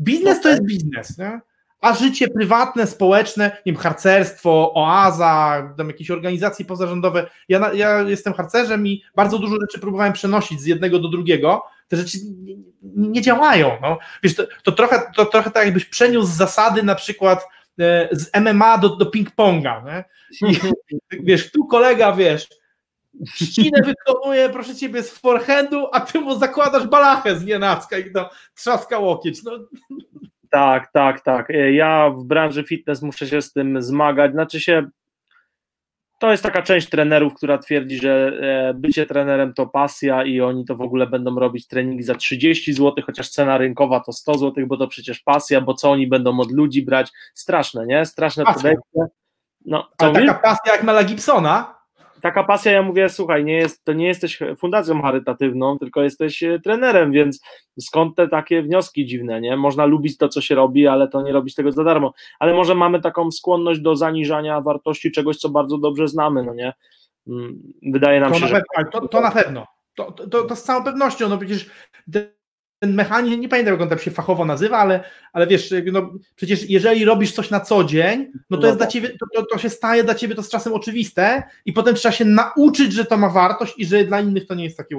Biznes 0.00 0.40
to 0.40 0.48
jest 0.48 0.62
biznes. 0.62 1.18
Nie? 1.18 1.40
A 1.84 1.94
życie 1.94 2.28
prywatne, 2.28 2.86
społeczne, 2.86 3.44
nie 3.66 3.72
wiem, 3.72 3.82
harcerstwo, 3.82 4.72
oaza, 4.74 5.62
tam 5.76 5.88
jakieś 5.88 6.10
organizacje 6.10 6.64
pozarządowe. 6.64 7.30
Ja, 7.48 7.72
ja 7.72 8.00
jestem 8.00 8.32
harcerzem 8.32 8.86
i 8.86 9.02
bardzo 9.16 9.38
dużo 9.38 9.56
rzeczy 9.60 9.80
próbowałem 9.80 10.12
przenosić 10.12 10.60
z 10.60 10.66
jednego 10.66 10.98
do 10.98 11.08
drugiego. 11.08 11.62
Te 11.88 11.96
rzeczy 11.96 12.18
nie, 12.42 12.56
nie 12.82 13.22
działają. 13.22 13.70
No. 13.82 13.98
Wiesz, 14.22 14.34
to, 14.34 14.44
to, 14.62 14.72
trochę, 14.72 15.02
to 15.16 15.26
trochę 15.26 15.50
tak 15.50 15.64
jakbyś 15.64 15.84
przeniósł 15.84 16.32
zasady 16.32 16.82
na 16.82 16.94
przykład 16.94 17.48
e, 17.80 18.08
z 18.12 18.30
MMA 18.40 18.78
do, 18.78 18.96
do 18.96 19.04
ping-ponga. 19.04 20.04
Wiesz, 21.10 21.50
tu 21.50 21.66
kolega, 21.66 22.12
wiesz, 22.12 22.48
ścinę 23.34 23.78
wykonuje, 23.84 24.48
proszę 24.48 24.74
ciebie, 24.74 25.02
z 25.02 25.10
forehandu, 25.10 25.86
a 25.92 26.00
ty 26.00 26.20
mu 26.20 26.38
zakładasz 26.38 26.86
balachę 26.86 27.38
z 27.38 27.44
nienacka 27.44 27.98
i 27.98 28.12
to 28.12 28.30
trzaska 28.54 28.98
łokieć. 28.98 29.42
No, 29.42 29.52
tak, 30.54 30.92
tak, 30.92 31.20
tak. 31.20 31.50
E, 31.50 31.72
ja 31.72 32.10
w 32.10 32.24
branży 32.24 32.64
fitness 32.64 33.02
muszę 33.02 33.26
się 33.26 33.42
z 33.42 33.52
tym 33.52 33.82
zmagać. 33.82 34.32
Znaczy 34.32 34.60
się, 34.60 34.86
to 36.18 36.30
jest 36.30 36.42
taka 36.42 36.62
część 36.62 36.88
trenerów, 36.88 37.34
która 37.34 37.58
twierdzi, 37.58 37.98
że 37.98 38.32
e, 38.42 38.74
bycie 38.74 39.06
trenerem 39.06 39.54
to 39.54 39.66
pasja 39.66 40.24
i 40.24 40.40
oni 40.40 40.64
to 40.64 40.76
w 40.76 40.80
ogóle 40.80 41.06
będą 41.06 41.38
robić 41.38 41.66
treningi 41.66 42.02
za 42.02 42.14
30 42.14 42.72
zł, 42.72 43.04
chociaż 43.06 43.28
cena 43.28 43.58
rynkowa 43.58 44.00
to 44.00 44.12
100 44.12 44.38
zł, 44.38 44.66
bo 44.66 44.76
to 44.76 44.88
przecież 44.88 45.20
pasja, 45.20 45.60
bo 45.60 45.74
co 45.74 45.90
oni 45.90 46.06
będą 46.06 46.40
od 46.40 46.52
ludzi 46.52 46.82
brać? 46.82 47.12
Straszne, 47.34 47.86
nie? 47.86 48.06
Straszne 48.06 48.44
podejście. 48.44 49.00
No, 49.64 49.88
Ale 49.98 50.26
taka 50.26 50.34
pasja 50.34 50.72
jak 50.72 50.82
Mela 50.82 51.04
Gibsona, 51.04 51.74
taka 52.24 52.44
pasja, 52.44 52.72
ja 52.72 52.82
mówię, 52.82 53.08
słuchaj, 53.08 53.44
nie 53.44 53.52
jest, 53.52 53.84
to 53.84 53.92
nie 53.92 54.06
jesteś 54.06 54.38
fundacją 54.58 55.02
charytatywną, 55.02 55.78
tylko 55.78 56.02
jesteś 56.02 56.42
e, 56.42 56.60
trenerem, 56.60 57.12
więc 57.12 57.40
skąd 57.80 58.16
te 58.16 58.28
takie 58.28 58.62
wnioski 58.62 59.06
dziwne, 59.06 59.40
nie? 59.40 59.56
Można 59.56 59.84
lubić 59.84 60.16
to, 60.16 60.28
co 60.28 60.40
się 60.40 60.54
robi, 60.54 60.86
ale 60.86 61.08
to 61.08 61.22
nie 61.22 61.32
robić 61.32 61.54
tego 61.54 61.72
za 61.72 61.84
darmo. 61.84 62.12
Ale 62.38 62.54
może 62.54 62.74
mamy 62.74 63.00
taką 63.00 63.30
skłonność 63.30 63.80
do 63.80 63.96
zaniżania 63.96 64.60
wartości 64.60 65.12
czegoś, 65.12 65.36
co 65.36 65.48
bardzo 65.48 65.78
dobrze 65.78 66.08
znamy, 66.08 66.42
no 66.42 66.54
nie? 66.54 66.72
Mm, 67.28 67.62
wydaje 67.92 68.20
nam 68.20 68.32
to 68.32 68.38
się, 68.38 68.46
że... 68.46 68.62
To, 68.92 69.08
to 69.08 69.20
na 69.20 69.30
pewno. 69.30 69.66
To, 69.96 70.12
to, 70.12 70.42
to, 70.44 70.56
z 70.56 70.62
całą 70.62 70.84
pewnością, 70.84 71.28
no 71.28 71.38
przecież 71.38 71.70
ten 72.78 72.94
mechanizm, 72.94 73.40
nie 73.40 73.48
pamiętam 73.48 73.74
jak 73.74 73.82
on 73.82 73.88
tam 73.88 73.98
się 73.98 74.10
fachowo 74.10 74.44
nazywa, 74.44 74.78
ale, 74.78 75.04
ale 75.32 75.46
wiesz, 75.46 75.74
no, 75.92 76.12
przecież 76.36 76.70
jeżeli 76.70 77.04
robisz 77.04 77.32
coś 77.32 77.50
na 77.50 77.60
co 77.60 77.84
dzień, 77.84 78.32
no 78.50 78.56
to 78.56 78.62
no 78.62 78.66
jest 78.66 78.78
dla 78.78 78.86
tak. 78.86 78.92
ciebie, 78.92 79.08
to, 79.08 79.26
to, 79.34 79.46
to, 79.46 79.58
się 79.58 79.70
staje 79.70 80.04
dla 80.04 80.14
ciebie 80.14 80.34
to 80.34 80.42
z 80.42 80.48
czasem 80.48 80.72
oczywiste 80.72 81.42
i 81.64 81.72
potem 81.72 81.94
trzeba 81.94 82.12
się 82.12 82.24
nauczyć, 82.24 82.92
że 82.92 83.04
to 83.04 83.16
ma 83.16 83.28
wartość 83.28 83.74
i 83.78 83.86
że 83.86 84.04
dla 84.04 84.20
innych 84.20 84.46
to 84.46 84.54
nie 84.54 84.64
jest 84.64 84.76
takie. 84.76 84.96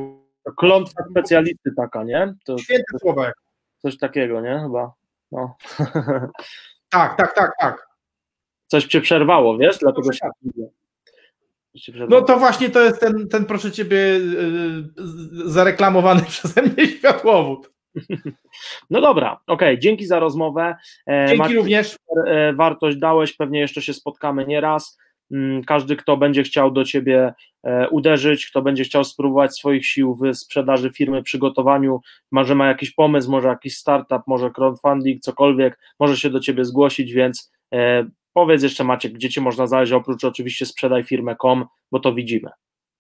Klątwa 0.58 1.04
specjalisty 1.12 1.72
taka, 1.78 2.04
nie? 2.04 2.34
To, 2.46 2.58
Święte 2.58 3.00
słowa. 3.00 3.32
Coś 3.78 3.98
takiego, 3.98 4.42
nie? 4.42 4.60
Chyba. 4.64 4.94
No. 5.32 5.56
Tak, 6.90 7.18
tak, 7.18 7.36
tak, 7.36 7.52
tak. 7.60 7.88
coś 8.66 8.86
cię 8.86 9.02
przerwało, 9.02 9.58
wiesz, 9.58 9.78
dlatego 9.78 10.14
się... 10.14 10.30
No 12.10 12.22
to 12.22 12.38
właśnie 12.38 12.70
to 12.70 12.84
jest 12.84 13.00
ten, 13.00 13.28
ten 13.28 13.46
proszę 13.46 13.72
ciebie, 13.72 13.98
yy, 13.98 14.84
zareklamowany 15.46 16.22
przeze 16.30 16.62
mnie 16.62 16.88
światłowód. 16.88 17.76
No 18.90 19.02
dobra, 19.02 19.40
okej, 19.48 19.70
okay, 19.70 19.80
dzięki 19.80 20.06
za 20.06 20.20
rozmowę. 20.20 20.76
E, 21.10 21.26
dzięki 21.30 21.56
również. 21.56 21.98
E, 22.28 22.54
wartość 22.54 22.98
dałeś, 22.98 23.34
pewnie 23.34 23.60
jeszcze 23.60 23.82
się 23.82 23.94
spotkamy 23.94 24.46
nieraz. 24.46 24.98
Mm, 25.32 25.64
każdy, 25.64 25.96
kto 25.96 26.18
będzie 26.18 26.44
chciał 26.44 26.72
do 26.72 26.84
ciebie 26.84 27.34
e, 27.64 27.90
uderzyć, 27.90 28.50
kto 28.50 28.62
będzie 28.62 28.84
chciał 28.84 29.04
spróbować 29.04 29.58
swoich 29.58 29.86
sił 29.86 30.16
w 30.16 30.36
sprzedaży 30.36 30.90
firmy, 30.90 31.24
przygotowaniu, 31.24 32.02
może 32.32 32.56
ma 32.56 32.68
jakiś 32.68 32.92
pomysł, 32.92 33.32
może 33.32 33.48
jakiś 33.48 33.78
startup, 33.78 34.22
może 34.28 34.52
crowdfunding, 34.52 35.22
cokolwiek, 35.22 35.80
może 36.00 36.18
się 36.18 36.30
do 36.30 36.40
ciebie 36.40 36.66
zgłosić, 36.66 37.14
więc 37.14 37.52
powiedz 38.36 38.64
jeszcze 38.64 38.84
Maciek, 38.84 39.14
gdzie 39.14 39.30
cię 39.30 39.42
można 39.42 39.68
znaleźć, 39.68 39.92
oprócz 39.92 40.24
oczywiście 40.24 40.66
sprzedaj 40.66 41.04
firmę.com, 41.04 41.66
bo 41.92 42.00
to 42.00 42.14
widzimy. 42.14 42.50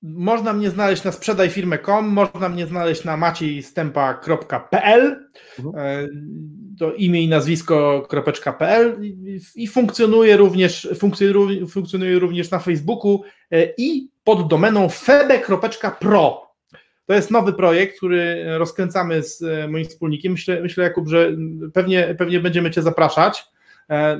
Można 0.01 0.53
mnie 0.53 0.69
znaleźć 0.69 1.03
na 1.03 1.11
sprzedajfirmę.com, 1.11 2.07
można 2.07 2.49
mnie 2.49 2.67
znaleźć 2.67 3.03
na 3.03 3.17
maciejstępa.pl 3.17 5.29
mhm. 5.59 5.75
E, 5.77 6.07
to 6.79 6.93
imię 6.93 7.21
i 7.21 7.27
nazwisko.pl 7.27 9.01
i 9.55 9.67
funkcjonuje 9.67 10.37
również, 10.37 10.89
funkcjonuje, 10.97 11.67
funkcjonuje 11.67 12.19
również 12.19 12.51
na 12.51 12.59
Facebooku 12.59 13.23
e, 13.51 13.73
i 13.77 14.09
pod 14.23 14.47
domeną 14.47 14.89
febe.pro. 14.89 16.45
To 17.05 17.13
jest 17.13 17.31
nowy 17.31 17.53
projekt, 17.53 17.97
który 17.97 18.45
rozkręcamy 18.57 19.23
z 19.23 19.41
e, 19.41 19.67
moim 19.67 19.85
wspólnikiem. 19.85 20.31
Myślę, 20.31 20.61
myślę 20.61 20.83
Jakub, 20.83 21.07
że 21.07 21.31
pewnie, 21.73 22.15
pewnie 22.17 22.39
będziemy 22.39 22.71
Cię 22.71 22.81
zapraszać. 22.81 23.54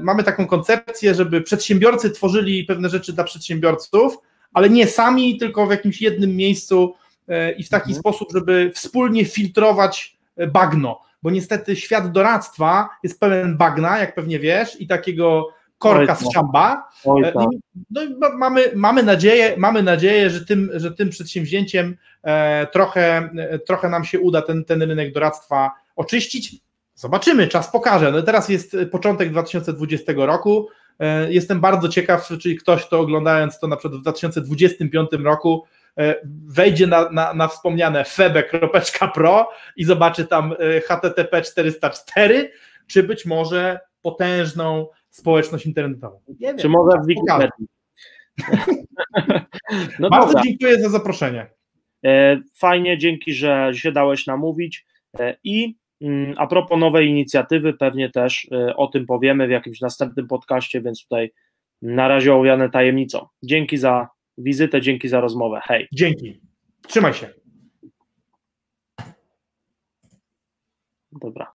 Mamy 0.02 0.24
taką 0.24 0.48
koncepcję, 0.48 1.16
żeby 1.16 1.42
przedsiębiorcy 1.42 2.10
tworzyli 2.10 2.64
pewne 2.64 2.90
rzeczy 2.90 3.14
dla 3.14 3.24
przedsiębiorców, 3.24 4.18
ale 4.56 4.70
nie 4.70 4.88
sami, 4.88 5.38
tylko 5.38 5.68
w 5.68 5.72
jakimś 5.72 6.02
jednym 6.02 6.36
miejscu 6.36 6.96
e, 7.28 7.52
i 7.52 7.64
w 7.64 7.70
taki 7.70 7.92
mhm. 7.92 8.00
sposób, 8.00 8.30
żeby 8.34 8.72
wspólnie 8.76 9.26
filtrować 9.26 10.18
e, 10.38 10.48
bagno, 10.48 11.02
bo 11.24 11.32
niestety 11.32 11.76
świat 11.76 12.12
doradztwa 12.12 12.90
jest 13.04 13.20
pełen 13.20 13.58
bagna, 13.58 13.98
jak 14.00 14.16
pewnie 14.16 14.40
wiesz, 14.40 14.82
i 14.82 14.88
takiego 14.88 15.48
korka 15.78 16.16
z 16.16 16.34
czamba. 16.34 16.90
E, 17.24 17.34
no 17.90 18.04
i 18.04 18.16
mamy, 18.38 18.72
mamy, 18.76 19.04
nadzieję, 19.04 19.56
mamy 19.58 19.84
nadzieję, 19.84 20.30
że 20.30 20.46
tym, 20.46 20.70
że 20.74 20.92
tym 20.92 21.10
przedsięwzięciem 21.10 21.98
trochę, 22.72 23.30
trochę 23.68 23.90
nam 23.90 24.06
się 24.06 24.20
uda 24.20 24.42
ten, 24.42 24.66
ten 24.66 24.82
rynek 24.82 25.14
doradztwa 25.14 25.72
oczyścić. 25.96 26.56
Zobaczymy, 26.96 27.48
czas 27.48 27.72
pokaże. 27.72 28.12
No 28.12 28.22
teraz 28.22 28.50
jest 28.50 28.78
początek 28.92 29.30
2020 29.30 30.14
roku. 30.16 30.68
E, 31.00 31.34
jestem 31.34 31.60
bardzo 31.60 31.90
ciekaw, 31.90 32.28
czyli 32.42 32.56
ktoś, 32.56 32.86
kto 32.86 33.00
oglądając 33.00 33.60
to 33.60 33.68
na 33.68 33.78
przykład 33.78 34.00
w 34.00 34.02
2025 34.02 35.10
roku 35.24 35.64
e, 35.98 36.16
wejdzie 36.48 36.88
na, 36.88 37.10
na, 37.10 37.34
na 37.34 37.48
wspomniane 37.48 38.06
febe.pro 38.06 39.50
i 39.76 39.86
zobaczy 39.86 40.26
tam 40.26 40.56
e, 40.60 40.82
HTTP 40.82 41.42
404, 41.42 42.52
czy 42.88 43.04
być 43.04 43.26
może 43.26 43.80
potężną 44.02 44.88
społeczność 45.10 45.66
internetową. 45.66 46.22
Nie 46.28 46.48
wiem, 46.48 46.58
czy 46.58 46.70
może 46.70 46.98
w 47.04 47.08
Wikipedii. 47.08 47.68
No 50.00 50.10
bardzo 50.10 50.28
dobra. 50.28 50.42
dziękuję 50.44 50.82
za 50.82 50.90
zaproszenie. 50.90 51.50
Fajnie, 52.56 52.98
dzięki, 52.98 53.34
że 53.34 53.72
się 53.74 53.92
dałeś 53.92 54.28
namówić 54.28 54.86
i 55.44 55.76
a 56.38 56.48
propos 56.48 56.80
nowej 56.80 57.08
inicjatywy, 57.08 57.74
pewnie 57.74 58.10
też 58.10 58.44
y, 58.44 58.76
o 58.76 58.88
tym 58.88 59.06
powiemy 59.06 59.48
w 59.48 59.52
jakimś 59.52 59.82
następnym 59.82 60.28
podcaście, 60.28 60.82
więc 60.82 61.04
tutaj 61.04 61.32
na 61.82 62.08
razie 62.08 62.36
owiane 62.36 62.70
tajemnicą. 62.70 63.28
Dzięki 63.44 63.78
za 63.78 64.08
wizytę, 64.38 64.82
dzięki 64.82 65.08
za 65.08 65.22
rozmowę. 65.22 65.62
Hej. 65.64 65.88
Dzięki. 65.94 66.42
Trzymaj 66.88 67.14
się. 67.14 67.30
Dobra. 71.12 71.54